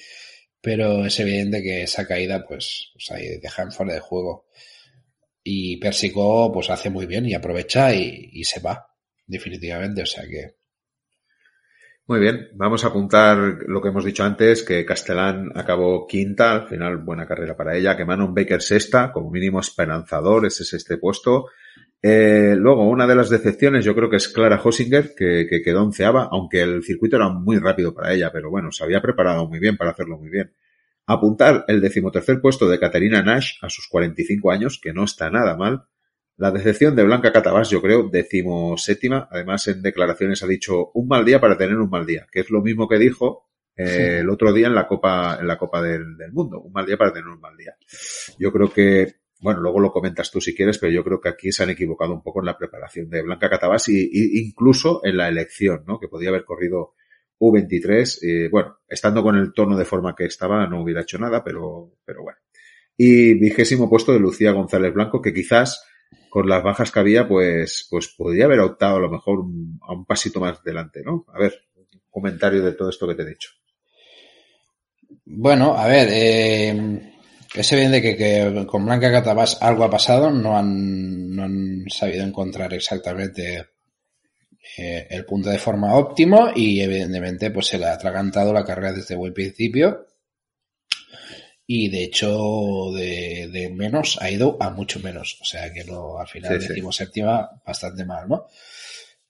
pero 0.62 1.06
es 1.06 1.20
evidente 1.20 1.62
que 1.62 1.84
esa 1.84 2.08
caída, 2.08 2.46
pues, 2.48 2.92
pues 2.94 3.12
ahí 3.12 3.38
dejan 3.40 3.72
fuera 3.74 3.94
de 3.96 4.00
juego. 4.00 4.46
Y 5.44 5.76
Pérsico, 5.78 6.50
pues 6.54 6.70
hace 6.70 6.90
muy 6.90 7.06
bien 7.06 7.26
y 7.26 7.34
aprovecha 7.34 7.94
y, 7.94 8.30
y 8.32 8.46
se 8.46 8.62
va, 8.62 8.88
definitivamente. 9.28 10.04
O 10.04 10.06
sea 10.06 10.24
que, 10.24 10.56
muy 12.06 12.20
bien, 12.20 12.50
vamos 12.54 12.84
a 12.84 12.88
apuntar 12.88 13.38
lo 13.66 13.82
que 13.82 13.88
hemos 13.88 14.04
dicho 14.04 14.24
antes, 14.24 14.64
que 14.64 14.86
Castellán 14.86 15.52
acabó 15.56 16.06
quinta, 16.06 16.52
al 16.52 16.68
final 16.68 16.98
buena 16.98 17.26
carrera 17.26 17.56
para 17.56 17.78
ella, 17.78 17.96
que 17.96 18.04
Manon 18.04 18.34
Baker 18.34 18.62
sexta, 18.62 19.12
como 19.14 19.32
mínimo 19.32 19.62
esperanzador, 19.62 20.46
ese 20.46 20.64
es 20.64 20.74
este 20.74 20.98
puesto. 20.98 21.46
Eh, 22.02 22.56
luego, 22.58 22.90
una 22.90 23.08
de 23.08 23.16
las 23.16 23.30
decepciones 23.30 23.86
yo 23.86 23.96
creo 23.96 24.10
que 24.10 24.18
es 24.18 24.28
Clara 24.28 24.60
Hosinger, 24.62 25.16
que, 25.16 25.48
que 25.50 25.62
quedó 25.62 25.82
onceava, 25.82 26.28
aunque 26.30 26.62
el 26.62 26.84
circuito 26.84 27.16
era 27.16 27.30
muy 27.30 27.58
rápido 27.58 27.94
para 27.94 28.14
ella, 28.14 28.30
pero 28.34 28.50
bueno, 28.50 28.74
se 28.74 28.84
había 28.84 29.02
preparado 29.02 29.48
muy 29.48 29.60
bien 29.60 29.78
para 29.78 29.92
hacerlo 29.92 30.18
muy 30.18 30.30
bien. 30.30 30.52
Apuntar 31.06 31.64
el 31.70 31.80
decimotercer 31.80 32.42
puesto 32.42 32.68
de 32.68 32.80
Caterina 32.80 33.22
Nash 33.22 33.54
a 33.62 33.70
sus 33.70 33.88
45 33.88 34.52
años, 34.52 34.80
que 34.82 34.92
no 34.92 35.06
está 35.06 35.30
nada 35.30 35.56
mal. 35.56 35.86
La 36.38 36.52
decepción 36.52 36.96
de 36.96 37.04
Blanca 37.04 37.32
Catabás, 37.32 37.70
yo 37.70 37.82
creo, 37.82 38.10
séptima. 38.78 39.28
Además, 39.32 39.68
en 39.68 39.82
declaraciones 39.82 40.42
ha 40.44 40.48
dicho 40.48 40.92
un 40.94 41.08
mal 41.08 41.24
día 41.24 41.40
para 41.40 41.58
tener 41.58 41.78
un 41.78 41.90
mal 41.90 42.06
día, 42.06 42.28
que 42.32 42.40
es 42.42 42.50
lo 42.50 42.62
mismo 42.62 42.88
que 42.88 42.98
dijo 42.98 43.50
eh, 43.76 44.20
el 44.22 44.30
otro 44.30 44.52
día 44.52 44.68
en 44.68 44.76
la 44.76 44.88
Copa, 44.88 45.38
en 45.40 45.48
la 45.48 45.58
Copa 45.58 45.82
del, 45.82 46.18
del, 46.18 46.32
Mundo. 46.32 46.60
Un 46.62 46.74
mal 46.74 46.86
día 46.86 46.98
para 46.98 47.14
tener 47.14 47.28
un 47.28 47.40
mal 47.40 47.56
día. 47.56 47.76
Yo 48.40 48.52
creo 48.52 48.72
que, 48.72 49.16
bueno, 49.42 49.62
luego 49.62 49.80
lo 49.80 49.92
comentas 49.92 50.32
tú 50.32 50.42
si 50.42 50.56
quieres, 50.56 50.80
pero 50.80 50.92
yo 50.92 51.04
creo 51.04 51.22
que 51.22 51.30
aquí 51.30 51.52
se 51.52 51.64
han 51.64 51.70
equivocado 51.70 52.14
un 52.14 52.24
poco 52.24 52.40
en 52.40 52.48
la 52.48 52.58
preparación 52.58 53.10
de 53.10 53.22
Blanca 53.22 53.50
Catabás 53.50 53.90
y, 53.90 54.10
y 54.12 54.40
incluso 54.48 55.02
en 55.04 55.18
la 55.18 55.28
elección, 55.28 55.84
¿no? 55.88 56.00
Que 56.00 56.08
podía 56.08 56.30
haber 56.30 56.46
corrido 56.46 56.96
U23. 57.40 58.20
Eh, 58.24 58.50
bueno, 58.50 58.80
estando 58.88 59.22
con 59.22 59.36
el 59.38 59.54
tono 59.54 59.78
de 59.78 59.86
forma 59.86 60.16
que 60.16 60.26
estaba, 60.26 60.66
no 60.68 60.82
hubiera 60.82 61.02
hecho 61.02 61.20
nada, 61.20 61.44
pero, 61.44 61.92
pero 62.06 62.24
bueno. 62.24 62.40
Y 62.96 63.34
vigésimo 63.40 63.90
puesto 63.90 64.14
de 64.14 64.20
Lucía 64.20 64.52
González 64.52 64.94
Blanco, 64.94 65.22
que 65.22 65.34
quizás 65.34 65.84
con 66.34 66.50
las 66.50 66.64
bajas 66.64 66.92
que 66.92 67.00
había, 67.00 67.28
pues, 67.28 67.86
pues 67.92 68.08
podría 68.08 68.46
haber 68.46 68.60
optado 68.62 68.96
a 68.96 69.02
lo 69.02 69.12
mejor 69.12 69.46
a 69.82 69.94
un 69.94 70.04
pasito 70.04 70.40
más 70.40 70.64
delante, 70.64 71.04
¿no? 71.04 71.28
A 71.32 71.38
ver, 71.38 71.54
comentario 72.10 72.64
de 72.64 72.72
todo 72.72 72.90
esto 72.90 73.08
que 73.08 73.14
te 73.14 73.22
he 73.22 73.30
dicho. 73.30 73.52
Bueno, 75.26 75.78
a 75.78 75.86
ver, 75.86 76.08
eh, 76.12 77.14
es 77.54 77.72
evidente 77.74 78.02
que, 78.02 78.18
que, 78.18 78.66
con 78.66 78.84
Blanca 78.84 79.12
Catabás 79.12 79.62
algo 79.62 79.84
ha 79.84 79.92
pasado, 79.92 80.32
no 80.32 80.58
han, 80.58 81.36
no 81.36 81.44
han 81.44 81.86
sabido 81.88 82.26
encontrar 82.26 82.74
exactamente 82.74 83.68
eh, 84.80 85.08
el 85.12 85.26
punto 85.26 85.52
de 85.52 85.60
forma 85.60 85.94
óptimo 85.94 86.50
y 86.56 86.82
evidentemente 86.82 87.52
pues 87.52 87.68
se 87.68 87.78
le 87.78 87.86
ha 87.86 87.94
atragantado 87.94 88.52
la 88.52 88.66
carrera 88.66 88.94
desde 88.94 89.16
buen 89.16 89.36
principio 89.36 90.08
y 91.66 91.90
de 91.90 92.04
hecho 92.04 92.92
de, 92.94 93.50
de, 93.52 93.70
menos 93.70 94.18
ha 94.22 94.30
ido 94.30 94.58
a 94.60 94.70
mucho 94.70 95.00
menos. 95.00 95.38
O 95.42 95.46
sea 95.46 95.72
que 95.72 95.84
no, 95.84 96.18
al 96.18 96.28
final 96.28 96.62
sí, 96.62 96.68
decimos 96.68 96.96
sí. 96.96 97.04
séptima 97.06 97.50
bastante 97.66 98.06
mal, 98.06 98.28
¿no? 98.28 98.48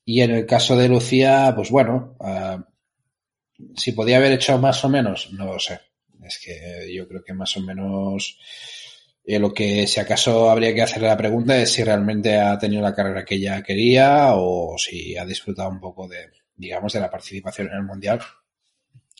Y 0.05 0.21
en 0.21 0.31
el 0.31 0.45
caso 0.45 0.75
de 0.75 0.89
Lucía, 0.89 1.53
pues 1.55 1.69
bueno, 1.69 2.17
uh, 2.19 2.61
si 3.75 3.93
podía 3.93 4.17
haber 4.17 4.33
hecho 4.33 4.57
más 4.57 4.83
o 4.83 4.89
menos, 4.89 5.31
no 5.31 5.45
lo 5.45 5.59
sé. 5.59 5.79
Es 6.23 6.39
que 6.39 6.93
yo 6.93 7.07
creo 7.07 7.23
que 7.23 7.33
más 7.33 7.55
o 7.57 7.61
menos 7.61 8.37
eh, 9.25 9.39
lo 9.39 9.53
que 9.53 9.87
si 9.87 9.99
acaso 9.99 10.49
habría 10.49 10.73
que 10.73 10.81
hacerle 10.81 11.07
la 11.07 11.17
pregunta 11.17 11.57
es 11.57 11.71
si 11.71 11.83
realmente 11.83 12.37
ha 12.37 12.57
tenido 12.57 12.81
la 12.81 12.95
carrera 12.95 13.23
que 13.23 13.35
ella 13.35 13.61
quería 13.61 14.33
o 14.35 14.77
si 14.77 15.17
ha 15.17 15.25
disfrutado 15.25 15.69
un 15.69 15.79
poco 15.79 16.07
de, 16.07 16.29
digamos, 16.55 16.93
de 16.93 16.99
la 16.99 17.09
participación 17.09 17.67
en 17.67 17.75
el 17.75 17.83
mundial 17.83 18.21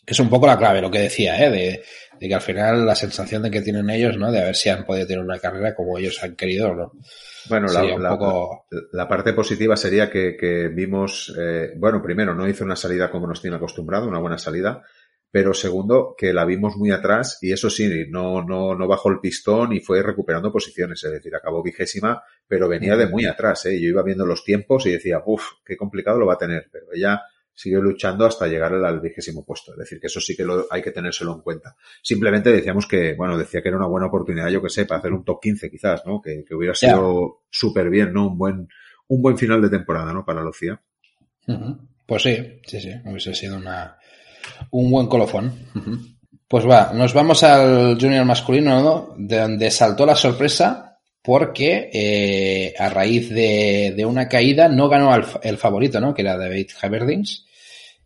es 0.06 0.20
un 0.20 0.30
poco 0.30 0.48
la 0.48 0.58
clave, 0.58 0.82
lo 0.82 0.92
que 0.92 1.00
decía, 1.00 1.42
¿eh? 1.44 1.50
de, 1.50 1.84
de, 2.20 2.28
que 2.28 2.36
al 2.36 2.42
final 2.42 2.86
la 2.86 2.96
sensación 2.96 3.44
de 3.44 3.52
que 3.52 3.62
tienen 3.62 3.90
ellos, 3.90 4.18
¿no? 4.18 4.32
De 4.32 4.42
a 4.42 4.46
ver 4.46 4.56
si 4.56 4.70
han 4.70 4.86
podido 4.86 5.08
tener 5.08 5.24
una 5.24 5.40
carrera 5.40 5.74
como 5.74 5.98
ellos 5.98 6.22
han 6.24 6.36
querido, 6.36 6.74
¿no? 6.76 6.92
Bueno, 7.50 7.68
la, 7.68 7.84
la, 7.98 8.10
poco... 8.10 8.66
la, 8.70 8.82
la, 8.92 9.08
parte 9.08 9.34
positiva 9.34 9.76
sería 9.76 10.10
que, 10.10 10.36
que 10.38 10.70
vimos, 10.70 11.34
eh, 11.38 11.74
bueno, 11.78 12.02
primero, 12.02 12.34
no 12.34 12.48
hizo 12.48 12.64
una 12.64 12.76
salida 12.76 13.10
como 13.10 13.28
nos 13.28 13.42
tiene 13.42 13.58
acostumbrado, 13.58 14.08
una 14.08 14.20
buena 14.20 14.38
salida, 14.38 14.84
pero 15.34 15.54
segundo, 15.54 16.16
que 16.18 16.32
la 16.32 16.46
vimos 16.46 16.78
muy 16.78 16.92
atrás 16.92 17.40
y 17.42 17.52
eso 17.52 17.70
sí, 17.70 18.06
no, 18.08 18.44
no, 18.44 18.76
no 18.76 18.88
bajó 18.88 19.10
el 19.10 19.20
pistón 19.20 19.74
y 19.74 19.80
fue 19.80 20.04
recuperando 20.04 20.52
posiciones, 20.52 21.04
es 21.04 21.12
decir, 21.12 21.36
acabó 21.36 21.64
vigésima, 21.64 22.22
pero 22.48 22.70
venía 22.70 22.96
de 22.96 23.08
muy 23.08 23.26
atrás, 23.26 23.66
¿eh? 23.66 23.82
Yo 23.82 23.88
iba 23.88 24.04
viendo 24.04 24.26
los 24.26 24.44
tiempos 24.44 24.86
y 24.86 24.92
decía, 24.92 25.24
uff, 25.26 25.44
qué 25.66 25.76
complicado 25.76 26.20
lo 26.20 26.28
va 26.28 26.36
a 26.36 26.38
tener, 26.38 26.70
pero 26.72 26.86
ella 26.94 27.24
siguió 27.54 27.82
luchando 27.82 28.26
hasta 28.26 28.48
llegar 28.48 28.74
al 28.74 29.00
vigésimo 29.00 29.46
puesto. 29.46 29.74
Es 29.74 29.80
decir, 29.80 30.00
que 30.00 30.08
eso 30.08 30.20
sí 30.20 30.36
que 30.36 30.44
lo, 30.44 30.66
hay 30.70 30.82
que 30.82 30.92
tenérselo 30.92 31.34
en 31.34 31.42
cuenta. 31.42 31.76
Simplemente 32.02 32.52
decíamos 32.52 32.88
que, 32.88 33.14
bueno, 33.14 33.38
decía 33.38 33.62
que 33.62 33.70
era 33.70 33.78
una 33.78 33.88
buena 33.88 34.08
oportunidad, 34.08 34.50
yo 34.50 34.62
que 34.62 34.70
sé, 34.70 34.86
para 34.86 35.00
hacer 35.00 35.14
un 35.14 35.24
top 35.24 35.40
15 35.42 35.70
quizás, 35.70 36.04
¿no? 36.06 36.22
Que, 36.22 36.44
que 36.44 36.56
hubiera 36.56 36.74
sido 36.74 37.44
súper 37.50 37.90
bien, 37.90 38.14
¿no? 38.14 38.28
Un 38.28 38.38
buen, 38.38 38.68
un 39.08 39.22
buen 39.22 39.38
final 39.38 39.62
de 39.62 39.70
temporada, 39.70 40.12
¿no? 40.14 40.26
Para 40.26 40.42
Lucía. 40.42 40.82
Pues 42.06 42.24
sí, 42.24 42.60
sí, 42.66 42.80
sí, 42.80 42.92
hubiese 43.06 43.34
sido 43.34 43.58
una, 43.58 43.98
un 44.72 44.92
buen 44.92 45.08
colofón. 45.08 45.54
Pues 46.48 46.68
va, 46.68 46.92
nos 46.94 47.14
vamos 47.14 47.44
al 47.44 47.98
junior 48.00 48.26
masculino, 48.26 48.82
¿no? 48.82 49.16
De 49.18 49.40
donde 49.40 49.72
saltó 49.72 50.06
la 50.06 50.16
sorpresa 50.16 50.93
porque 51.24 51.90
eh, 51.94 52.74
a 52.78 52.90
raíz 52.90 53.30
de, 53.30 53.94
de, 53.96 54.06
una 54.06 54.28
caída 54.28 54.68
no 54.68 54.90
ganó 54.90 55.16
el, 55.16 55.24
el, 55.42 55.58
favorito, 55.58 56.02
¿no? 56.02 56.14
Que 56.14 56.22
era 56.22 56.38
David 56.38 56.72
Haverdings. 56.82 57.46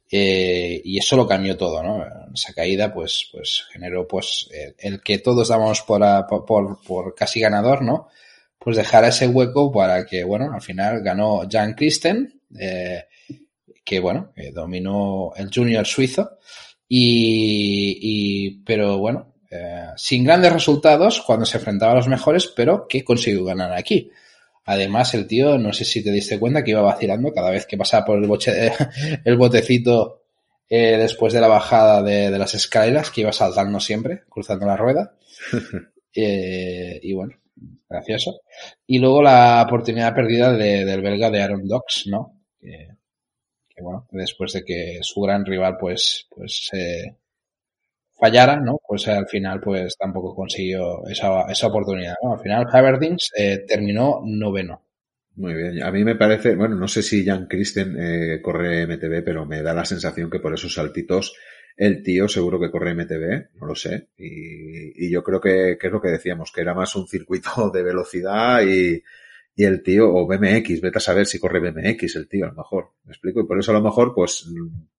Eh, 0.10 0.82
y 0.86 1.00
eso 1.00 1.18
lo 1.18 1.28
cambió 1.28 1.58
todo, 1.58 1.84
¿no? 1.84 2.06
Esa 2.34 2.54
caída, 2.54 2.94
pues, 2.94 3.28
pues 3.32 3.66
generó, 3.72 4.08
pues, 4.08 4.48
el, 4.78 5.02
que 5.02 5.18
todos 5.18 5.50
dábamos 5.50 5.82
por, 5.82 6.02
por, 6.46 6.82
por, 6.82 7.16
casi 7.16 7.40
ganador, 7.40 7.82
¿no? 7.82 8.08
Pues 8.60 8.78
dejar 8.78 9.04
ese 9.06 9.28
hueco 9.28 9.72
para 9.72 10.06
que, 10.06 10.24
bueno, 10.24 10.54
al 10.54 10.62
final 10.62 11.02
ganó 11.02 11.42
Jan 11.50 11.74
Christen, 11.74 12.42
eh, 12.58 13.06
que, 13.84 14.00
bueno, 14.00 14.32
que 14.36 14.52
dominó 14.52 15.34
el 15.36 15.50
junior 15.54 15.86
suizo. 15.86 16.38
Y, 16.88 17.98
y 18.02 18.50
pero 18.64 18.98
bueno, 19.00 19.34
eh, 19.50 19.88
sin 19.96 20.24
grandes 20.24 20.52
resultados 20.52 21.22
cuando 21.22 21.46
se 21.46 21.58
enfrentaba 21.58 21.94
a 21.94 21.96
los 21.96 22.08
mejores, 22.08 22.48
pero 22.48 22.88
que 22.88 23.04
consiguió 23.04 23.46
ganar 23.46 23.74
aquí. 23.74 24.12
Además, 24.66 25.14
el 25.14 25.28
tío, 25.28 25.58
no 25.58 25.72
sé 25.72 25.86
si 25.86 26.04
te 26.04 26.12
diste 26.12 26.40
cuenta 26.40 26.64
que 26.64 26.72
iba 26.72 26.82
vacilando 26.82 27.32
cada 27.32 27.52
vez 27.52 27.66
que 27.66 27.78
pasaba 27.78 28.06
por 28.06 28.18
el, 28.18 28.28
boche, 28.28 28.72
el 29.24 29.38
botecito 29.38 30.24
eh, 30.70 30.98
después 30.98 31.32
de 31.34 31.40
la 31.40 31.48
bajada 31.48 32.04
de, 32.04 32.30
de, 32.30 32.38
las 32.38 32.54
escaleras, 32.54 33.10
que 33.10 33.22
iba 33.22 33.32
saltando 33.32 33.80
siempre, 33.80 34.24
cruzando 34.30 34.66
la 34.66 34.76
rueda. 34.76 35.16
eh, 36.14 37.00
y 37.02 37.14
bueno, 37.14 37.38
gracioso. 37.90 38.42
Y 38.86 39.00
luego 39.00 39.22
la 39.22 39.64
oportunidad 39.66 40.14
perdida 40.14 40.52
de, 40.52 40.84
del 40.84 41.02
belga 41.02 41.30
de 41.30 41.42
Aaron 41.42 41.66
Dox, 41.66 42.08
¿no? 42.08 42.42
Que, 42.60 42.90
que, 43.70 43.82
bueno, 43.82 44.06
después 44.12 44.52
de 44.52 44.66
que 44.66 45.00
su 45.02 45.22
gran 45.22 45.46
rival, 45.46 45.78
pues, 45.80 46.28
pues, 46.30 46.70
eh, 46.74 47.16
fallara, 48.18 48.60
¿no? 48.60 48.80
Pues 48.88 49.08
al 49.08 49.28
final, 49.28 49.60
pues 49.60 49.96
tampoco 49.98 50.36
consiguió 50.36 51.06
esa, 51.08 51.44
esa 51.50 51.68
oportunidad. 51.68 52.16
Al 52.22 52.40
final, 52.40 52.66
Haverdings 52.72 53.32
eh, 53.38 53.66
terminó 53.68 54.22
noveno. 54.26 54.82
Muy 55.36 55.54
bien. 55.54 55.84
A 55.84 55.92
mí 55.92 56.04
me 56.04 56.16
parece, 56.16 56.56
bueno, 56.56 56.76
no 56.76 56.88
sé 56.88 57.04
si 57.04 57.24
Jan 57.24 57.46
Christen 57.48 57.96
eh, 58.00 58.42
corre 58.42 58.88
MTB, 58.88 59.24
pero 59.24 59.46
me 59.46 59.62
da 59.62 59.74
la 59.74 59.86
sensación 59.86 60.30
que 60.32 60.40
por 60.40 60.54
esos 60.54 60.74
saltitos 60.74 61.36
el 61.76 62.02
tío 62.02 62.28
seguro 62.28 62.60
que 62.60 62.72
corre 62.72 62.96
MTB, 62.96 63.60
no 63.60 63.68
lo 63.68 63.76
sé. 63.76 64.08
Y, 64.18 65.06
y 65.06 65.12
yo 65.12 65.24
creo 65.24 65.40
que, 65.40 65.78
que, 65.80 65.88
es 65.88 65.94
lo 65.94 66.02
que 66.02 66.10
decíamos, 66.10 66.52
que 66.52 66.62
era 66.62 66.74
más 66.74 66.96
un 66.96 67.08
circuito 67.08 67.70
de 67.74 67.84
velocidad 67.84 68.64
y, 68.64 69.04
y 69.56 69.64
el 69.64 69.84
tío, 69.84 70.14
o 70.14 70.28
BMX, 70.28 70.82
vete 70.82 70.98
a 70.98 71.02
saber 71.02 71.26
si 71.26 71.40
corre 71.40 71.60
BMX 71.60 72.16
el 72.16 72.28
tío, 72.28 72.46
a 72.46 72.50
lo 72.50 72.56
mejor. 72.56 72.92
¿Me 73.06 73.12
explico? 73.12 73.42
Y 73.42 73.46
por 73.46 73.60
eso 73.60 73.72
a 73.72 73.76
lo 73.76 73.82
mejor, 73.82 74.14
pues, 74.14 74.48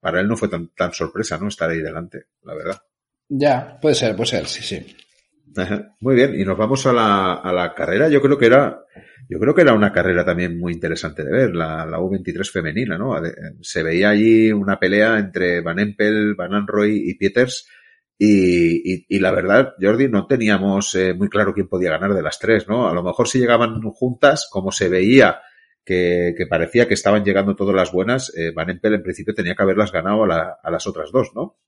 para 0.01 0.21
él 0.21 0.29
no 0.29 0.37
fue 0.37 0.49
tan, 0.49 0.69
tan 0.69 0.93
sorpresa, 0.93 1.39
¿no? 1.39 1.49
Estar 1.49 1.71
ahí 1.71 1.79
delante, 1.79 2.27
la 2.43 2.55
verdad. 2.55 2.83
Ya, 3.29 3.79
puede 3.81 3.95
ser, 3.95 4.16
puede 4.16 4.31
ser, 4.31 4.47
sí, 4.47 4.62
sí. 4.62 4.97
Muy 6.01 6.14
bien, 6.14 6.39
y 6.39 6.45
nos 6.45 6.57
vamos 6.57 6.87
a 6.87 6.93
la, 6.93 7.35
a 7.35 7.53
la 7.53 7.74
carrera. 7.74 8.09
Yo 8.09 8.20
creo 8.20 8.39
que 8.39 8.47
era, 8.47 8.81
yo 9.29 9.39
creo 9.39 9.55
que 9.55 9.62
era 9.62 9.74
una 9.74 9.93
carrera 9.93 10.24
también 10.24 10.59
muy 10.59 10.72
interesante 10.72 11.24
de 11.24 11.31
ver, 11.31 11.55
la, 11.55 11.85
la 11.85 11.99
U23 11.99 12.51
femenina, 12.51 12.97
¿no? 12.97 13.20
Se 13.61 13.83
veía 13.83 14.11
allí 14.11 14.53
una 14.53 14.79
pelea 14.79 15.18
entre 15.18 15.61
Van 15.61 15.79
Empel, 15.79 16.35
Van 16.35 16.55
Anroy 16.55 17.11
y 17.11 17.14
Pieters. 17.14 17.68
Y, 18.20 18.95
y, 18.95 19.07
y, 19.09 19.20
la 19.20 19.31
verdad, 19.31 19.74
Jordi, 19.81 20.09
no 20.09 20.26
teníamos 20.26 20.95
eh, 20.97 21.14
muy 21.14 21.29
claro 21.29 21.55
quién 21.55 21.68
podía 21.68 21.91
ganar 21.91 22.14
de 22.14 22.22
las 22.22 22.39
tres, 22.41 22.66
¿no? 22.66 22.89
A 22.89 22.95
lo 22.95 23.03
mejor 23.05 23.29
si 23.29 23.39
llegaban 23.39 23.81
juntas, 23.93 24.49
como 24.51 24.72
se 24.72 24.89
veía 24.89 25.41
que, 25.85 26.35
que 26.37 26.47
parecía 26.47 26.89
que 26.89 26.95
estaban 26.95 27.24
llegando 27.24 27.55
todas 27.55 27.76
las 27.76 27.93
buenas, 27.93 28.33
eh, 28.37 28.51
Van 28.53 28.70
Empel 28.70 28.95
en 28.95 29.03
principio 29.05 29.35
tenía 29.35 29.55
que 29.55 29.62
haberlas 29.62 29.93
ganado 29.93 30.24
a, 30.24 30.26
la, 30.26 30.59
a 30.62 30.70
las 30.70 30.87
otras 30.89 31.12
dos, 31.12 31.31
¿no? 31.35 31.59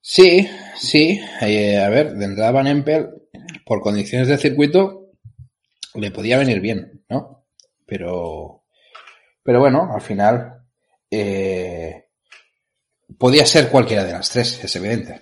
Sí, 0.00 0.48
sí. 0.76 1.20
Eh, 1.40 1.78
a 1.78 1.88
ver, 1.88 2.14
de 2.14 2.24
entrada 2.24 2.52
Van 2.52 2.66
Empel, 2.66 3.10
por 3.64 3.80
condiciones 3.80 4.28
de 4.28 4.38
circuito, 4.38 5.10
le 5.94 6.10
podía 6.10 6.38
venir 6.38 6.60
bien, 6.60 7.04
¿no? 7.08 7.46
Pero, 7.86 8.64
pero 9.42 9.60
bueno, 9.60 9.92
al 9.92 10.00
final, 10.00 10.62
eh, 11.10 12.06
podía 13.18 13.44
ser 13.44 13.68
cualquiera 13.68 14.04
de 14.04 14.12
las 14.12 14.30
tres, 14.30 14.62
es 14.62 14.76
evidente. 14.76 15.20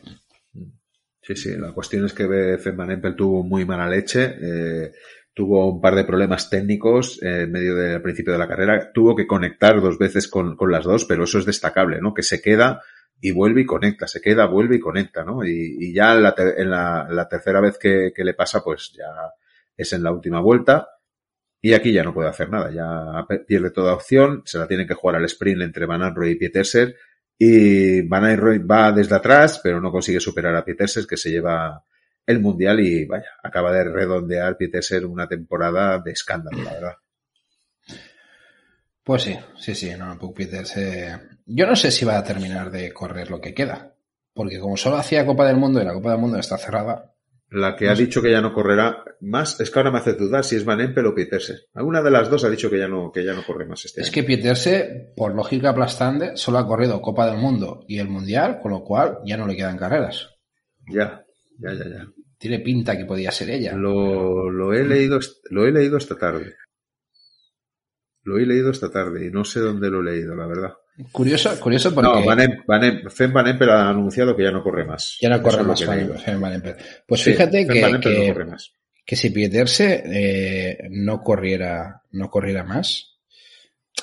Sí, 1.23 1.37
sí, 1.37 1.57
la 1.57 1.73
cuestión 1.73 2.07
es 2.07 2.15
que 2.15 2.27
Van 2.73 2.91
Empel 2.91 3.17
tuvo 3.17 3.43
muy 3.43 3.65
mala 3.65 3.89
leche, 3.89 4.37
eh, 4.41 4.93
tuvo 5.35 5.73
un 5.73 5.81
par 5.81 5.95
de 5.95 6.05
problemas 6.05 6.49
técnicos 6.49 7.23
en 7.23 7.51
medio 7.53 7.75
del 7.75 8.01
principio 8.01 8.33
de 8.33 8.39
la 8.39 8.49
carrera, 8.49 8.93
tuvo 8.93 9.15
que 9.15 9.27
conectar 9.27 9.81
dos 9.81 9.99
veces 9.99 10.29
con, 10.29 10.57
con 10.57 10.71
las 10.71 10.85
dos, 10.85 11.05
pero 11.05 11.25
eso 11.25 11.39
es 11.39 11.45
destacable, 11.45 12.01
¿no? 12.01 12.15
Que 12.15 12.23
se 12.23 12.41
queda 12.41 12.81
y 13.21 13.33
vuelve 13.33 13.63
y 13.63 13.67
conecta, 13.67 14.07
se 14.07 14.21
queda, 14.21 14.47
vuelve 14.47 14.77
y 14.77 14.81
conecta, 14.81 15.25
¿no? 15.25 15.45
Y, 15.45 15.77
y 15.81 15.93
ya 15.93 16.15
en, 16.15 16.23
la, 16.23 16.35
en 16.37 16.71
la, 16.71 17.07
la, 17.11 17.29
tercera 17.29 17.61
vez 17.61 17.79
que, 17.79 18.13
que, 18.15 18.25
le 18.25 18.35
pasa, 18.35 18.63
pues 18.63 18.93
ya 18.97 19.07
es 19.77 19.93
en 19.93 20.03
la 20.03 20.13
última 20.13 20.41
vuelta 20.41 20.89
y 21.61 21.73
aquí 21.75 21.93
ya 21.93 22.05
no 22.05 22.15
puede 22.15 22.29
hacer 22.29 22.49
nada, 22.51 22.71
ya 22.71 23.27
pierde 23.47 23.71
toda 23.71 23.95
opción, 23.95 24.43
se 24.45 24.59
la 24.59 24.69
tiene 24.69 24.87
que 24.87 24.95
jugar 24.95 25.17
al 25.17 25.25
sprint 25.25 25.63
entre 25.63 25.87
Van 25.87 26.03
Aert 26.03 26.17
y 26.27 26.35
Pieterser 26.37 26.97
y 27.37 28.03
Van 28.03 28.25
Aert 28.25 28.65
va 28.71 28.93
desde 28.93 29.17
atrás, 29.17 29.61
pero 29.63 29.81
no 29.81 29.91
consigue 29.91 30.21
superar 30.21 30.55
a 30.55 30.65
Pieterser 30.65 31.07
que 31.07 31.17
se 31.17 31.31
lleva 31.31 31.85
el 32.27 32.41
mundial 32.41 32.79
y 32.81 33.07
vaya, 33.07 33.31
acaba 33.43 33.73
de 33.73 33.85
redondear 33.85 34.57
Pieterser 34.57 35.05
una 35.07 35.27
temporada 35.27 35.99
de 35.99 36.13
escándalo, 36.13 36.63
la 36.63 36.73
verdad. 36.75 36.95
Pues 39.03 39.23
sí, 39.23 39.39
sí, 39.57 39.75
sí, 39.75 39.91
no, 39.97 40.19
Puck 40.19 40.37
Peters. 40.37 40.75
Yo 41.51 41.67
no 41.67 41.75
sé 41.77 41.91
si 41.91 42.05
va 42.05 42.19
a 42.19 42.25
terminar 42.25 42.71
de 42.71 42.93
correr 42.93 43.31
lo 43.31 43.41
que 43.41 43.55
queda, 43.55 43.95
porque 44.35 44.61
como 44.61 44.77
solo 44.77 44.97
hacía 44.97 45.25
Copa 45.25 45.47
del 45.47 45.57
Mundo 45.57 45.81
y 45.81 45.85
la 45.85 45.95
Copa 45.95 46.11
del 46.13 46.21
Mundo 46.21 46.39
está 46.39 46.59
cerrada. 46.59 47.15
La 47.51 47.75
que 47.75 47.87
no 47.87 47.93
ha 47.93 47.97
sé. 47.97 48.03
dicho 48.03 48.21
que 48.21 48.31
ya 48.31 48.43
no 48.43 48.53
correrá 48.53 49.03
más, 49.21 49.59
es 49.59 49.71
que 49.71 49.79
ahora 49.79 49.91
me 49.91 49.99
hace 49.99 50.13
dudar 50.13 50.45
si 50.45 50.57
es 50.57 50.67
Van 50.67 50.83
Empel 50.83 51.07
o 51.07 51.15
Pieterse. 51.15 51.55
Alguna 51.73 52.03
de 52.03 52.11
las 52.11 52.29
dos 52.29 52.45
ha 52.45 52.51
dicho 52.51 52.69
que 52.69 52.79
ya 52.79 52.87
no, 52.89 53.11
que 53.11 53.25
ya 53.25 53.33
no 53.33 53.43
corre 53.47 53.65
más 53.65 53.83
este 53.87 54.03
Es 54.03 54.09
año. 54.09 54.15
que 54.15 54.23
Pieterse, 54.25 55.15
por 55.17 55.35
lógica 55.35 55.71
aplastante, 55.71 56.37
solo 56.37 56.59
ha 56.59 56.67
corrido 56.67 57.01
Copa 57.01 57.27
del 57.31 57.39
Mundo 57.39 57.85
y 57.89 57.99
el 57.99 58.09
Mundial, 58.09 58.59
con 58.61 58.73
lo 58.73 58.85
cual 58.85 59.21
ya 59.25 59.39
no 59.39 59.47
le 59.47 59.57
quedan 59.57 59.79
carreras. 59.79 60.29
Ya, 60.93 61.25
ya, 61.59 61.73
ya, 61.73 61.89
ya. 61.89 62.07
Tiene 62.37 62.59
pinta 62.61 62.97
que 62.99 63.07
podía 63.07 63.31
ser 63.33 63.49
ella. 63.49 63.73
Lo, 63.73 64.51
lo 64.51 64.75
he 64.75 64.85
leído, 64.85 65.19
lo 65.51 65.67
he 65.67 65.73
leído 65.73 65.97
esta 65.97 66.17
tarde. 66.17 66.55
Lo 68.23 68.39
he 68.39 68.45
leído 68.45 68.71
esta 68.71 68.91
tarde 68.91 69.27
y 69.27 69.31
no 69.31 69.45
sé 69.45 69.61
dónde 69.61 69.89
lo 69.91 70.01
he 70.01 70.13
leído, 70.13 70.37
la 70.37 70.47
verdad. 70.47 70.75
Curioso, 71.13 71.59
curioso 71.61 71.95
porque... 71.95 72.11
No, 72.11 72.25
Van 72.25 72.41
em, 72.41 72.63
Van 72.67 72.85
em, 72.85 73.11
Fem 73.11 73.33
Van 73.33 73.47
Empel 73.47 73.71
ha 73.71 73.89
anunciado 73.89 74.37
que 74.37 74.43
ya 74.43 74.51
no 74.51 74.63
corre 74.63 74.85
más. 74.85 75.17
Ya 75.21 75.29
no 75.29 75.43
corre 75.43 75.63
más 75.63 75.85
Fem 75.85 76.41
Van. 76.41 76.63
Pues 77.07 77.23
sí, 77.23 77.33
fíjate 77.33 77.67
que, 77.67 77.83
Van 77.83 78.01
que, 78.01 78.11
no 78.11 78.35
corre 78.35 78.47
más. 78.47 78.73
que 79.05 79.17
si 79.17 79.31
Pieterse 79.31 80.03
eh, 80.07 80.89
no 80.91 81.23
corriera 81.23 82.03
no 82.13 82.29
corriera 82.29 82.65
más, 82.65 83.19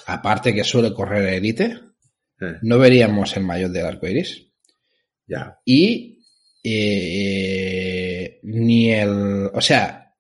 aparte 0.06 0.54
que 0.54 0.64
suele 0.64 0.94
correr 0.94 1.34
élite, 1.34 1.80
eh. 2.40 2.58
no 2.62 2.80
veríamos 2.80 3.36
el 3.36 3.44
mayor 3.44 3.72
del 3.72 3.86
arco 3.86 4.08
iris. 4.08 4.48
Ya. 5.28 5.60
Y 5.66 6.24
eh, 6.64 8.40
ni 8.44 8.92
el... 8.92 9.50
O 9.54 9.62
sea, 9.62 10.14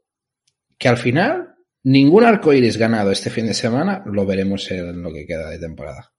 que 0.78 0.88
al 0.90 0.98
final 0.98 1.56
Ningún 1.86 2.24
arco 2.24 2.52
iris 2.52 2.78
ganado 2.78 3.12
este 3.12 3.30
fin 3.30 3.46
de 3.46 3.54
semana 3.54 4.02
lo 4.08 4.26
veremos 4.26 4.72
en 4.72 5.04
lo 5.04 5.14
que 5.14 5.28
queda 5.28 5.52
de 5.52 5.60
temporada. 5.60 6.14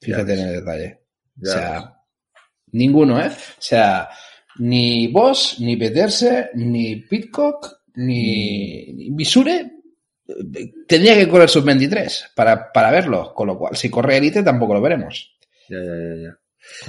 Fíjate 0.00 0.34
en 0.34 0.48
el 0.48 0.54
detalle. 0.54 1.00
Ya 1.36 1.50
o 1.50 1.52
sea, 1.52 1.72
ves. 1.72 1.84
ninguno, 2.72 3.20
¿eh? 3.20 3.28
O 3.28 3.60
sea, 3.60 4.08
ni 4.58 5.08
Boss, 5.08 5.56
ni 5.60 5.76
Peterse, 5.76 6.50
ni 6.54 6.96
Pitcock, 6.96 7.80
ni, 7.94 8.92
ni 8.92 9.10
Misure 9.10 9.76
tendría 10.86 11.14
que 11.14 11.28
correr 11.28 11.48
sub 11.48 11.64
23 11.64 12.32
para, 12.34 12.72
para 12.72 12.90
verlo. 12.90 13.32
Con 13.34 13.48
lo 13.48 13.58
cual, 13.58 13.76
si 13.76 13.90
corre 13.90 14.16
Elite 14.16 14.42
tampoco 14.42 14.74
lo 14.74 14.80
veremos. 14.80 15.36
Ya, 15.68 15.78
ya, 15.78 15.84
ya, 15.84 16.22
ya. 16.22 16.38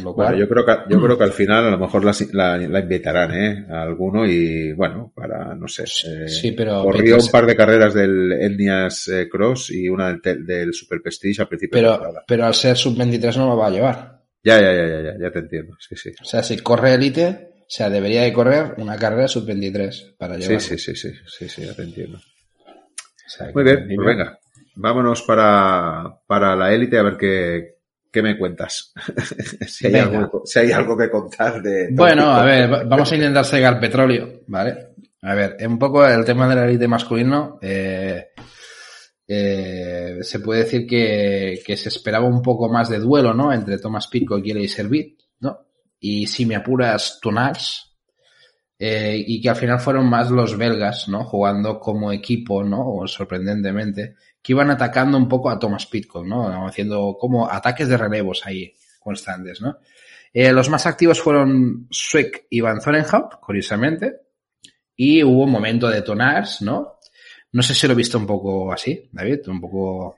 Cual... 0.01 0.13
Bueno, 0.13 0.38
yo 0.38 0.47
creo 0.49 0.65
que 0.65 0.73
yo 0.89 1.01
creo 1.01 1.17
que 1.17 1.23
al 1.23 1.32
final 1.32 1.65
a 1.65 1.71
lo 1.71 1.78
mejor 1.78 2.03
la, 2.03 2.15
la, 2.34 2.57
la 2.57 2.80
invitarán, 2.80 3.34
¿eh? 3.34 3.65
A 3.69 3.84
alguno 3.84 4.25
y 4.25 4.73
bueno, 4.73 5.11
para 5.15 5.55
no 5.55 5.67
sé. 5.67 5.84
Eh, 5.84 6.28
sí, 6.28 6.51
pero 6.51 6.84
corrió 6.84 7.17
un 7.17 7.28
par 7.28 7.45
de 7.45 7.55
carreras 7.55 7.93
del 7.93 8.32
Etnias 8.34 9.07
eh, 9.07 9.28
Cross 9.30 9.71
y 9.71 9.89
una 9.89 10.13
del, 10.13 10.45
del 10.45 10.73
Super 10.73 11.01
Prestige 11.01 11.41
al 11.41 11.47
principio. 11.47 11.78
Pero, 11.78 11.97
de 11.97 12.19
pero 12.28 12.45
al 12.45 12.53
ser 12.53 12.78
sub 12.78 12.97
23 12.97 13.38
no 13.38 13.47
lo 13.47 13.57
va 13.57 13.67
a 13.67 13.71
llevar. 13.71 14.21
Ya, 14.43 14.61
ya, 14.61 14.73
ya, 14.73 14.88
ya, 14.88 15.01
ya, 15.01 15.13
ya 15.19 15.32
te 15.32 15.39
entiendo. 15.39 15.75
Sí, 15.80 15.95
sí. 15.95 16.11
O 16.21 16.25
sea, 16.25 16.43
si 16.43 16.57
corre 16.57 16.93
Elite, 16.93 17.51
o 17.61 17.65
sea, 17.69 17.89
debería 17.89 18.21
de 18.21 18.34
correr 18.34 18.75
una 18.78 18.95
carrera 18.97 19.28
sub 19.28 19.45
23 19.45 20.15
para 20.17 20.38
llevar. 20.38 20.61
Sí, 20.61 20.78
sí, 20.78 20.95
sí, 20.95 20.95
sí, 20.95 21.17
sí, 21.25 21.49
sí, 21.49 21.65
ya 21.65 21.73
te 21.73 21.84
entiendo. 21.84 22.17
O 22.17 23.30
sea, 23.30 23.51
Muy 23.53 23.63
bien, 23.63 23.88
pues 23.93 24.07
venga. 24.07 24.39
Vámonos 24.75 25.23
para, 25.23 26.19
para 26.28 26.55
la 26.55 26.71
élite 26.71 26.99
a 26.99 27.03
ver 27.03 27.17
qué, 27.17 27.76
¿Qué 28.12 28.22
me 28.22 28.38
cuentas? 28.38 28.93
si, 29.68 29.88
hay 29.88 29.95
algo, 29.95 30.41
si, 30.45 30.60
hay 30.60 30.72
algo, 30.72 30.97
que 30.97 31.10
contar 31.10 31.62
de... 31.62 31.89
Bueno, 31.91 32.32
a 32.32 32.43
ver, 32.43 32.86
vamos 32.86 33.12
a 33.12 33.16
intentar 33.16 33.45
segar 33.45 33.80
petróleo, 33.80 34.41
¿vale? 34.47 34.93
A 35.22 35.36
ver, 35.36 35.58
un 35.68 35.78
poco 35.78 36.05
el 36.05 36.24
tema 36.24 36.47
de 36.47 36.55
la 36.55 36.66
élite 36.66 36.88
masculino, 36.88 37.60
eh, 37.62 38.30
eh, 39.28 40.18
se 40.22 40.39
puede 40.39 40.64
decir 40.64 40.88
que, 40.88 41.62
que, 41.66 41.76
se 41.76 41.89
esperaba 41.89 42.28
un 42.28 42.41
poco 42.41 42.70
más 42.70 42.89
de 42.89 42.99
duelo, 42.99 43.34
¿no? 43.34 43.51
Entre 43.51 43.78
Thomas 43.78 44.08
Pico 44.08 44.38
y 44.38 44.43
Kelly 44.43 44.68
Servit, 44.68 45.20
¿no? 45.39 45.68
Y 45.99 46.28
si 46.28 46.45
me 46.45 46.55
apuras, 46.55 47.20
Tonals, 47.22 47.88
eh, 48.80 49.24
y 49.26 49.41
que 49.41 49.49
al 49.49 49.55
final 49.55 49.80
fueron 49.80 50.08
más 50.08 50.30
los 50.30 50.55
belgas, 50.55 51.10
¿no? 51.10 51.24
Jugando 51.24 51.80
como 51.80 52.12
equipo, 52.12 52.64
¿no? 52.64 53.08
sorprendentemente, 53.08 54.16
que 54.41 54.53
iban 54.53 54.69
atacando 54.69 55.17
un 55.17 55.27
poco 55.27 55.49
a 55.49 55.59
Thomas 55.59 55.85
Pitcock, 55.85 56.25
¿no? 56.25 56.67
Haciendo 56.67 57.17
como 57.19 57.49
ataques 57.49 57.88
de 57.88 57.97
relevos 57.97 58.45
ahí 58.45 58.73
constantes, 58.99 59.61
¿no? 59.61 59.77
Eh, 60.33 60.51
los 60.51 60.69
más 60.69 60.85
activos 60.85 61.21
fueron 61.21 61.88
Swick 61.89 62.45
y 62.49 62.61
Van 62.61 62.81
Zorenhout, 62.81 63.39
curiosamente, 63.39 64.21
y 64.95 65.23
hubo 65.23 65.43
un 65.43 65.51
momento 65.51 65.88
de 65.88 66.01
Tonars, 66.01 66.61
¿no? 66.61 66.99
No 67.51 67.61
sé 67.63 67.73
si 67.73 67.88
lo 67.88 67.93
he 67.93 67.97
visto 67.97 68.17
un 68.17 68.27
poco 68.27 68.71
así, 68.71 69.09
David, 69.11 69.47
un 69.47 69.61
poco 69.61 70.17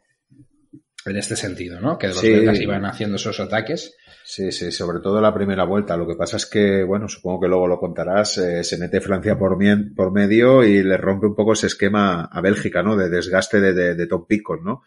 en 1.10 1.18
este 1.18 1.36
sentido, 1.36 1.80
¿no? 1.80 1.98
Que 1.98 2.08
los 2.08 2.22
belgas 2.22 2.60
iban 2.60 2.86
haciendo 2.86 3.16
esos 3.16 3.40
ataques. 3.40 3.96
Sí, 4.24 4.52
sí, 4.52 4.72
sobre 4.72 5.00
todo 5.00 5.20
la 5.20 5.34
primera 5.34 5.64
vuelta. 5.66 5.98
Lo 5.98 6.08
que 6.08 6.16
pasa 6.16 6.38
es 6.38 6.46
que, 6.46 6.84
bueno, 6.84 7.08
supongo 7.08 7.42
que 7.42 7.48
luego 7.48 7.68
lo 7.68 7.80
contarás, 7.80 8.38
eh, 8.38 8.64
se 8.64 8.78
mete 8.78 9.02
Francia 9.02 9.38
por, 9.38 9.58
por 9.96 10.12
medio 10.12 10.64
y 10.64 10.84
le 10.84 10.98
rompe 10.98 11.28
un 11.28 11.36
poco 11.36 11.54
ese 11.54 11.68
esquema 11.68 12.26
a 12.26 12.42
Bélgica, 12.42 12.84
¿no? 12.84 12.96
De 12.96 13.10
desgaste 13.10 13.60
de, 13.60 13.96
de, 13.96 14.08
Tom 14.08 14.26
Pico, 14.28 14.58
¿no? 14.58 14.84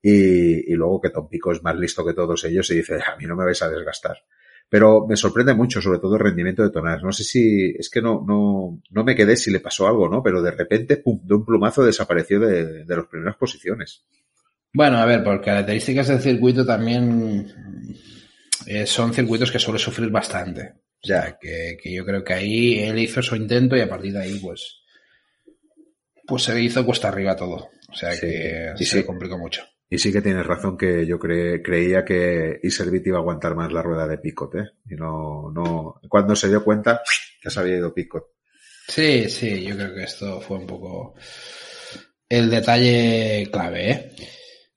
Y, 0.00 0.72
y, 0.72 0.74
luego 0.74 1.00
que 1.00 1.10
Tom 1.10 1.28
Pico 1.28 1.52
es 1.52 1.62
más 1.62 1.76
listo 1.76 2.04
que 2.06 2.14
todos 2.14 2.44
ellos 2.44 2.70
y 2.70 2.76
dice, 2.76 2.94
a 2.94 3.16
mí 3.16 3.26
no 3.26 3.36
me 3.36 3.44
vais 3.44 3.60
a 3.62 3.68
desgastar. 3.68 4.16
Pero 4.68 5.06
me 5.06 5.16
sorprende 5.16 5.54
mucho, 5.54 5.80
sobre 5.80 5.98
todo 5.98 6.14
el 6.14 6.22
rendimiento 6.22 6.62
de 6.62 6.70
Tonás. 6.70 7.02
No 7.02 7.12
sé 7.12 7.22
si, 7.22 7.74
es 7.78 7.88
que 7.88 8.02
no, 8.02 8.24
no, 8.26 8.80
no 8.90 9.04
me 9.04 9.14
quedé 9.14 9.36
si 9.36 9.50
le 9.50 9.60
pasó 9.60 9.86
algo, 9.86 10.08
¿no? 10.08 10.22
Pero 10.22 10.42
de 10.42 10.50
repente, 10.50 10.96
pum, 10.96 11.20
de 11.22 11.34
un 11.34 11.44
plumazo 11.44 11.84
desapareció 11.84 12.40
de, 12.40 12.84
de 12.84 12.96
las 12.96 13.06
primeras 13.06 13.36
posiciones. 13.36 14.04
Bueno, 14.76 14.98
a 14.98 15.06
ver, 15.06 15.24
por 15.24 15.40
características 15.40 16.08
del 16.08 16.20
circuito 16.20 16.66
también 16.66 17.50
eh, 18.66 18.84
son 18.84 19.14
circuitos 19.14 19.50
que 19.50 19.58
suele 19.58 19.78
sufrir 19.78 20.10
bastante. 20.10 20.74
O 21.02 21.06
sea, 21.06 21.38
que, 21.40 21.78
que, 21.82 21.94
yo 21.94 22.04
creo 22.04 22.22
que 22.22 22.34
ahí 22.34 22.80
él 22.80 22.98
hizo 22.98 23.22
su 23.22 23.36
intento 23.36 23.74
y 23.74 23.80
a 23.80 23.88
partir 23.88 24.12
de 24.12 24.20
ahí, 24.20 24.38
pues, 24.38 24.82
pues 26.26 26.42
se 26.42 26.60
hizo 26.60 26.84
cuesta 26.84 27.08
arriba 27.08 27.34
todo. 27.34 27.70
O 27.88 27.94
sea 27.94 28.20
que 28.20 28.74
sí, 28.76 28.84
se 28.84 29.06
complicó 29.06 29.38
mucho. 29.38 29.62
Y 29.88 29.96
sí 29.96 30.12
que 30.12 30.20
tienes 30.20 30.44
razón 30.44 30.76
que 30.76 31.06
yo 31.06 31.18
creía 31.18 32.04
que 32.04 32.60
Iservit 32.62 33.06
iba 33.06 33.16
a 33.16 33.20
aguantar 33.22 33.54
más 33.54 33.72
la 33.72 33.80
rueda 33.80 34.06
de 34.06 34.18
Picot, 34.18 34.56
¿eh? 34.56 34.72
Y 34.90 34.94
no, 34.94 35.50
no, 35.54 36.02
cuando 36.06 36.36
se 36.36 36.50
dio 36.50 36.62
cuenta, 36.62 37.00
ya 37.42 37.48
se 37.48 37.60
había 37.60 37.78
ido 37.78 37.94
Picot. 37.94 38.26
Sí, 38.88 39.30
sí, 39.30 39.64
yo 39.64 39.74
creo 39.74 39.94
que 39.94 40.02
esto 40.02 40.38
fue 40.42 40.58
un 40.58 40.66
poco 40.66 41.14
el 42.28 42.50
detalle 42.50 43.48
clave, 43.50 43.90
¿eh? 43.90 44.12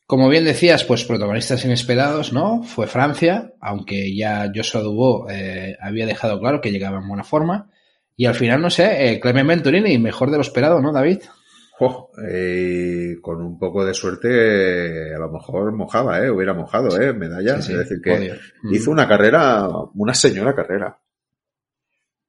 Como 0.10 0.28
bien 0.28 0.43
decías, 0.43 0.86
pues 0.86 1.05
protagonistas 1.05 1.64
inesperados, 1.66 2.34
¿no? 2.34 2.64
Fue 2.64 2.88
Francia, 2.88 3.53
aunque 3.62 4.16
ya 4.16 4.51
Joshua 4.51 4.82
Dubó 4.82 5.30
eh, 5.30 5.78
había 5.80 6.07
dejado 6.07 6.39
claro 6.39 6.62
que 6.62 6.72
llegaba 6.72 6.97
en 6.97 7.07
buena 7.07 7.24
forma. 7.24 7.70
Y 8.16 8.26
al 8.26 8.34
final, 8.34 8.60
no 8.60 8.72
sé, 8.72 9.12
eh, 9.12 9.20
Clement 9.20 9.47
Venturini, 9.47 9.99
mejor 9.99 10.32
de 10.32 10.38
lo 10.38 10.41
esperado, 10.41 10.82
¿no, 10.82 10.91
David? 10.91 11.20
Oh, 11.80 12.10
eh, 12.28 13.18
con 13.22 13.39
un 13.39 13.60
poco 13.60 13.86
de 13.86 13.93
suerte, 13.93 15.14
a 15.14 15.20
lo 15.20 15.30
mejor 15.32 15.72
mojaba, 15.74 16.26
¿eh? 16.26 16.32
Hubiera 16.32 16.55
mojado, 16.55 16.99
¿eh? 16.99 17.14
Medalla. 17.14 17.57
es 17.57 17.68
decir, 17.68 18.01
que 18.03 18.36
hizo 18.72 18.89
una 18.89 19.07
carrera, 19.07 19.68
una 19.93 20.16
señora 20.16 20.55
carrera. 20.55 20.97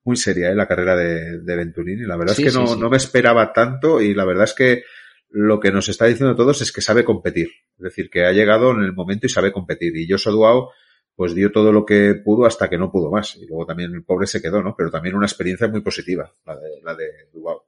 Muy 0.05 0.17
seria, 0.19 0.51
¿eh? 0.51 0.55
La 0.55 0.69
carrera 0.69 0.97
de, 0.97 1.41
de 1.41 1.57
Venturini. 1.57 2.03
La 2.03 2.19
verdad 2.19 2.39
es 2.39 2.45
que 2.45 2.59
no, 2.59 2.77
no 2.77 2.91
me 2.91 2.99
esperaba 2.99 3.55
tanto 3.55 4.03
y 4.03 4.13
la 4.13 4.27
verdad 4.27 4.45
es 4.45 4.53
que 4.53 4.83
lo 5.31 5.61
que 5.61 5.71
nos 5.71 5.89
está 5.89 6.07
diciendo 6.07 6.35
todos 6.37 6.61
es 6.61 6.73
que 6.73 6.81
sabe 6.81 7.05
competir. 7.05 7.51
Es 7.79 7.85
decir, 7.85 8.11
que 8.11 8.25
ha 8.25 8.33
llegado 8.33 8.73
en 8.73 8.83
el 8.83 8.93
momento 8.93 9.27
y 9.27 9.31
sabe 9.31 9.53
competir. 9.53 9.97
Y 9.97 10.09
Joshua 10.09 10.33
Duao, 10.33 10.71
pues 11.15 11.35
dio 11.35 11.53
todo 11.53 11.73
lo 11.73 11.85
que 11.85 12.15
pudo 12.15 12.47
hasta 12.47 12.69
que 12.69 12.79
no 12.79 12.91
pudo 12.91 13.11
más. 13.11 13.37
Y 13.37 13.47
luego 13.47 13.67
también 13.67 13.95
el 13.95 14.05
pobre 14.05 14.27
se 14.27 14.43
quedó, 14.43 14.63
¿no? 14.63 14.75
Pero 14.77 14.91
también 14.91 15.15
una 15.15 15.27
experiencia 15.27 15.69
muy 15.69 15.81
positiva, 15.81 16.33
la 16.47 16.57
de, 16.57 16.81
la 16.83 16.95
de 16.95 17.07
Duao. 17.33 17.65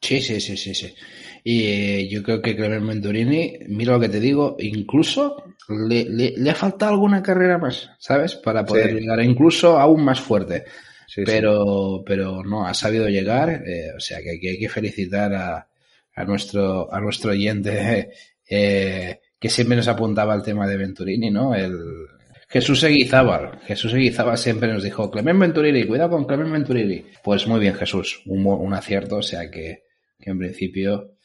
Sí, 0.00 0.20
sí, 0.20 0.40
sí, 0.40 0.56
sí, 0.56 0.74
sí. 0.74 0.94
Y 1.42 1.64
eh, 1.64 2.08
yo 2.10 2.22
creo 2.22 2.42
que 2.42 2.54
Clement 2.54 2.86
Venturini, 2.86 3.58
mira 3.68 3.94
lo 3.94 4.00
que 4.00 4.10
te 4.10 4.20
digo, 4.20 4.56
incluso 4.58 5.44
le, 5.88 6.04
le, 6.04 6.50
ha 6.50 6.54
faltado 6.54 6.92
alguna 6.92 7.22
carrera 7.22 7.56
más, 7.56 7.90
¿sabes? 7.98 8.34
Para 8.34 8.64
poder 8.66 8.94
llegar 8.94 9.22
incluso 9.22 9.78
aún 9.78 10.04
más 10.04 10.20
fuerte. 10.20 10.64
pero, 11.24 12.02
pero 12.04 12.42
no, 12.42 12.66
ha 12.66 12.74
sabido 12.74 13.08
llegar, 13.08 13.62
eh, 13.66 13.92
o 13.96 14.00
sea 14.00 14.18
que, 14.20 14.30
hay 14.30 14.58
que 14.58 14.68
felicitar 14.68 15.32
a, 15.34 15.68
a, 16.14 16.24
nuestro, 16.24 16.92
a 16.92 17.00
nuestro 17.00 17.32
oyente 17.32 18.10
eh, 18.48 19.20
que 19.38 19.48
siempre 19.48 19.76
nos 19.76 19.88
apuntaba 19.88 20.34
al 20.34 20.42
tema 20.42 20.66
de 20.66 20.76
Venturini, 20.76 21.30
¿no? 21.30 21.54
El, 21.54 21.76
Jesús 22.48 22.82
Eguizábal. 22.84 23.60
Jesús 23.66 23.92
Eguizábal 23.94 24.38
siempre 24.38 24.72
nos 24.72 24.82
dijo, 24.82 25.10
Clement 25.10 25.40
Venturini, 25.40 25.86
cuidado 25.86 26.10
con 26.10 26.24
Clement 26.24 26.52
Venturini. 26.52 27.04
Pues 27.22 27.46
muy 27.46 27.60
bien, 27.60 27.74
Jesús, 27.74 28.22
un, 28.26 28.46
un 28.46 28.74
acierto, 28.74 29.16
o 29.16 29.22
sea 29.22 29.50
que 29.50 29.84
que 30.24 30.30
en 30.30 30.38
principio 30.38 31.16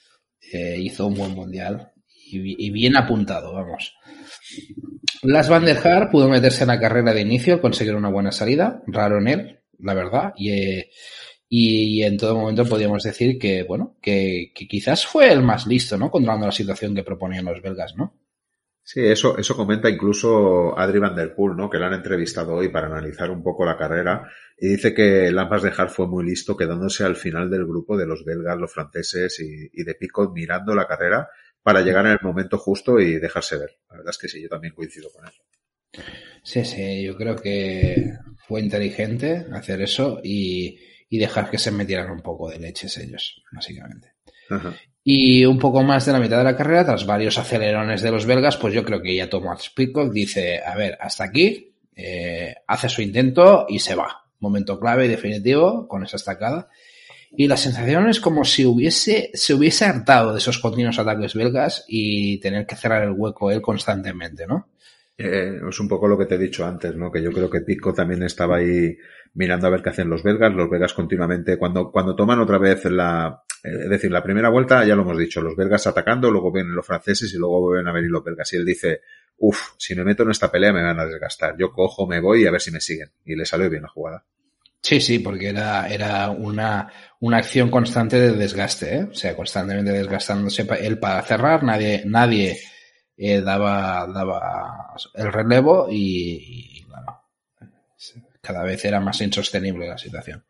eh, 0.51 0.77
hizo 0.77 1.07
un 1.07 1.15
buen 1.15 1.33
mundial 1.33 1.93
y, 2.31 2.69
bien 2.69 2.95
apuntado, 2.95 3.53
vamos. 3.53 3.95
Las 5.23 5.49
Van 5.49 5.65
der 5.65 5.77
Haar 5.77 6.11
pudo 6.11 6.29
meterse 6.29 6.63
en 6.63 6.67
la 6.67 6.79
carrera 6.79 7.11
de 7.11 7.21
inicio, 7.21 7.59
conseguir 7.59 7.95
una 7.95 8.09
buena 8.09 8.31
salida, 8.31 8.83
raro 8.85 9.17
en 9.17 9.27
él, 9.27 9.59
la 9.79 9.95
verdad, 9.95 10.33
y, 10.37 10.83
y, 11.49 12.03
en 12.03 12.17
todo 12.17 12.35
momento 12.35 12.65
podríamos 12.65 13.03
decir 13.03 13.39
que, 13.39 13.63
bueno, 13.63 13.97
que, 14.01 14.51
que, 14.53 14.67
quizás 14.67 15.05
fue 15.05 15.31
el 15.31 15.41
más 15.41 15.65
listo, 15.65 15.97
¿no? 15.97 16.11
Controlando 16.11 16.45
la 16.45 16.51
situación 16.51 16.93
que 16.93 17.03
proponían 17.03 17.45
los 17.45 17.61
belgas, 17.61 17.95
¿no? 17.95 18.13
Sí, 18.83 19.01
eso, 19.01 19.37
eso 19.37 19.55
comenta 19.55 19.89
incluso 19.89 20.77
Adri 20.77 20.99
Van 20.99 21.15
Der 21.15 21.35
Poel, 21.35 21.55
¿no? 21.55 21.69
Que 21.69 21.77
la 21.77 21.87
han 21.87 21.93
entrevistado 21.93 22.55
hoy 22.55 22.69
para 22.69 22.87
analizar 22.87 23.29
un 23.29 23.43
poco 23.43 23.65
la 23.65 23.77
carrera 23.77 24.27
y 24.57 24.67
dice 24.67 24.93
que 24.93 25.31
Lampas 25.31 25.63
de 25.63 25.73
Hart 25.75 25.91
fue 25.91 26.07
muy 26.07 26.25
listo 26.25 26.57
quedándose 26.57 27.03
al 27.03 27.15
final 27.15 27.49
del 27.49 27.65
grupo 27.65 27.97
de 27.97 28.07
los 28.07 28.25
belgas, 28.25 28.57
los 28.57 28.73
franceses 28.73 29.39
y, 29.39 29.69
y 29.73 29.83
de 29.83 29.95
Picot 29.95 30.31
mirando 30.33 30.73
la 30.73 30.87
carrera 30.87 31.29
para 31.61 31.81
llegar 31.81 32.05
en 32.05 32.13
el 32.13 32.19
momento 32.21 32.57
justo 32.57 32.99
y 32.99 33.19
dejarse 33.19 33.57
ver. 33.57 33.77
La 33.89 33.97
verdad 33.97 34.11
es 34.11 34.17
que 34.17 34.27
sí, 34.27 34.41
yo 34.41 34.49
también 34.49 34.73
coincido 34.73 35.09
con 35.11 35.27
eso. 35.27 35.43
Sí, 36.43 36.63
sí, 36.65 37.03
yo 37.03 37.15
creo 37.15 37.35
que 37.35 38.13
fue 38.47 38.61
inteligente 38.61 39.45
hacer 39.51 39.81
eso 39.81 40.19
y, 40.23 40.79
y 41.09 41.17
dejar 41.17 41.49
que 41.49 41.57
se 41.57 41.71
metieran 41.71 42.11
un 42.11 42.21
poco 42.21 42.49
de 42.49 42.59
leches 42.59 42.97
ellos, 42.97 43.41
básicamente. 43.51 44.13
Ajá. 44.49 44.73
Y 45.03 45.45
un 45.45 45.57
poco 45.57 45.81
más 45.81 46.05
de 46.05 46.11
la 46.11 46.19
mitad 46.19 46.37
de 46.37 46.43
la 46.43 46.55
carrera, 46.55 46.85
tras 46.85 47.05
varios 47.05 47.37
acelerones 47.37 48.01
de 48.01 48.11
los 48.11 48.25
belgas, 48.25 48.57
pues 48.57 48.73
yo 48.73 48.83
creo 48.83 49.01
que 49.01 49.15
ya 49.15 49.29
Thomas 49.29 49.69
Pitcock 49.69 50.11
dice, 50.11 50.61
a 50.63 50.75
ver, 50.75 50.97
hasta 50.99 51.23
aquí, 51.23 51.73
eh, 51.95 52.55
hace 52.67 52.89
su 52.89 53.01
intento 53.01 53.65
y 53.67 53.79
se 53.79 53.95
va. 53.95 54.25
Momento 54.39 54.79
clave 54.79 55.05
y 55.05 55.09
definitivo 55.09 55.87
con 55.87 56.03
esa 56.03 56.17
estacada. 56.17 56.69
Y 57.31 57.47
la 57.47 57.57
sensación 57.57 58.09
es 58.09 58.19
como 58.19 58.43
si 58.43 58.65
hubiese, 58.65 59.31
se 59.33 59.53
hubiese 59.53 59.85
hartado 59.85 60.31
de 60.33 60.39
esos 60.39 60.59
continuos 60.59 60.99
ataques 60.99 61.33
belgas 61.33 61.85
y 61.87 62.39
tener 62.39 62.65
que 62.65 62.75
cerrar 62.75 63.03
el 63.03 63.11
hueco 63.11 63.51
él 63.51 63.61
constantemente, 63.61 64.47
¿no? 64.47 64.69
Eh, 65.17 65.59
es 65.69 65.79
un 65.79 65.87
poco 65.87 66.07
lo 66.07 66.17
que 66.17 66.25
te 66.25 66.35
he 66.35 66.39
dicho 66.39 66.65
antes, 66.65 66.95
¿no? 66.95 67.11
Que 67.11 67.21
yo 67.21 67.31
creo 67.31 67.49
que 67.49 67.61
Pico 67.61 67.93
también 67.93 68.23
estaba 68.23 68.57
ahí 68.57 68.95
mirando 69.33 69.67
a 69.67 69.69
ver 69.69 69.81
qué 69.81 69.89
hacen 69.89 70.09
los 70.09 70.23
belgas. 70.23 70.53
Los 70.53 70.69
belgas 70.69 70.93
continuamente, 70.93 71.57
cuando, 71.57 71.91
cuando 71.91 72.15
toman 72.15 72.39
otra 72.39 72.57
vez 72.57 72.85
la, 72.85 73.43
es 73.63 73.89
decir, 73.89 74.11
la 74.11 74.23
primera 74.23 74.49
vuelta 74.49 74.85
ya 74.85 74.95
lo 74.95 75.01
hemos 75.03 75.17
dicho, 75.17 75.41
los 75.41 75.55
belgas 75.55 75.87
atacando, 75.87 76.31
luego 76.31 76.51
vienen 76.51 76.75
los 76.75 76.85
franceses 76.85 77.33
y 77.33 77.37
luego 77.37 77.61
vuelven 77.61 77.87
a 77.87 77.91
venir 77.91 78.11
los 78.11 78.23
belgas. 78.23 78.51
Y 78.53 78.57
él 78.57 78.65
dice, 78.65 79.01
uff, 79.37 79.71
si 79.77 79.95
me 79.95 80.03
meto 80.03 80.23
en 80.23 80.31
esta 80.31 80.51
pelea 80.51 80.73
me 80.73 80.83
van 80.83 80.99
a 80.99 81.05
desgastar. 81.05 81.55
Yo 81.57 81.71
cojo, 81.71 82.07
me 82.07 82.19
voy 82.19 82.43
y 82.43 82.47
a 82.47 82.51
ver 82.51 82.61
si 82.61 82.71
me 82.71 82.81
siguen. 82.81 83.11
Y 83.25 83.35
le 83.35 83.45
salió 83.45 83.69
bien 83.69 83.83
la 83.83 83.89
jugada. 83.89 84.25
Sí, 84.81 85.01
sí, 85.01 85.19
porque 85.19 85.49
era, 85.49 85.87
era 85.89 86.29
una, 86.29 86.89
una 87.19 87.37
acción 87.37 87.69
constante 87.69 88.17
de 88.17 88.31
desgaste, 88.31 88.95
¿eh? 88.95 89.07
O 89.11 89.13
sea, 89.13 89.35
constantemente 89.35 89.91
desgastándose 89.91 90.65
él 90.79 90.99
para 90.99 91.21
cerrar, 91.23 91.63
nadie, 91.63 92.03
nadie 92.05 92.57
eh, 93.17 93.41
daba, 93.41 94.07
daba 94.07 94.95
el 95.15 95.33
relevo 95.33 95.87
y, 95.91 96.79
cada 98.41 98.63
vez 98.63 98.83
era 98.85 98.99
más 98.99 99.21
insostenible 99.21 99.87
la 99.87 99.97
situación. 99.97 100.43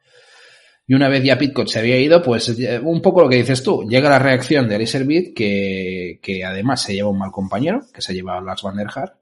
Y 0.88 0.96
una 0.96 1.08
vez 1.08 1.24
ya 1.24 1.38
Pitcock 1.38 1.68
se 1.68 1.80
había 1.80 2.00
ido, 2.00 2.22
pues 2.24 2.50
eh, 2.60 2.80
un 2.80 3.02
poco 3.02 3.22
lo 3.22 3.30
que 3.30 3.36
dices 3.36 3.62
tú, 3.62 3.88
llega 3.88 4.10
la 4.10 4.18
reacción 4.18 4.68
de 4.68 4.76
Alistair 4.76 5.34
que, 5.36 6.20
que 6.22 6.44
además 6.44 6.82
se 6.82 6.96
lleva 6.96 7.10
un 7.10 7.20
mal 7.20 7.32
compañero, 7.32 7.82
que 7.94 8.02
se 8.02 8.14
lleva 8.14 8.38
a 8.38 8.42
Lars 8.42 8.64
Van 8.64 8.76
der 8.76 8.88
Haar, 8.94 9.20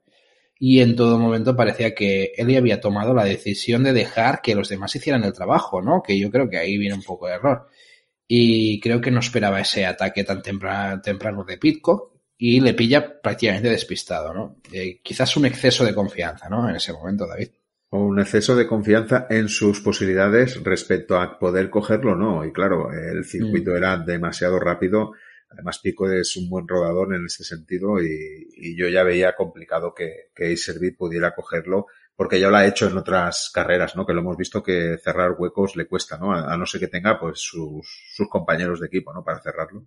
y 0.60 0.80
en 0.80 0.96
todo 0.96 1.20
momento 1.20 1.56
parecía 1.56 1.94
que 1.94 2.32
él 2.38 2.56
había 2.56 2.80
tomado 2.82 3.14
la 3.14 3.26
decisión 3.26 3.84
de 3.84 3.94
dejar 3.94 4.42
que 4.42 4.56
los 4.56 4.70
demás 4.70 4.96
hicieran 4.96 5.24
el 5.24 5.34
trabajo, 5.34 5.82
¿no? 5.82 6.02
Que 6.02 6.18
yo 6.18 6.32
creo 6.32 6.50
que 6.50 6.58
ahí 6.58 6.78
viene 6.78 6.96
un 6.96 7.04
poco 7.04 7.28
de 7.28 7.34
error. 7.34 7.68
Y 8.28 8.80
creo 8.80 9.00
que 9.00 9.12
no 9.12 9.20
esperaba 9.20 9.60
ese 9.62 9.86
ataque 9.86 10.24
tan 10.24 10.42
temprano, 10.42 11.02
temprano 11.02 11.44
de 11.44 11.58
Pitcock, 11.58 12.14
y 12.38 12.60
le 12.60 12.74
pilla 12.74 13.20
prácticamente 13.22 13.70
despistado, 13.70 14.34
¿no? 14.34 14.58
Eh, 14.72 15.00
quizás 15.04 15.36
un 15.38 15.46
exceso 15.46 15.84
de 15.84 15.94
confianza, 15.94 16.50
¿no? 16.50 16.70
En 16.70 16.76
ese 16.76 16.94
momento, 16.94 17.28
David. 17.28 17.50
O 17.90 18.04
un 18.04 18.20
exceso 18.20 18.56
de 18.56 18.68
confianza 18.68 19.28
en 19.30 19.48
sus 19.48 19.80
posibilidades 19.80 20.62
respecto 20.64 21.20
a 21.20 21.40
poder 21.40 21.70
cogerlo, 21.70 22.16
¿no? 22.16 22.46
Y 22.46 22.52
claro, 22.52 22.92
el 22.92 23.24
circuito 23.24 23.72
mm. 23.72 23.76
era 23.78 23.98
demasiado 23.98 24.60
rápido. 24.60 25.14
Además, 25.50 25.80
Pico 25.80 26.12
es 26.12 26.36
un 26.36 26.50
buen 26.50 26.68
rodador 26.68 27.16
en 27.16 27.26
ese 27.26 27.46
sentido 27.46 28.02
y, 28.02 28.76
yo 28.76 28.90
ya 28.90 29.04
veía 29.04 29.36
complicado 29.36 29.94
que, 29.94 30.32
que 30.36 30.56
pudiera 30.98 31.34
cogerlo 31.34 31.88
porque 32.18 32.40
ya 32.40 32.50
lo 32.50 32.58
ha 32.58 32.66
hecho 32.66 32.90
en 32.90 32.98
otras 32.98 33.52
carreras, 33.54 33.96
¿no? 33.96 34.06
Que 34.06 34.14
lo 34.14 34.22
hemos 34.22 34.36
visto 34.36 34.64
que 34.64 34.98
cerrar 34.98 35.36
huecos 35.38 35.76
le 35.76 35.86
cuesta, 35.86 36.18
¿no? 36.18 36.34
A, 36.34 36.58
no 36.58 36.66
ser 36.66 36.82
que 36.82 36.88
tenga, 36.88 37.20
pues, 37.20 37.40
sus, 37.40 37.88
sus, 38.12 38.28
compañeros 38.28 38.80
de 38.82 38.88
equipo, 38.88 39.14
¿no? 39.14 39.24
Para 39.24 39.40
cerrarlo. 39.40 39.86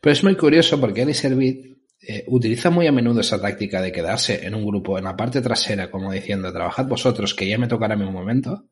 Pero 0.00 0.12
es 0.12 0.22
muy 0.22 0.36
curioso 0.36 0.78
porque 0.78 1.12
Servit 1.14 1.79
eh, 2.02 2.24
utiliza 2.28 2.70
muy 2.70 2.86
a 2.86 2.92
menudo 2.92 3.20
esa 3.20 3.40
táctica 3.40 3.82
de 3.82 3.92
quedarse 3.92 4.46
en 4.46 4.54
un 4.54 4.64
grupo 4.64 4.96
en 4.98 5.04
la 5.04 5.16
parte 5.16 5.42
trasera, 5.42 5.90
como 5.90 6.10
diciendo, 6.12 6.52
trabajad 6.52 6.86
vosotros, 6.86 7.34
que 7.34 7.48
ya 7.48 7.58
me 7.58 7.68
tocará 7.68 7.96
mi 7.96 8.10
momento. 8.10 8.64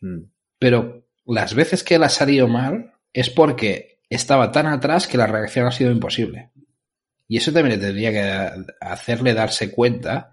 Mm. 0.00 0.24
Pero 0.58 1.06
las 1.24 1.54
veces 1.54 1.82
que 1.82 1.94
él 1.94 2.02
ha 2.02 2.08
salido 2.08 2.48
mal 2.48 2.92
es 3.12 3.30
porque 3.30 4.00
estaba 4.10 4.52
tan 4.52 4.66
atrás 4.66 5.08
que 5.08 5.18
la 5.18 5.26
reacción 5.26 5.66
ha 5.66 5.72
sido 5.72 5.90
imposible. 5.90 6.50
Y 7.28 7.38
eso 7.38 7.52
también 7.52 7.80
le 7.80 7.86
tendría 7.86 8.12
que 8.12 8.72
hacerle 8.80 9.34
darse 9.34 9.72
cuenta 9.72 10.32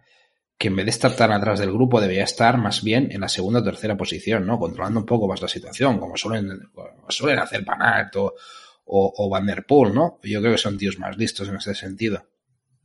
que 0.57 0.67
en 0.67 0.75
vez 0.75 0.85
de 0.85 0.91
estar 0.91 1.15
tan 1.15 1.31
atrás 1.31 1.59
del 1.59 1.71
grupo 1.71 1.99
debía 1.99 2.23
estar 2.23 2.57
más 2.57 2.83
bien 2.83 3.09
en 3.11 3.21
la 3.21 3.29
segunda 3.29 3.59
o 3.59 3.63
tercera 3.63 3.97
posición, 3.97 4.45
¿no? 4.45 4.59
Controlando 4.59 4.99
un 4.99 5.05
poco 5.05 5.27
más 5.27 5.41
la 5.41 5.47
situación, 5.47 5.97
como 5.97 6.15
suelen, 6.15 6.69
suelen 7.09 7.39
hacer 7.39 7.65
Panart 7.65 8.15
o, 8.17 8.33
o, 8.85 9.29
Van 9.29 9.45
Der 9.45 9.65
Poel, 9.65 9.93
¿no? 9.93 10.19
Yo 10.23 10.39
creo 10.39 10.53
que 10.53 10.57
son 10.57 10.77
tíos 10.77 10.99
más 10.99 11.17
listos 11.17 11.49
en 11.49 11.55
ese 11.55 11.73
sentido. 11.73 12.27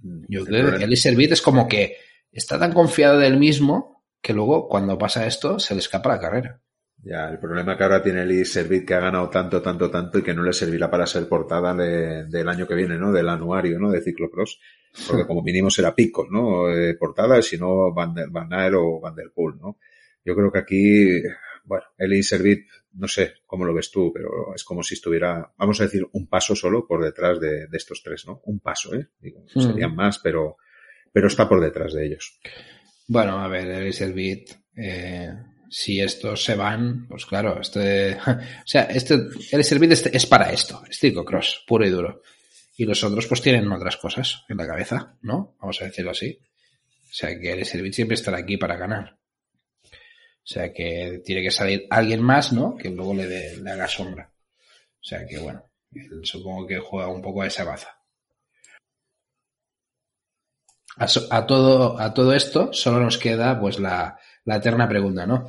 Mm, 0.01 0.25
Yo 0.29 0.45
creo 0.45 0.77
que 0.77 0.85
el 0.85 0.97
Servit 0.97 1.33
es 1.33 1.43
como 1.43 1.69
que 1.69 1.97
está 2.33 2.59
tan 2.59 2.73
confiado 2.73 3.19
del 3.19 3.39
mismo 3.39 4.05
que 4.21 4.33
luego 4.33 4.69
cuando 4.69 4.99
pasa 4.99 5.27
esto 5.27 5.59
se 5.59 5.75
le 5.75 5.81
escapa 5.81 6.11
la 6.11 6.21
carrera. 6.21 6.61
Ya, 7.01 7.29
el 7.29 7.39
problema 7.39 7.77
que 7.77 7.85
ahora 7.85 8.03
tiene 8.03 8.23
el 8.23 8.45
Servit 8.45 8.85
que 8.85 8.95
ha 8.95 9.01
ganado 9.01 9.31
tanto, 9.31 9.63
tanto, 9.63 9.89
tanto 9.91 10.19
y 10.19 10.23
que 10.23 10.35
no 10.35 10.43
le 10.43 10.53
servirá 10.53 10.91
para 10.91 11.07
ser 11.07 11.29
portada 11.29 11.73
del 11.75 12.49
año 12.49 12.67
que 12.67 12.75
viene, 12.75 12.99
¿no? 12.99 13.13
Del 13.13 13.29
anuario, 13.29 13.79
¿no? 13.79 13.91
De 13.91 14.01
ciclocross. 14.01 14.61
Porque 15.07 15.27
como 15.27 15.43
mínimo 15.43 15.71
será 15.71 15.95
pico, 15.95 16.27
¿no? 16.29 16.69
Eh, 16.71 16.95
portada, 16.95 17.41
si 17.41 17.57
no 17.57 17.93
Van, 17.95 18.15
der, 18.15 18.29
Van 18.31 18.51
o 18.75 19.01
Van 19.01 19.15
der 19.15 19.31
Poel, 19.33 19.59
¿no? 19.59 19.79
Yo 20.25 20.35
creo 20.35 20.51
que 20.51 20.59
aquí, 20.59 21.23
bueno, 21.65 21.85
el 21.99 22.25
Servit, 22.25 22.67
no 22.99 23.09
sé 23.09 23.35
cómo 23.47 23.65
lo 23.65 23.73
ves 23.73 23.91
tú, 23.91 24.13
pero 24.13 24.55
es 24.55 24.65
como 24.65 24.83
si 24.83 24.95
estuviera, 24.95 25.53
vamos 25.57 25.81
a 25.81 25.85
decir, 25.85 26.07
un 26.13 26.27
paso 26.27 26.55
solo 26.55 26.87
por 26.87 27.03
detrás 27.03 27.41
de, 27.41 27.69
estos 27.73 28.03
tres, 28.03 28.27
¿no? 28.27 28.41
Un 28.45 28.61
paso, 28.61 28.95
¿eh? 28.95 29.09
Digo, 29.21 29.45
hmm. 29.55 29.61
serían 29.61 29.95
más, 29.95 30.19
pero, 30.19 30.57
pero 31.13 31.29
está 31.29 31.49
por 31.49 31.61
detrás 31.61 31.95
de 31.95 32.07
ellos. 32.07 32.39
Bueno, 33.07 33.39
a 33.39 33.49
ver, 33.49 33.69
el 33.69 33.95
Servit, 33.95 34.51
eh, 34.77 35.33
si 35.71 36.01
estos 36.01 36.45
se 36.45 36.57
van, 36.57 37.07
pues 37.09 37.25
claro, 37.25 37.61
este, 37.61 38.15
o 38.27 38.67
sea, 38.67 38.83
este, 38.83 39.15
el 39.53 39.65
Servit 39.65 39.93
este 39.93 40.17
es 40.17 40.27
para 40.27 40.51
esto, 40.51 40.83
es 40.89 41.01
Cross, 41.25 41.65
puro 41.67 41.87
y 41.87 41.91
duro. 41.91 42.23
Y 42.77 42.85
los 42.85 43.03
otros 43.03 43.27
pues 43.27 43.43
tienen 43.43 43.71
otras 43.73 43.97
cosas 43.97 44.45
en 44.49 44.57
la 44.57 44.67
cabeza, 44.67 45.17
¿no? 45.23 45.57
Vamos 45.61 45.81
a 45.83 45.87
decirlo 45.87 46.13
así. 46.13 46.39
O 47.11 47.13
sea 47.13 47.39
que 47.39 47.53
el 47.53 47.65
Servit 47.65 47.95
siempre 47.95 48.15
estará 48.15 48.39
aquí 48.39 48.57
para 48.57 48.77
ganar. 48.77 49.19
O 50.49 50.51
sea 50.51 50.73
que 50.73 51.21
tiene 51.23 51.43
que 51.43 51.51
salir 51.51 51.87
alguien 51.91 52.23
más, 52.23 52.55
¿no? 52.55 52.75
Que 52.75 52.89
luego 52.89 53.13
le, 53.13 53.59
le 53.59 53.71
haga 53.71 53.87
sombra. 53.87 54.33
O 54.95 55.05
sea 55.05 55.27
que 55.27 55.39
bueno, 55.39 55.63
supongo 56.23 56.67
que 56.67 56.79
juega 56.79 57.09
un 57.09 57.21
poco 57.21 57.43
a 57.43 57.49
esa 57.49 57.65
baza. 57.65 57.99
A, 60.97 61.47
todo, 61.47 62.01
a 62.01 62.15
todo 62.15 62.33
esto 62.35 62.73
solo 62.73 62.99
nos 62.99 63.19
queda 63.19 63.61
pues 63.61 63.79
la, 63.79 64.19
la 64.47 64.57
eterna 64.57 64.89
pregunta, 64.89 65.27
¿no? 65.27 65.47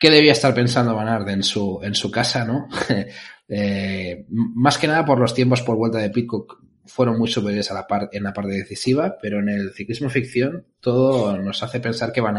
¿Qué 0.00 0.10
debía 0.10 0.32
estar 0.32 0.54
pensando 0.54 0.96
Van 0.96 1.28
en 1.28 1.42
su, 1.42 1.80
en 1.82 1.94
su 1.94 2.10
casa, 2.10 2.46
no? 2.46 2.66
eh, 3.48 4.24
más 4.28 4.78
que 4.78 4.86
nada 4.86 5.04
por 5.04 5.20
los 5.20 5.34
tiempos 5.34 5.60
por 5.60 5.76
vuelta 5.76 5.98
de 5.98 6.08
Pitcock 6.10 6.60
fueron 6.86 7.18
muy 7.18 7.28
superiores 7.28 7.70
a 7.70 7.74
la 7.74 8.08
en 8.10 8.22
la 8.22 8.32
parte 8.32 8.54
decisiva, 8.54 9.16
pero 9.20 9.38
en 9.40 9.50
el 9.50 9.72
ciclismo 9.74 10.08
ficción 10.08 10.66
todo 10.80 11.36
nos 11.36 11.62
hace 11.62 11.78
pensar 11.78 12.10
que 12.10 12.22
Van 12.22 12.36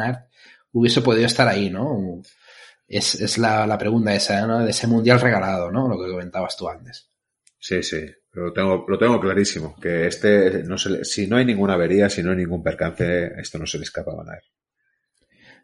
hubiese 0.75 1.01
podido 1.01 1.25
estar 1.25 1.47
ahí, 1.47 1.69
¿no? 1.69 2.21
Es, 2.87 3.15
es 3.15 3.37
la, 3.37 3.65
la, 3.65 3.77
pregunta 3.77 4.13
esa, 4.13 4.45
¿no? 4.45 4.63
De 4.63 4.71
ese 4.71 4.87
mundial 4.87 5.19
regalado, 5.19 5.71
¿no? 5.71 5.87
Lo 5.87 5.97
que 5.97 6.11
comentabas 6.11 6.55
tú 6.55 6.69
antes. 6.69 7.09
Sí, 7.57 7.81
sí, 7.81 8.05
lo 8.33 8.53
tengo, 8.53 8.85
lo 8.87 8.97
tengo 8.97 9.19
clarísimo, 9.19 9.75
que 9.81 10.05
este, 10.05 10.63
no 10.63 10.77
se 10.77 11.03
si 11.03 11.25
no 11.25 11.37
hay 11.37 11.45
ninguna 11.45 11.73
avería, 11.73 12.09
si 12.09 12.21
no 12.21 12.31
hay 12.31 12.37
ningún 12.37 12.61
percance, 12.61 13.31
esto 13.39 13.57
no 13.57 13.65
se 13.65 13.79
le 13.79 13.85
escapa 13.85 14.11
a 14.11 14.15
Van 14.15 14.29
Aert. 14.29 14.45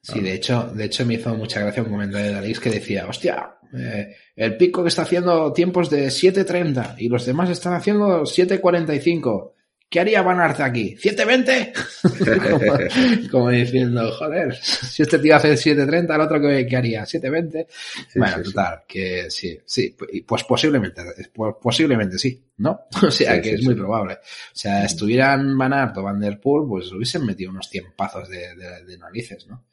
Sí, 0.01 0.19
de 0.19 0.33
hecho, 0.33 0.71
de 0.73 0.85
hecho 0.85 1.05
me 1.05 1.15
hizo 1.15 1.35
mucha 1.35 1.59
gracia 1.59 1.83
un 1.83 1.89
comentario 1.89 2.31
de 2.31 2.37
Alex 2.37 2.59
que 2.59 2.71
decía, 2.71 3.05
hostia, 3.07 3.57
eh, 3.77 4.15
el 4.35 4.57
pico 4.57 4.81
que 4.81 4.89
está 4.89 5.03
haciendo 5.03 5.53
tiempos 5.53 5.91
de 5.91 6.07
7.30 6.07 6.95
y 6.97 7.07
los 7.07 7.25
demás 7.25 7.51
están 7.51 7.73
haciendo 7.73 8.23
7.45. 8.23 9.51
¿Qué 9.91 9.99
haría 9.99 10.21
Van 10.21 10.39
aquí? 10.39 10.95
¿7.20? 10.95 13.27
como, 13.29 13.49
diciendo, 13.49 14.09
joder, 14.13 14.55
si 14.55 15.01
este 15.01 15.19
tío 15.19 15.35
hace 15.35 15.51
7.30, 15.51 16.15
el 16.15 16.21
otro 16.21 16.39
¿qué, 16.39 16.77
haría? 16.77 17.03
¿7.20? 17.03 17.67
bueno, 18.15 18.41
total, 18.41 18.83
que 18.87 19.29
sí, 19.29 19.59
sí, 19.65 19.93
pues 20.25 20.45
posiblemente, 20.45 21.01
pues 21.33 21.55
posiblemente 21.61 22.17
sí, 22.17 22.41
¿no? 22.59 22.85
O 23.05 23.11
sea, 23.11 23.41
que 23.41 23.55
es 23.55 23.65
muy 23.65 23.75
probable. 23.75 24.13
O 24.13 24.53
sea, 24.53 24.85
estuvieran 24.85 25.57
Van 25.57 25.73
Aert 25.73 25.97
o 25.97 26.03
Van 26.03 26.21
Der 26.21 26.39
Poel, 26.39 26.69
pues 26.69 26.89
hubiesen 26.93 27.25
metido 27.25 27.51
unos 27.51 27.69
tiempazos 27.69 28.29
de, 28.29 28.55
de, 28.55 28.85
de 28.85 28.97
narices, 28.97 29.45
¿no? 29.47 29.65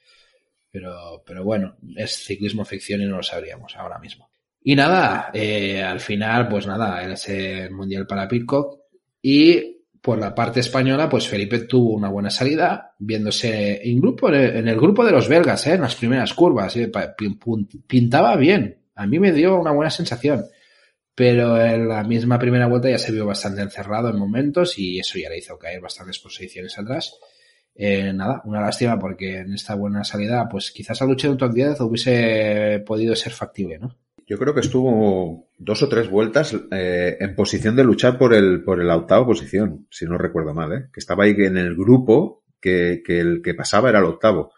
Pero, 0.69 1.23
pero 1.25 1.45
bueno, 1.45 1.77
es 1.97 2.25
ciclismo 2.25 2.65
ficción 2.65 3.03
y 3.03 3.07
no 3.07 3.19
lo 3.19 3.23
sabríamos 3.23 3.77
ahora 3.77 4.01
mismo. 4.01 4.29
Y 4.65 4.75
nada, 4.75 5.31
eh, 5.33 5.81
al 5.81 6.01
final, 6.01 6.49
pues 6.49 6.67
nada, 6.67 7.05
era 7.05 7.15
ese 7.15 7.71
mundial 7.71 8.05
para 8.05 8.27
Pitcock. 8.27 8.81
Y 9.23 9.78
por 10.09 10.19
la 10.19 10.35
parte 10.35 10.61
española, 10.61 11.07
pues 11.07 11.29
Felipe 11.29 11.59
tuvo 11.59 11.91
una 11.91 12.09
buena 12.09 12.31
salida, 12.31 12.95
viéndose 12.99 13.87
en, 13.87 14.01
grupo, 14.01 14.33
en 14.33 14.67
el 14.67 14.77
grupo 14.81 15.05
de 15.05 15.13
los 15.13 15.29
belgas, 15.29 15.67
¿eh? 15.67 15.75
en 15.75 15.83
las 15.83 15.97
primeras 15.97 16.33
curvas. 16.33 16.75
¿eh? 16.79 16.91
Pintaba 17.87 18.35
bien. 18.37 18.87
A 18.95 19.07
mí 19.07 19.19
me 19.19 19.33
dio 19.33 19.61
una 19.61 19.71
buena 19.71 19.91
sensación. 19.91 20.47
Pero 21.15 21.63
en 21.63 21.87
la 21.87 22.05
misma 22.05 22.39
primera 22.39 22.67
vuelta 22.69 22.89
ya 22.89 22.97
se 22.97 23.13
vio 23.13 23.27
bastante 23.27 23.61
encerrado 23.61 24.09
en 24.09 24.17
momentos 24.17 24.79
y 24.79 24.99
eso 24.99 25.19
ya 25.19 25.29
le 25.29 25.37
hizo 25.37 25.59
caer 25.59 25.83
bastantes 25.83 26.19
posiciones 26.21 26.79
atrás. 26.79 27.15
Eh, 27.75 28.11
nada, 28.15 28.41
una 28.47 28.63
lástima 28.63 28.99
porque 28.99 29.41
en 29.41 29.53
esta 29.53 29.75
buena 29.75 30.05
salida, 30.05 30.49
pues 30.49 30.71
quizás 30.71 31.03
la 31.03 31.07
lucha 31.07 31.27
de 31.27 31.33
un 31.33 31.39
top 31.39 31.53
10 31.53 31.81
hubiese 31.83 32.83
podido 32.87 33.15
ser 33.15 33.35
factible, 33.35 33.79
¿no? 33.79 33.95
Yo 34.29 34.39
creo 34.39 34.53
que 34.53 34.61
estuvo 34.61 35.49
dos 35.57 35.83
o 35.83 35.89
tres 35.89 36.11
vueltas 36.11 36.55
eh, 36.71 37.17
en 37.19 37.35
posición 37.35 37.75
de 37.75 37.85
luchar 37.85 38.19
por 38.19 38.35
el, 38.35 38.63
por 38.63 38.83
la 38.85 38.97
octava 38.97 39.25
posición, 39.25 39.87
si 39.91 40.05
no 40.05 40.19
recuerdo 40.19 40.53
mal, 40.53 40.73
¿eh? 40.73 40.89
que 40.93 41.01
estaba 41.01 41.25
ahí 41.25 41.35
en 41.39 41.57
el 41.57 41.75
grupo 41.75 42.45
que, 42.61 43.03
que 43.05 43.21
el 43.21 43.41
que 43.43 43.55
pasaba 43.55 43.89
era 43.89 44.01
el 44.01 44.05
octavo. 44.05 44.53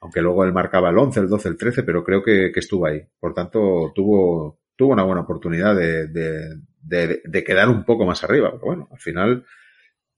Aunque 0.00 0.22
luego 0.22 0.44
él 0.44 0.54
marcaba 0.54 0.88
el 0.88 0.96
11, 0.96 1.20
el 1.20 1.28
12, 1.28 1.48
el 1.50 1.56
13, 1.58 1.82
pero 1.82 2.02
creo 2.02 2.22
que, 2.22 2.50
que 2.50 2.60
estuvo 2.60 2.86
ahí. 2.86 3.02
Por 3.18 3.34
tanto, 3.34 3.92
tuvo, 3.94 4.60
tuvo 4.74 4.92
una 4.94 5.04
buena 5.04 5.20
oportunidad 5.20 5.76
de, 5.76 6.06
de, 6.06 6.56
de, 6.80 7.20
de 7.22 7.44
quedar 7.44 7.68
un 7.68 7.84
poco 7.84 8.06
más 8.06 8.24
arriba. 8.24 8.50
Pero 8.52 8.64
bueno, 8.64 8.88
al 8.90 8.98
final 8.98 9.44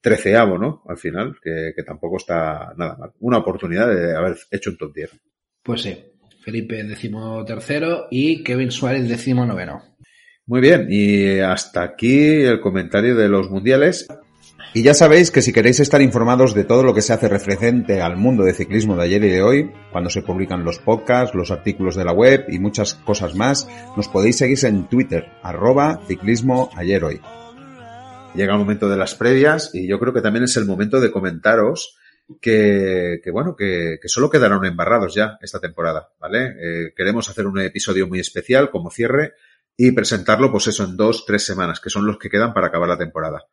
treceavo, 0.03 0.57
¿no? 0.57 0.83
Al 0.87 0.97
final, 0.97 1.37
que, 1.41 1.73
tampoco 1.85 2.17
está 2.17 2.73
nada 2.77 2.95
mal. 2.97 3.11
Una 3.19 3.39
oportunidad 3.39 3.87
de 3.87 4.15
haber 4.15 4.37
hecho 4.51 4.69
un 4.69 4.77
top 4.77 4.93
10. 4.93 5.11
Pues 5.63 5.81
sí. 5.81 6.12
Felipe 6.43 6.83
décimo 6.83 7.43
tercero 7.45 8.07
y 8.11 8.43
Kevin 8.43 8.71
Suárez 8.71 9.07
décimo 9.07 9.45
noveno. 9.45 9.81
Muy 10.45 10.59
bien, 10.59 10.87
y 10.89 11.39
hasta 11.39 11.83
aquí 11.83 12.41
el 12.43 12.59
comentario 12.59 13.15
de 13.15 13.29
los 13.29 13.49
mundiales. 13.49 14.07
Y 14.73 14.83
ya 14.83 14.93
sabéis 14.93 15.31
que 15.31 15.41
si 15.41 15.53
queréis 15.53 15.79
estar 15.79 16.01
informados 16.01 16.53
de 16.53 16.63
todo 16.63 16.83
lo 16.83 16.93
que 16.93 17.01
se 17.01 17.13
hace 17.13 17.29
referente 17.29 18.01
al 18.01 18.17
mundo 18.17 18.43
de 18.43 18.53
ciclismo 18.53 18.95
de 18.97 19.03
ayer 19.03 19.23
y 19.23 19.29
de 19.29 19.41
hoy, 19.41 19.71
cuando 19.91 20.09
se 20.09 20.23
publican 20.23 20.65
los 20.65 20.79
podcasts, 20.79 21.35
los 21.35 21.51
artículos 21.51 21.95
de 21.95 22.05
la 22.05 22.11
web 22.11 22.45
y 22.49 22.59
muchas 22.59 22.95
cosas 22.95 23.35
más, 23.35 23.67
nos 23.95 24.09
podéis 24.09 24.37
seguir 24.37 24.57
en 24.65 24.89
Twitter, 24.89 25.27
arroba 25.43 26.01
ciclismo 26.07 26.69
ayer 26.75 27.03
hoy 27.03 27.21
llega 28.35 28.53
el 28.53 28.59
momento 28.59 28.89
de 28.89 28.97
las 28.97 29.15
previas 29.15 29.73
y 29.73 29.87
yo 29.87 29.99
creo 29.99 30.13
que 30.13 30.21
también 30.21 30.43
es 30.43 30.57
el 30.57 30.65
momento 30.65 30.99
de 30.99 31.11
comentaros 31.11 31.97
que, 32.41 33.19
que 33.23 33.31
bueno, 33.31 33.55
que, 33.55 33.99
que, 34.01 34.07
solo 34.07 34.29
quedaron 34.29 34.65
embarrados 34.65 35.13
ya 35.13 35.37
esta 35.41 35.59
temporada, 35.59 36.09
¿vale? 36.19 36.55
Eh, 36.59 36.93
queremos 36.95 37.29
hacer 37.29 37.47
un 37.47 37.59
episodio 37.59 38.07
muy 38.07 38.19
especial 38.19 38.71
como 38.71 38.89
cierre 38.89 39.33
y 39.75 39.91
presentarlo, 39.91 40.51
pues 40.51 40.67
eso, 40.67 40.83
en 40.83 40.95
dos, 40.95 41.25
tres 41.25 41.45
semanas, 41.45 41.79
que 41.79 41.89
son 41.89 42.05
los 42.05 42.17
que 42.17 42.29
quedan 42.29 42.53
para 42.53 42.67
acabar 42.67 42.89
la 42.89 42.97
temporada. 42.97 43.45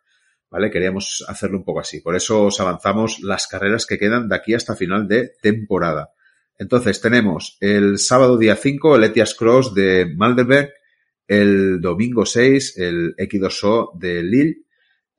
¿Vale? 0.51 0.71
Queríamos 0.71 1.25
hacerlo 1.29 1.59
un 1.59 1.65
poco 1.65 1.81
así. 1.81 2.01
Por 2.01 2.17
eso 2.17 2.47
os 2.47 2.61
avanzamos 2.61 3.21
las 3.21 3.47
carreras 3.47 3.87
que 3.87 3.99
quedan 3.99 4.29
de 4.29 4.35
aquí 4.35 4.53
hasta 4.53 4.75
final 4.75 5.07
de 5.07 5.33
temporada. 5.41 6.11
Entonces, 6.59 7.01
tenemos 7.01 7.57
el 7.61 7.99
sábado 7.99 8.37
día 8.37 8.57
5 8.57 8.97
el 8.97 9.05
Etias 9.05 9.35
Cross 9.35 9.75
de 9.75 10.13
Malderberg, 10.15 10.73
el 11.29 11.81
domingo 11.81 12.27
6 12.27 12.77
el 12.79 13.15
Equidoso 13.17 13.93
de 13.95 14.25
Lille, 14.25 14.65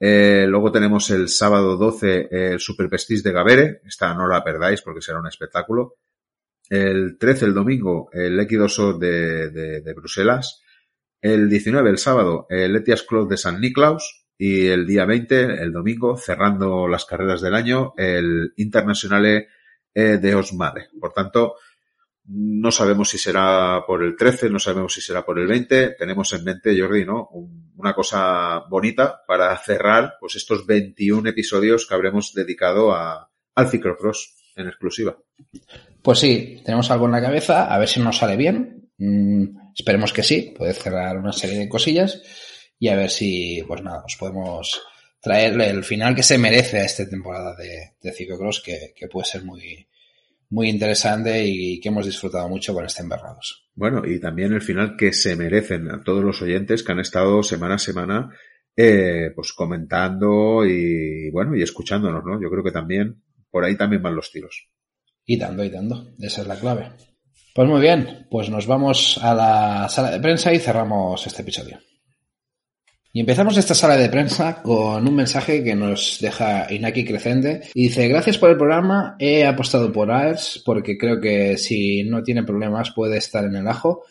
Eh, 0.04 0.48
luego 0.48 0.72
tenemos 0.72 1.12
el 1.12 1.30
sábado 1.30 1.78
12 1.78 2.30
el 2.32 2.60
Super 2.60 2.90
Prestige 2.90 3.22
de 3.22 3.32
Gavere. 3.32 3.82
Esta 3.86 4.16
no 4.16 4.28
la 4.28 4.44
perdáis 4.44 4.82
porque 4.82 5.02
será 5.02 5.20
un 5.20 5.28
espectáculo. 5.28 5.98
El 6.68 7.20
13, 7.20 7.46
el 7.46 7.54
domingo, 7.54 8.10
el 8.12 8.40
Equidoso 8.40 8.94
de, 8.98 9.52
de, 9.52 9.82
de 9.82 9.94
Bruselas. 9.94 10.64
El 11.22 11.50
19, 11.50 11.88
el 11.92 12.00
sábado, 12.00 12.48
el 12.50 12.76
Etias 12.76 13.04
Club 13.04 13.30
de 13.30 13.38
San 13.38 13.62
Niklaus. 13.62 14.26
Y 14.40 14.70
el 14.70 14.88
día 14.88 15.06
20, 15.06 15.62
el 15.62 15.72
domingo, 15.72 16.18
cerrando 16.18 16.88
las 16.88 17.06
carreras 17.06 17.42
del 17.42 17.54
año, 17.54 17.94
el 17.96 18.54
Internacionale 18.58 19.50
eh, 19.94 20.18
de 20.18 20.34
Osmade. 20.34 20.88
Por 21.00 21.14
tanto, 21.14 21.58
no 22.26 22.72
sabemos 22.72 23.10
si 23.10 23.18
será 23.18 23.84
por 23.86 24.04
el 24.04 24.16
13, 24.16 24.50
no 24.50 24.60
sabemos 24.60 24.94
si 24.94 25.02
será 25.02 25.26
por 25.26 25.40
el 25.40 25.48
20. 25.48 25.96
Tenemos 25.98 26.32
en 26.34 26.44
mente, 26.44 26.80
Jordi, 26.80 27.06
¿no? 27.06 27.30
Una 27.76 27.94
cosa 27.94 28.64
bonita 28.70 29.24
para 29.28 29.58
cerrar 29.58 30.14
pues 30.20 30.36
estos 30.36 30.66
21 30.66 31.28
episodios 31.30 31.88
que 31.88 31.96
habremos 31.96 32.34
dedicado 32.34 32.94
a, 32.94 33.30
al 33.56 33.70
ciclocross 33.70 34.36
en 34.56 34.68
exclusiva. 34.68 35.18
Pues 36.02 36.20
sí, 36.20 36.62
tenemos 36.64 36.92
algo 36.92 37.06
en 37.06 37.12
la 37.14 37.22
cabeza, 37.22 37.74
a 37.74 37.78
ver 37.80 37.88
si 37.88 38.00
nos 38.00 38.18
sale 38.18 38.38
bien. 38.38 38.92
Mm, 38.98 39.74
esperemos 39.76 40.14
que 40.14 40.24
sí, 40.24 40.54
puede 40.56 40.74
cerrar 40.74 41.18
una 41.18 41.34
serie 41.34 41.58
de 41.58 41.70
cosillas 41.70 42.22
y 42.78 42.90
a 42.90 42.96
ver 42.96 43.10
si, 43.10 43.64
pues 43.68 43.82
nada, 43.82 44.04
os 44.06 44.16
podemos 44.16 44.82
traerle 45.20 45.70
el 45.70 45.84
final 45.84 46.16
que 46.16 46.24
se 46.24 46.38
merece 46.38 46.80
a 46.80 46.86
esta 46.86 47.08
temporada 47.10 47.56
de, 47.56 47.94
de 48.02 48.12
ciclocross 48.12 48.62
que, 48.62 48.94
que 48.96 49.08
puede 49.08 49.26
ser 49.26 49.44
muy, 49.44 49.88
muy 50.52 50.70
interesante 50.70 51.44
y 51.46 51.80
que 51.80 51.90
hemos 51.90 52.06
disfrutado 52.06 52.48
mucho 52.48 52.74
con 52.74 52.86
este 52.86 53.02
Emberrados. 53.02 53.70
Bueno, 53.74 54.04
y 54.06 54.20
también 54.20 54.54
el 54.54 54.62
final 54.62 54.96
que 54.98 55.14
se 55.14 55.36
merecen 55.36 55.90
a 55.90 56.04
todos 56.04 56.24
los 56.24 56.42
oyentes 56.42 56.84
que 56.84 56.92
han 56.92 57.00
estado 57.00 57.42
semana 57.42 57.76
a 57.76 57.80
semana 57.80 58.30
eh, 58.76 59.32
pues 59.36 59.54
comentando 59.54 60.66
y 60.66 61.32
bueno, 61.32 61.56
y 61.56 61.62
escuchándonos, 61.62 62.24
¿no? 62.24 62.42
Yo 62.42 62.50
creo 62.50 62.64
que 62.64 62.72
también 62.72 63.24
por 63.50 63.64
ahí 63.64 63.76
también 63.76 64.02
van 64.02 64.16
los 64.16 64.32
tiros. 64.32 64.70
Y 65.26 65.38
dando, 65.38 65.64
y 65.64 65.70
dando. 65.70 66.08
Esa 66.20 66.42
es 66.42 66.48
la 66.48 66.60
clave. 66.60 66.92
Pues 67.56 67.68
muy 67.68 67.82
bien, 67.82 68.28
pues 68.30 68.50
nos 68.50 68.68
vamos 68.68 69.20
a 69.22 69.34
la 69.34 69.90
sala 69.90 70.12
de 70.12 70.20
prensa 70.20 70.54
y 70.54 70.60
cerramos 70.60 71.26
este 71.28 71.42
episodio. 71.42 71.80
Y 73.14 73.20
empezamos 73.20 73.58
esta 73.58 73.76
sala 73.76 73.98
de 73.98 74.08
prensa 74.08 74.62
con 74.62 75.06
un 75.06 75.16
mensaje 75.16 75.64
que 75.64 75.76
nos 75.76 76.20
deja 76.22 76.72
Inaki 76.74 77.04
Crecende. 77.04 77.64
Y 77.74 77.84
dice, 77.84 78.08
gracias 78.08 78.38
por 78.38 78.50
el 78.50 78.58
programa, 78.58 79.18
he 79.20 79.46
apostado 79.46 79.92
por 79.92 80.12
AERS 80.12 80.64
porque 80.66 80.98
creo 80.98 81.20
que 81.20 81.58
si 81.58 82.04
no 82.04 82.24
tiene 82.24 82.44
problemas 82.44 82.92
puede 82.92 83.18
estar 83.18 83.44
en 83.44 83.56
el 83.56 83.68
ajo. 83.68 84.06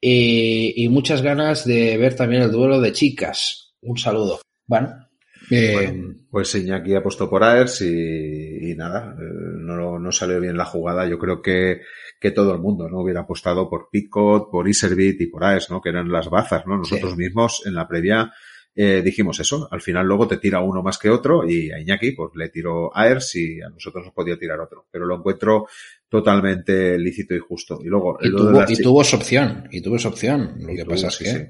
Y, 0.00 0.84
y 0.84 0.88
muchas 0.88 1.22
ganas 1.22 1.64
de 1.64 1.96
ver 1.96 2.14
también 2.14 2.42
el 2.42 2.52
duelo 2.52 2.80
de 2.80 2.92
chicas. 2.92 3.74
Un 3.80 3.98
saludo. 3.98 4.40
Bueno, 4.66 5.04
eh, 5.50 5.72
bueno, 5.72 6.14
pues 6.30 6.54
Iñaki 6.54 6.94
apostó 6.94 7.28
por 7.28 7.42
AERS 7.42 7.82
y, 7.82 8.70
y 8.70 8.74
nada, 8.74 9.16
no, 9.64 9.98
no, 9.98 10.12
salió 10.12 10.40
bien 10.40 10.56
la 10.56 10.64
jugada. 10.64 11.06
Yo 11.08 11.18
creo 11.18 11.42
que, 11.42 11.82
que 12.20 12.30
todo 12.30 12.52
el 12.52 12.60
mundo 12.60 12.88
no 12.88 13.00
hubiera 13.00 13.20
apostado 13.20 13.68
por 13.68 13.88
Picot, 13.90 14.50
por 14.50 14.68
Iservit 14.68 15.20
y 15.20 15.26
por 15.26 15.44
AERS, 15.44 15.70
¿no? 15.70 15.80
Que 15.80 15.88
eran 15.88 16.10
las 16.10 16.28
bazas, 16.28 16.66
¿no? 16.66 16.76
Nosotros 16.76 17.12
sí. 17.12 17.18
mismos 17.18 17.62
en 17.66 17.74
la 17.74 17.88
previa 17.88 18.32
eh, 18.76 19.02
dijimos 19.02 19.38
eso. 19.38 19.68
Al 19.70 19.80
final 19.80 20.06
luego 20.06 20.26
te 20.26 20.38
tira 20.38 20.60
uno 20.60 20.82
más 20.82 20.98
que 20.98 21.10
otro 21.10 21.48
y 21.48 21.70
a 21.70 21.78
Iñaki 21.78 22.12
pues 22.12 22.32
le 22.34 22.48
tiró 22.48 22.94
AERS 22.96 23.36
y 23.36 23.60
a 23.60 23.68
nosotros 23.68 24.04
nos 24.04 24.14
podía 24.14 24.38
tirar 24.38 24.60
otro. 24.60 24.86
Pero 24.90 25.06
lo 25.06 25.16
encuentro 25.16 25.68
totalmente 26.08 26.98
lícito 26.98 27.34
y 27.34 27.38
justo. 27.38 27.78
Y 27.82 27.86
luego... 27.86 28.18
Y, 28.20 28.30
tuvo, 28.30 28.64
y 28.66 28.76
tuvo 28.76 29.02
esa 29.02 29.16
opción, 29.16 29.68
y 29.70 29.80
tuvo 29.80 29.96
esa 29.96 30.08
opción. 30.08 30.56
Lo 30.58 30.68
que 30.68 30.84
tuvo, 30.84 30.94
pasa 30.94 31.08
es 31.08 31.14
sí, 31.14 31.24
que... 31.24 31.30
Sí. 31.30 31.46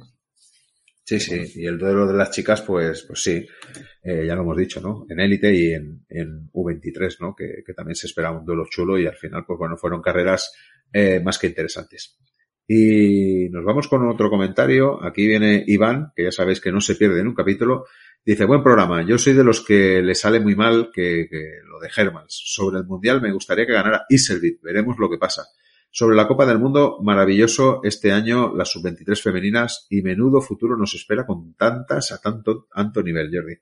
Sí, 1.06 1.20
sí, 1.20 1.52
y 1.56 1.66
el 1.66 1.76
duelo 1.76 2.06
de 2.06 2.14
las 2.14 2.30
chicas, 2.30 2.62
pues, 2.62 3.02
pues 3.02 3.22
sí, 3.22 3.46
eh, 4.02 4.24
ya 4.26 4.34
lo 4.34 4.40
hemos 4.40 4.56
dicho, 4.56 4.80
¿no? 4.80 5.04
En 5.10 5.20
élite 5.20 5.54
y 5.54 5.74
en, 5.74 6.06
en 6.08 6.50
U23, 6.50 7.16
¿no? 7.20 7.34
Que, 7.36 7.62
que, 7.64 7.74
también 7.74 7.94
se 7.94 8.06
esperaba 8.06 8.38
un 8.38 8.46
duelo 8.46 8.64
chulo 8.70 8.98
y 8.98 9.06
al 9.06 9.14
final, 9.14 9.44
pues 9.46 9.58
bueno, 9.58 9.76
fueron 9.76 10.00
carreras 10.00 10.54
eh, 10.94 11.20
más 11.22 11.38
que 11.38 11.48
interesantes. 11.48 12.16
Y 12.66 13.50
nos 13.50 13.62
vamos 13.66 13.86
con 13.86 14.08
otro 14.08 14.30
comentario. 14.30 15.04
Aquí 15.04 15.26
viene 15.26 15.62
Iván, 15.66 16.12
que 16.16 16.24
ya 16.24 16.32
sabéis 16.32 16.62
que 16.62 16.72
no 16.72 16.80
se 16.80 16.94
pierde 16.94 17.20
en 17.20 17.28
un 17.28 17.34
capítulo. 17.34 17.84
Dice, 18.24 18.46
buen 18.46 18.62
programa. 18.62 19.06
Yo 19.06 19.18
soy 19.18 19.34
de 19.34 19.44
los 19.44 19.60
que 19.60 20.00
le 20.00 20.14
sale 20.14 20.40
muy 20.40 20.56
mal 20.56 20.90
que, 20.90 21.26
que 21.30 21.58
lo 21.66 21.80
de 21.80 21.90
Hermans. 21.94 22.40
Sobre 22.46 22.78
el 22.78 22.86
Mundial 22.86 23.20
me 23.20 23.30
gustaría 23.30 23.66
que 23.66 23.74
ganara 23.74 24.06
Iservit. 24.08 24.62
Veremos 24.62 24.96
lo 24.98 25.10
que 25.10 25.18
pasa. 25.18 25.44
Sobre 25.96 26.16
la 26.16 26.26
Copa 26.26 26.44
del 26.44 26.58
Mundo, 26.58 26.98
maravilloso 27.02 27.78
este 27.84 28.10
año 28.10 28.52
las 28.52 28.68
sub-23 28.68 29.16
femeninas 29.22 29.86
y 29.88 30.02
menudo 30.02 30.40
futuro 30.40 30.76
nos 30.76 30.92
espera 30.96 31.24
con 31.24 31.54
tantas 31.54 32.10
a 32.10 32.20
tanto, 32.20 32.66
tanto 32.74 33.00
nivel, 33.00 33.30
Jordi. 33.32 33.54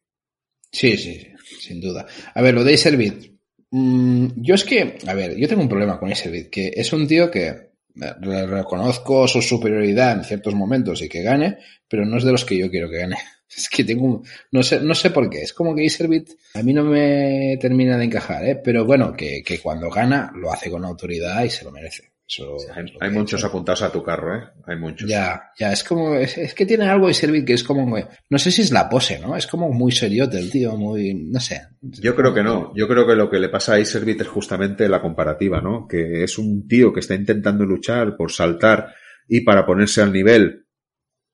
Sí, 0.70 0.97
sí, 0.97 1.26
sin 1.61 1.78
duda. 1.78 2.07
A 2.35 2.41
ver, 2.41 2.55
lo 2.55 2.64
de 2.64 2.72
Iservit. 2.72 3.35
Mmm, 3.72 4.28
yo 4.37 4.55
es 4.55 4.64
que, 4.64 4.97
a 5.07 5.12
ver, 5.12 5.37
yo 5.37 5.47
tengo 5.47 5.61
un 5.61 5.68
problema 5.68 5.99
con 5.99 6.11
Iservit, 6.11 6.49
que 6.49 6.72
es 6.74 6.91
un 6.95 7.07
tío 7.07 7.30
que 7.30 7.72
reconozco 7.95 9.28
su 9.28 9.43
superioridad 9.43 10.12
en 10.12 10.24
ciertos 10.24 10.55
momentos 10.55 11.03
y 11.03 11.11
que 11.11 11.20
gane, 11.20 11.59
pero 11.87 12.07
no 12.07 12.16
es 12.16 12.24
de 12.24 12.33
los 12.33 12.47
que 12.47 12.57
yo 12.57 12.70
quiero 12.70 12.89
que 12.89 12.97
gane. 12.97 13.16
Es 13.55 13.68
que 13.68 13.85
tengo 13.85 14.07
un, 14.07 14.24
no 14.53 14.62
sé, 14.62 14.80
no 14.80 14.95
sé 14.95 15.11
por 15.11 15.28
qué. 15.28 15.43
Es 15.43 15.53
como 15.53 15.74
que 15.74 15.85
Iservit 15.85 16.30
a 16.55 16.62
mí 16.62 16.72
no 16.72 16.85
me 16.85 17.59
termina 17.61 17.99
de 17.99 18.05
encajar, 18.07 18.47
¿eh? 18.47 18.57
pero 18.57 18.87
bueno, 18.87 19.12
que, 19.12 19.43
que 19.45 19.59
cuando 19.59 19.91
gana 19.91 20.33
lo 20.35 20.51
hace 20.51 20.70
con 20.70 20.87
autoridad 20.87 21.45
y 21.45 21.51
se 21.51 21.66
lo 21.66 21.70
merece. 21.70 22.12
Eso, 22.33 22.57
hay, 22.74 22.85
hay 22.99 23.11
muchos 23.11 23.45
apuntados 23.45 23.83
a 23.83 23.93
tu 23.93 24.03
carro, 24.03 24.35
¿eh? 24.35 24.45
Hay 24.66 24.76
muchos. 24.76 25.09
Ya, 25.09 25.51
ya, 25.59 25.70
es 25.70 25.85
como, 25.85 26.14
es, 26.14 26.39
es 26.39 26.55
que 26.55 26.64
tiene 26.64 26.89
algo 26.89 27.09
de 27.09 27.14
servir 27.14 27.45
que 27.45 27.53
es 27.53 27.62
como, 27.62 27.95
no 28.30 28.39
sé 28.39 28.51
si 28.51 28.62
es 28.62 28.72
la 28.72 28.89
pose, 28.89 29.18
¿no? 29.18 29.37
Es 29.37 29.47
como 29.47 29.70
muy 29.70 29.93
seriote 29.93 30.39
el 30.39 30.51
tío, 30.51 30.74
muy, 30.76 31.12
no 31.12 31.41
sé. 31.41 31.61
Yo 31.83 32.16
creo 32.16 32.33
que 32.33 32.43
no. 32.43 32.72
Yo 32.74 32.89
creo 32.89 33.07
que 33.07 33.16
lo 33.16 33.28
que 33.28 33.39
le 33.39 33.51
pasa 33.51 33.74
a 33.74 33.80
Iservit 33.80 34.22
es 34.22 34.28
justamente 34.28 34.89
la 34.89 35.03
comparativa, 35.03 35.61
¿no? 35.61 35.87
Que 35.87 36.24
es 36.24 36.39
un 36.39 36.66
tío 36.66 36.91
que 36.91 37.01
está 37.01 37.14
intentando 37.14 37.66
luchar 37.66 38.16
por 38.16 38.33
saltar 38.33 38.95
y 39.28 39.43
para 39.43 39.66
ponerse 39.66 40.01
al 40.01 40.12
nivel 40.12 40.66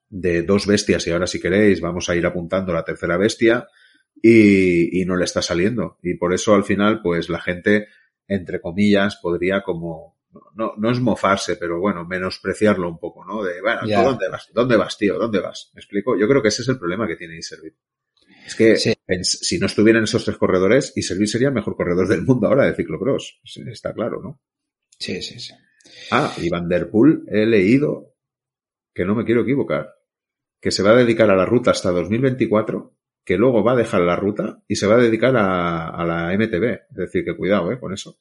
de 0.09 0.43
dos 0.43 0.67
bestias 0.67 1.07
y 1.07 1.11
ahora 1.11 1.27
si 1.27 1.39
queréis 1.39 1.81
vamos 1.81 2.09
a 2.09 2.17
ir 2.17 2.25
apuntando 2.25 2.73
la 2.73 2.83
tercera 2.83 3.19
bestia 3.19 3.69
y, 4.21 5.01
y 5.01 5.05
no 5.05 5.17
le 5.17 5.27
está 5.27 5.43
saliendo. 5.43 5.99
Y 6.03 6.15
por 6.15 6.35
eso 6.35 6.55
al 6.55 6.65
final 6.65 7.03
pues 7.03 7.29
la 7.29 7.41
gente, 7.41 7.87
entre 8.27 8.61
comillas, 8.61 9.17
podría 9.23 9.63
como 9.63 10.18
no, 10.55 10.74
no 10.76 10.91
es 10.91 11.01
mofarse, 11.01 11.57
pero 11.57 11.81
bueno, 11.81 12.05
menospreciarlo 12.05 12.89
un 12.89 12.99
poco, 12.99 13.24
¿no? 13.24 13.43
De, 13.43 13.61
bueno, 13.61 13.83
yeah. 13.83 14.03
¿dónde 14.03 14.29
vas? 14.29 14.49
¿Dónde 14.53 14.76
vas, 14.76 14.99
tío? 14.99 15.18
¿Dónde 15.18 15.41
vas? 15.41 15.70
¿Me 15.74 15.81
explico? 15.81 16.18
Yo 16.18 16.29
creo 16.29 16.43
que 16.43 16.49
ese 16.49 16.62
es 16.62 16.68
el 16.68 16.79
problema 16.79 17.07
que 17.07 17.16
tiene 17.16 17.39
Iservit. 17.39 17.74
Es 18.47 18.55
que 18.55 18.76
sí. 18.76 18.95
si 19.22 19.59
no 19.59 19.66
estuvieran 19.66 20.05
esos 20.05 20.24
tres 20.24 20.37
corredores, 20.37 20.93
Iservit 20.97 21.29
sería 21.29 21.49
el 21.49 21.55
mejor 21.55 21.76
corredor 21.76 22.09
del 22.09 22.22
mundo 22.22 22.47
ahora 22.47 22.66
de 22.66 22.74
ciclocross. 22.74 23.41
Está 23.66 23.93
claro, 23.93 24.22
¿no? 24.22 24.41
Sí, 24.99 25.22
sí, 25.22 25.39
sí. 25.39 25.55
Ah, 26.11 26.35
y 26.39 26.49
Van 26.49 26.68
Der 26.68 26.91
Poel 26.91 27.24
he 27.29 27.47
leído, 27.47 28.14
que 28.95 29.05
no 29.05 29.14
me 29.14 29.24
quiero 29.24 29.43
equivocar, 29.43 29.95
que 30.61 30.70
se 30.70 30.83
va 30.83 30.91
a 30.91 30.97
dedicar 30.97 31.31
a 31.31 31.37
la 31.37 31.47
ruta 31.47 31.70
hasta 31.70 31.91
2024, 31.91 32.95
que 33.24 33.37
luego 33.37 33.62
va 33.62 33.72
a 33.72 33.76
dejar 33.76 34.01
la 34.01 34.16
ruta 34.16 34.62
y 34.66 34.76
se 34.76 34.87
va 34.87 34.95
a 34.95 35.03
dedicar 35.03 35.37
a, 35.37 35.89
a 35.91 36.05
la 36.05 36.37
MTB. 36.37 36.64
Es 36.91 36.97
decir, 36.97 37.24
que 37.24 37.37
cuidado, 37.37 37.70
¿eh? 37.70 37.79
Con 37.79 37.93
eso. 37.93 38.18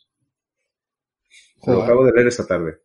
Joder. 1.59 1.77
Lo 1.77 1.83
acabo 1.83 2.05
de 2.05 2.11
leer 2.13 2.27
esta 2.27 2.45
tarde. 2.45 2.79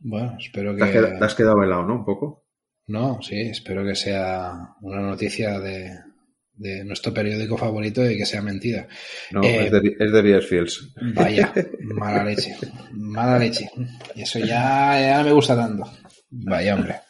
Bueno, 0.00 0.36
espero 0.38 0.74
que. 0.74 0.84
Te 0.84 1.24
has, 1.24 1.34
quedado, 1.34 1.62
helado, 1.62 1.84
¿no? 1.84 1.96
Un 1.96 2.04
poco. 2.04 2.44
No, 2.86 3.20
sí, 3.20 3.40
espero 3.40 3.84
que 3.84 3.96
sea 3.96 4.52
una 4.80 5.00
noticia 5.00 5.58
de, 5.58 5.90
de 6.52 6.84
nuestro 6.84 7.12
periódico 7.12 7.56
favorito 7.56 8.08
y 8.08 8.16
que 8.16 8.26
sea 8.26 8.42
mentira. 8.42 8.86
No, 9.32 9.42
eh, 9.42 9.66
es 9.66 9.72
de, 9.72 9.96
es 9.98 10.12
de. 10.12 11.12
Vaya, 11.14 11.52
mala 11.80 12.24
leche. 12.24 12.56
Mala 12.92 13.38
leche. 13.38 13.68
Y 14.14 14.22
eso 14.22 14.38
ya, 14.38 14.98
ya 15.00 15.22
me 15.24 15.32
gusta 15.32 15.56
tanto. 15.56 15.90
Vaya, 16.30 16.74
hombre. 16.74 17.00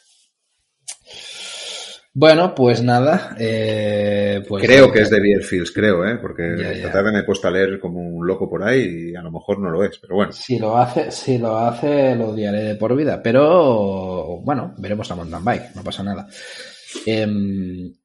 Bueno, 2.19 2.55
pues 2.55 2.81
nada. 2.81 3.35
Eh, 3.39 4.41
pues 4.47 4.63
creo 4.63 4.91
que 4.91 5.01
es 5.01 5.09
de 5.11 5.19
Beerfields, 5.19 5.71
creo, 5.71 6.03
¿eh? 6.03 6.17
porque 6.19 6.55
ya, 6.57 6.71
esta 6.71 6.91
tarde 6.91 7.11
me 7.11 7.19
he 7.19 7.23
puesto 7.23 7.47
a 7.47 7.51
leer 7.51 7.79
como 7.79 7.99
un 7.99 8.25
loco 8.25 8.49
por 8.49 8.63
ahí 8.63 9.11
y 9.11 9.15
a 9.15 9.21
lo 9.21 9.31
mejor 9.31 9.59
no 9.59 9.69
lo 9.69 9.83
es, 9.83 9.99
pero 9.99 10.15
bueno. 10.15 10.31
Si 10.31 10.57
lo 10.57 10.75
hace, 10.79 11.11
si 11.11 11.37
lo 11.37 11.59
hace, 11.59 12.15
lo 12.15 12.29
odiaré 12.29 12.63
de 12.63 12.75
por 12.75 12.95
vida. 12.95 13.21
Pero 13.21 14.41
bueno, 14.41 14.73
veremos 14.79 15.07
la 15.07 15.15
mountain 15.15 15.45
bike, 15.45 15.75
no 15.75 15.83
pasa 15.83 16.01
nada. 16.01 16.27
Eh, 17.05 17.27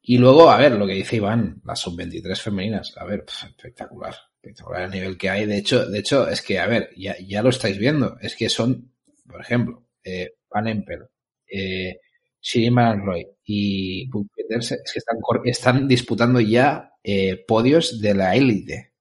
y 0.03 0.19
luego, 0.19 0.51
a 0.51 0.59
ver, 0.59 0.73
lo 0.73 0.87
que 0.87 0.93
dice 0.93 1.17
Iván, 1.17 1.63
las 1.65 1.81
sub-23 1.81 2.37
femeninas, 2.37 2.93
a 2.99 3.07
ver, 3.07 3.25
pff, 3.25 3.45
espectacular, 3.45 4.15
espectacular 4.35 4.83
el 4.83 4.91
nivel 4.91 5.17
que 5.17 5.31
hay. 5.31 5.47
De 5.47 5.57
hecho, 5.57 5.87
de 5.87 6.01
hecho, 6.01 6.29
es 6.29 6.43
que, 6.43 6.59
a 6.59 6.67
ver, 6.67 6.91
ya, 6.99 7.17
ya 7.19 7.43
lo 7.43 7.49
estáis 7.49 7.79
viendo, 7.79 8.19
es 8.21 8.37
que 8.37 8.51
son, 8.51 8.93
por 9.27 9.41
ejemplo, 9.41 9.87
eh, 10.05 10.35
Van 10.51 10.69
Empel, 10.69 11.07
eh, 11.51 11.97
Shirin 12.43 12.75
Van 12.75 13.07
Roy 13.07 13.27
y 13.45 14.11
Peters 14.11 14.73
es 14.73 14.93
que 14.93 14.99
están, 14.99 15.17
están 15.45 15.89
disputando 15.89 16.41
ya 16.41 16.93
eh, 17.05 17.45
podios 17.47 18.01
de 18.01 18.15
la 18.15 18.35
élite, 18.35 18.93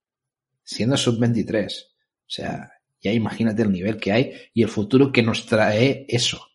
siendo 0.64 0.96
sub-23. 0.96 1.68
O 1.68 2.34
sea, 2.34 2.72
ya 3.02 3.12
imagínate 3.12 3.64
el 3.64 3.72
nivel 3.72 3.98
que 3.98 4.12
hay 4.12 4.34
y 4.54 4.62
el 4.62 4.70
futuro 4.70 5.12
que 5.12 5.24
nos 5.24 5.48
trae 5.48 6.06
eso. 6.08 6.48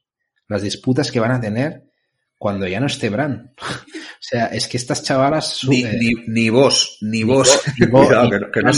Las 0.48 0.62
disputas 0.62 1.10
que 1.10 1.20
van 1.20 1.32
a 1.32 1.40
tener 1.40 1.90
cuando 2.38 2.68
ya 2.68 2.78
no 2.78 2.86
esté 2.86 3.10
Bran. 3.10 3.52
o 3.60 4.20
sea, 4.20 4.46
es 4.46 4.68
que 4.68 4.76
estas 4.76 5.02
chavalas... 5.02 5.62
Ni, 5.68 5.82
ni, 5.82 6.12
ni 6.28 6.50
vos, 6.50 6.98
ni 7.00 7.22
vos. 7.24 7.62
Cuidado, 7.90 8.30
que, 8.52 8.60
no-. 8.62 8.70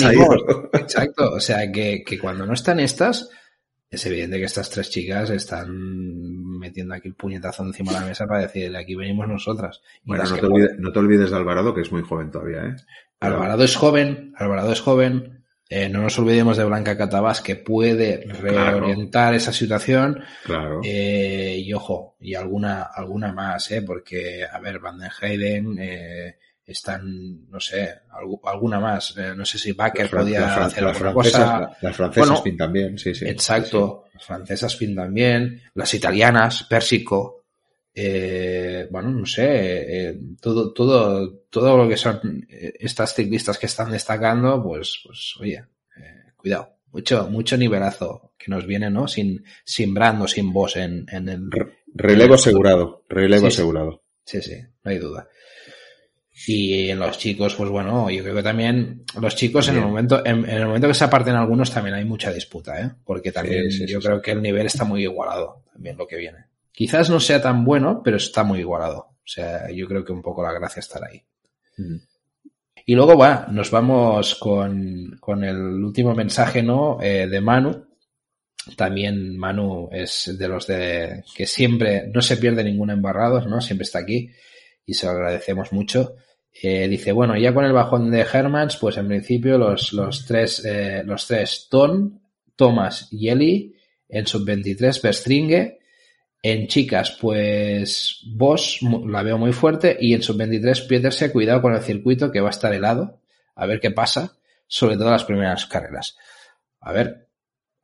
Exacto, 0.73 1.33
o 1.33 1.41
sea, 1.41 1.71
que, 1.71 2.03
que 2.07 2.19
cuando 2.19 2.47
no 2.47 2.55
están 2.55 2.81
estas, 2.81 3.29
es 3.91 4.05
evidente 4.07 4.39
que 4.39 4.45
estas 4.45 4.68
tres 4.70 4.91
chicas 4.91 5.30
están 5.30 5.68
metiendo 6.59 6.95
aquí 6.95 7.09
el 7.09 7.14
puñetazo 7.14 7.64
encima 7.64 7.93
de 7.93 8.01
la 8.01 8.07
mesa 8.07 8.26
para 8.26 8.43
decir, 8.43 8.74
aquí 8.76 8.95
venimos 8.95 9.26
nosotras. 9.28 9.80
Y 10.05 10.09
Bueno, 10.09 10.24
no 10.24 10.36
te, 10.36 10.47
olvides, 10.47 10.70
no 10.78 10.93
te 10.93 10.99
olvides 10.99 11.30
de 11.30 11.36
Alvarado, 11.36 11.74
que 11.74 11.80
es 11.80 11.91
muy 11.93 12.03
joven 12.03 12.30
todavía, 12.30 12.64
¿eh? 12.66 12.76
Alvarado 13.20 13.64
es 13.64 13.74
joven, 13.76 14.32
Alvarado 14.36 14.72
es 14.72 14.80
joven. 14.80 15.45
eh, 15.70 15.89
no 15.89 16.03
nos 16.03 16.18
olvidemos 16.18 16.57
de 16.57 16.64
Blanca 16.64 16.97
Catabás, 16.97 17.41
que 17.43 17.57
puede 17.57 18.24
reorientar 18.41 19.34
esa 19.34 19.53
situación. 19.53 20.22
Claro. 20.45 20.80
Eh, 20.84 21.57
y 21.59 21.72
ojo, 21.72 22.16
y 22.20 22.34
alguna, 22.34 22.82
alguna 22.82 23.32
más, 23.32 23.70
¿eh? 23.70 23.82
Porque, 23.82 24.45
a 24.51 24.59
ver, 24.61 24.78
Van 24.78 24.99
den 24.99 25.11
Heyden, 25.20 25.76
eh, 25.78 26.36
están, 26.69 27.49
no 27.51 27.59
sé, 27.59 27.95
algu- 28.12 28.41
alguna 28.45 28.79
más. 28.79 29.16
eh, 29.16 29.33
no 29.37 29.45
sé 29.45 29.59
si 29.59 29.73
Baker 29.73 30.09
podía 30.11 30.47
fran- 30.49 30.62
hacer 30.66 30.83
las 30.85 30.97
alguna 30.97 31.12
francesas, 31.12 31.41
cosa. 31.51 31.61
la- 31.61 31.77
las 31.81 31.97
francesas 31.97 32.29
Bueno, 32.29 32.45
pintan 32.45 32.73
bien, 32.73 32.99
sí, 32.99 33.14
sí. 33.14 33.27
Exacto. 33.27 34.05
Las 34.14 34.25
francesas 34.25 34.77
fin 34.77 34.95
también. 34.95 35.62
Las 35.75 35.95
italianas, 35.95 36.64
Pérsico. 36.64 37.45
Eh, 37.95 38.87
bueno, 38.91 39.11
no 39.11 39.27
sé. 39.27 40.09
eh, 40.11 40.19
todo, 40.41 40.73
todo, 40.73 41.33
todo 41.51 41.77
lo 41.77 41.89
que 41.89 41.97
son 41.97 42.47
eh, 42.49 42.75
estas 42.79 43.14
ciclistas 43.14 43.59
que 43.59 43.66
están 43.66 43.91
destacando, 43.91 44.62
pues, 44.62 45.01
pues, 45.05 45.35
oye, 45.41 45.64
eh, 45.97 46.33
cuidado. 46.37 46.75
Mucho, 46.93 47.29
mucho 47.29 47.57
nivelazo 47.57 48.33
que 48.39 48.51
nos 48.51 48.66
viene, 48.66 48.89
¿no? 48.91 49.07
Sin, 49.09 49.45
sin 49.64 49.93
Brando, 49.93 50.27
sin 50.29 50.53
voz 50.53 50.77
en, 50.77 51.07
en 51.11 51.29
el, 51.29 51.51
Relevo 51.95 52.35
asegurado, 52.35 53.05
relevo 53.09 53.43
sí. 53.51 53.55
asegurado. 53.57 54.03
Sí, 54.25 54.41
sí, 54.43 54.57
no 54.85 54.91
hay 54.91 54.99
duda. 54.99 55.27
Y 56.47 56.91
en 56.91 56.99
los 56.99 57.18
chicos, 57.18 57.55
pues 57.55 57.68
bueno, 57.68 58.09
yo 58.11 58.22
creo 58.22 58.36
que 58.36 58.43
también 58.43 59.03
los 59.20 59.34
chicos 59.34 59.68
en 59.68 59.76
el 59.76 59.82
momento, 59.82 60.24
en, 60.24 60.49
en 60.49 60.59
el 60.59 60.66
momento 60.66 60.89
que 60.89 60.95
se 60.95 61.05
aparten 61.05 61.34
algunos 61.34 61.70
también 61.70 61.97
hay 61.97 62.05
mucha 62.05 62.32
disputa, 62.32 62.80
¿eh? 62.80 62.91
Porque 63.05 63.32
también 63.32 63.70
Sí, 63.70 63.78
sí, 63.78 63.93
yo 63.93 64.01
sí, 64.01 64.07
creo 64.07 64.22
que 64.22 64.30
el 64.30 64.43
nivel 64.43 64.66
está 64.66 64.84
muy 64.84 65.03
igualado, 65.03 65.64
también 65.72 65.97
lo 65.97 66.07
que 66.07 66.16
viene. 66.16 66.47
Quizás 66.72 67.11
no 67.11 67.18
sea 67.18 67.43
tan 67.43 67.64
bueno, 67.64 68.03
pero 68.05 68.18
está 68.18 68.45
muy 68.45 68.61
igualado. 68.61 68.99
O 68.99 69.30
sea, 69.30 69.70
yo 69.72 69.86
creo 69.89 70.05
que 70.05 70.12
un 70.12 70.22
poco 70.22 70.43
la 70.43 70.53
gracia 70.53 70.80
estará 70.80 71.09
ahí. 71.11 71.22
Mm. 71.76 71.97
Y 72.86 72.95
luego, 72.95 73.18
va, 73.18 73.47
nos 73.51 73.70
vamos 73.70 74.36
con, 74.36 75.18
con 75.20 75.45
el 75.45 75.59
último 75.59 76.14
mensaje, 76.14 76.62
¿no? 76.62 76.99
Eh, 77.03 77.26
de 77.26 77.41
Manu. 77.41 77.84
También 78.76 79.36
Manu 79.36 79.89
es 79.93 80.34
de 80.39 80.49
los 80.49 80.66
de 80.66 81.24
que 81.34 81.47
siempre 81.47 82.09
no 82.14 82.22
se 82.22 82.36
pierde 82.39 82.64
ningún 82.64 82.91
embarrados, 82.91 83.47
¿no? 83.47 83.61
Siempre 83.61 83.84
está 83.84 83.99
aquí 83.99 84.30
y 84.86 84.95
se 84.95 85.05
lo 85.05 85.12
agradecemos 85.12 85.72
mucho. 85.72 86.14
Eh, 86.61 86.89
dice, 86.89 87.13
bueno, 87.13 87.37
ya 87.37 87.55
con 87.55 87.65
el 87.65 87.73
bajón 87.73 88.11
de 88.11 88.21
Hermans, 88.21 88.77
pues 88.79 88.97
en 88.97 89.07
principio 89.09 89.59
los, 89.59 89.93
los 89.93 90.27
tres, 90.27 90.65
eh, 90.65 91.03
los 91.05 91.27
tres, 91.27 91.69
Ton, 91.71 92.21
Thomas 92.57 93.09
y 93.13 93.29
Eli, 93.29 93.75
en 94.09 94.27
sub-23 94.27 95.01
Verstringe, 95.03 95.79
en 96.43 96.67
chicas, 96.67 97.17
pues 97.21 98.21
mu- 98.83 99.07
la 99.09 99.23
veo 99.23 99.39
muy 99.39 99.53
fuerte. 99.53 99.97
Y 100.01 100.15
en 100.15 100.23
sub-23 100.23 100.87
Pieterse, 100.89 101.31
cuidado 101.31 101.63
con 101.63 101.75
el 101.75 101.83
circuito 101.83 102.31
que 102.33 102.41
va 102.41 102.49
a 102.49 102.51
estar 102.51 102.73
helado, 102.73 103.21
a 103.55 103.67
ver 103.67 103.79
qué 103.81 103.91
pasa, 103.93 104.37
sobre 104.67 104.97
todo 104.97 105.11
las 105.11 105.25
primeras 105.25 105.67
carreras. 105.67 106.17
A 106.81 106.93
ver, 106.93 107.29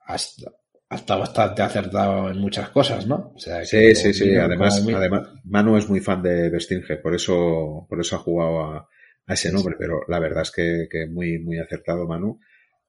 hasta, 0.01 0.51
ha 0.89 0.97
estado 0.97 1.21
bastante 1.21 1.63
acertado 1.63 2.31
en 2.31 2.39
muchas 2.39 2.69
cosas, 2.71 3.07
¿no? 3.07 3.33
O 3.35 3.39
sea, 3.39 3.65
Sí, 3.65 3.95
sí, 3.95 4.13
sí. 4.13 4.37
Además, 4.37 4.85
además, 4.95 5.29
Manu 5.45 5.77
es 5.77 5.89
muy 5.89 6.01
fan 6.01 6.23
de 6.23 6.51
Vestinge, 6.51 6.97
por 6.99 7.15
eso, 7.15 7.87
por 7.89 8.01
eso 8.01 8.17
ha 8.17 8.21
jugado 8.21 8.61
a, 8.61 8.89
a 9.27 9.35
ese 9.35 9.49
Sí, 9.49 9.55
nombre, 9.55 9.77
pero 9.79 10.01
la 10.09 10.19
verdad 10.21 10.43
es 10.43 10.51
que, 10.53 10.87
que 10.91 11.07
muy, 11.07 11.39
muy 11.39 11.59
acertado 11.59 12.07
Manu. 12.07 12.39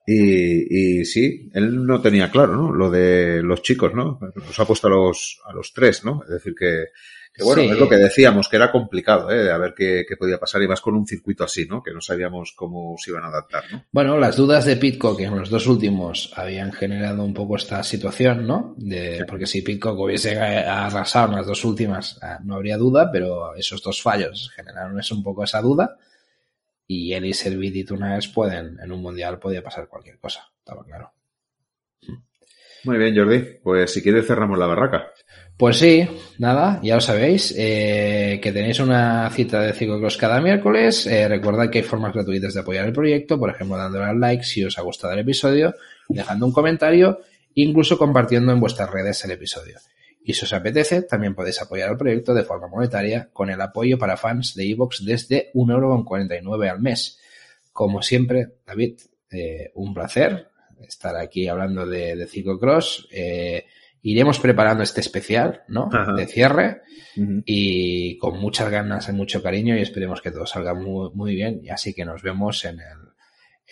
Y, 0.08 1.00
y 1.02 1.06
sí, 1.06 1.50
él 1.54 1.84
no 1.86 2.00
tenía 2.00 2.30
claro, 2.30 2.56
¿no? 2.56 2.72
Lo 2.72 2.92
de 2.92 3.42
los 3.42 3.64
chicos, 3.64 3.96
¿no? 3.96 4.20
Nos 4.36 4.60
ha 4.60 4.66
puesto 4.66 4.88
a 4.88 4.92
los, 4.92 5.42
a 5.46 5.54
los 5.54 5.74
tres, 5.74 6.06
¿no? 6.06 6.22
Es 6.24 6.30
decir, 6.30 6.54
que, 6.54 6.86
que 7.36 7.44
bueno, 7.44 7.64
Sí. 7.64 7.70
es 7.70 7.78
lo 7.78 7.90
que 7.90 7.98
decíamos, 7.98 8.48
que 8.48 8.56
era 8.56 8.72
complicado, 8.72 9.30
¿eh? 9.30 9.44
De 9.44 9.52
a 9.52 9.58
ver 9.58 9.74
qué, 9.76 10.06
qué 10.08 10.16
podía 10.16 10.40
pasar 10.40 10.62
y 10.62 10.68
más 10.68 10.80
con 10.82 10.96
un 10.96 11.06
circuito 11.06 11.44
así, 11.44 11.66
¿no? 11.66 11.84
Que 11.84 11.92
no 11.92 12.00
sabíamos 12.02 12.54
cómo 12.56 12.96
se 12.98 13.12
iban 13.12 13.24
a 13.24 13.28
adaptar, 13.28 13.64
¿no? 13.72 13.84
Bueno, 13.92 14.18
las 14.18 14.38
dudas 14.38 14.66
de 14.66 14.78
Pitcock 14.78 15.20
en 15.20 15.38
los 15.38 15.50
dos 15.50 15.68
últimos 15.68 16.32
habían 16.36 16.72
generado 16.72 17.24
un 17.24 17.34
poco 17.34 17.58
esta 17.58 17.84
situación, 17.84 18.48
¿no? 18.48 18.74
De, 18.78 19.26
porque 19.28 19.48
si 19.48 19.62
Pitcock 19.62 20.00
hubiese 20.00 20.40
arrasado 20.40 21.30
en 21.32 21.36
las 21.38 21.48
dos 21.48 21.66
últimas, 21.66 22.18
ah, 22.22 22.40
no 22.44 22.56
habría 22.56 22.78
duda, 22.78 23.10
pero 23.12 23.54
esos 23.56 23.84
dos 23.84 24.02
fallos 24.02 24.52
generaron 24.56 24.98
eso 25.00 25.14
un 25.16 25.24
poco 25.24 25.44
esa 25.44 25.62
duda. 25.62 25.98
Y 26.88 27.14
él 27.14 27.26
y 27.26 27.34
Servid 27.34 27.74
y 27.74 27.84
Tunaes 27.84 28.28
pueden, 28.28 28.78
en 28.80 28.92
un 28.92 29.02
mundial 29.02 29.40
podía 29.40 29.64
pasar 29.64 29.88
cualquier 29.88 30.20
cosa, 30.20 30.52
estaba 30.60 30.84
claro. 30.86 31.12
Muy 32.84 32.98
bien, 33.00 33.16
Jordi. 33.18 33.40
Pues 33.64 33.92
si 33.92 34.04
quieres 34.04 34.28
cerramos 34.28 34.60
la 34.60 34.68
barraca. 34.68 35.08
Pues 35.58 35.78
sí, 35.78 36.06
nada, 36.38 36.82
ya 36.84 36.96
lo 36.96 37.02
sabéis, 37.02 37.56
eh, 37.58 38.42
que 38.44 38.52
tenéis 38.52 38.82
una 38.82 39.30
cita 39.30 39.62
de 39.62 39.72
ciclocross 39.72 40.18
cada 40.18 40.42
miércoles. 40.42 41.08
Eh, 41.08 41.30
recordad 41.30 41.70
que 41.70 41.78
hay 41.78 41.84
formas 41.86 42.14
gratuitas 42.14 42.54
de 42.54 42.60
apoyar 42.60 42.86
el 42.86 42.92
proyecto, 42.92 43.40
por 43.40 43.50
ejemplo, 43.50 43.78
dándole 43.78 44.04
al 44.04 44.20
like 44.20 44.44
si 44.44 44.66
os 44.66 44.78
ha 44.78 44.82
gustado 44.82 45.14
el 45.14 45.20
episodio, 45.20 45.74
dejando 46.10 46.46
un 46.46 46.52
comentario, 46.52 47.20
incluso 47.54 47.98
compartiendo 47.98 48.52
en 48.52 48.60
vuestras 48.60 48.90
redes 48.90 49.24
el 49.24 49.32
episodio. 49.32 49.80
Y 50.26 50.34
si 50.34 50.44
os 50.44 50.52
apetece, 50.52 51.04
también 51.04 51.34
podéis 51.34 51.62
apoyar 51.62 51.88
al 51.88 51.98
proyecto 51.98 52.34
de 52.34 52.44
forma 52.44 52.68
monetaria 52.68 53.30
con 53.32 53.50
el 53.50 53.62
apoyo 53.62 53.98
para 53.98 54.18
fans 54.18 54.56
de 54.56 54.66
iVoox 54.66 55.06
desde 55.06 55.52
1,49€ 55.54 56.70
al 56.70 56.82
mes. 56.82 57.18
Como 57.72 58.02
siempre, 58.02 58.56
David, 58.68 59.00
eh, 59.32 59.72
un 59.76 59.94
placer 59.94 60.50
estar 60.86 61.16
aquí 61.16 61.48
hablando 61.48 61.86
de, 61.86 62.18
de 62.18 62.28
ciclocross. 62.28 63.08
Eh, 63.10 63.66
iremos 64.06 64.40
preparando 64.40 64.84
este 64.84 65.02
especial, 65.02 65.64
¿no? 65.68 65.90
Ajá. 65.92 66.14
De 66.14 66.28
cierre 66.28 66.82
y 67.46 68.18
con 68.18 68.40
muchas 68.40 68.70
ganas 68.70 69.10
y 69.10 69.14
mucho 69.14 69.42
cariño 69.42 69.76
y 69.76 69.82
esperemos 69.82 70.22
que 70.22 70.32
todo 70.32 70.46
salga 70.46 70.74
muy, 70.76 71.10
muy 71.14 71.34
bien. 71.34 71.60
Y 71.64 71.70
así 71.70 71.94
que 71.94 72.06
nos 72.06 72.22
vemos 72.22 72.64
en 72.66 72.80
el, 72.80 72.98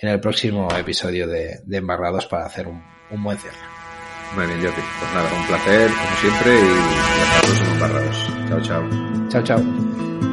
en 0.02 0.10
el 0.10 0.20
próximo 0.20 0.68
episodio 0.76 1.28
de, 1.28 1.60
de 1.64 1.78
Embarrados 1.78 2.26
para 2.26 2.46
hacer 2.46 2.68
un, 2.68 2.82
un 3.12 3.24
buen 3.24 3.38
cierre. 3.38 3.58
Muy 4.36 4.48
bien, 4.48 4.60
Jordi. 4.62 4.82
Pues 5.00 5.14
nada, 5.14 5.30
un 5.40 5.48
placer, 5.48 5.92
como 5.92 6.16
siempre, 6.16 6.56
y 6.56 7.22
hasta 7.22 7.36
el 7.36 7.46
próximo 7.46 7.80
Barrados. 7.80 8.28
Chao, 8.50 8.62
chao. 8.62 9.30
Chao, 9.30 9.44
chao. 9.44 10.33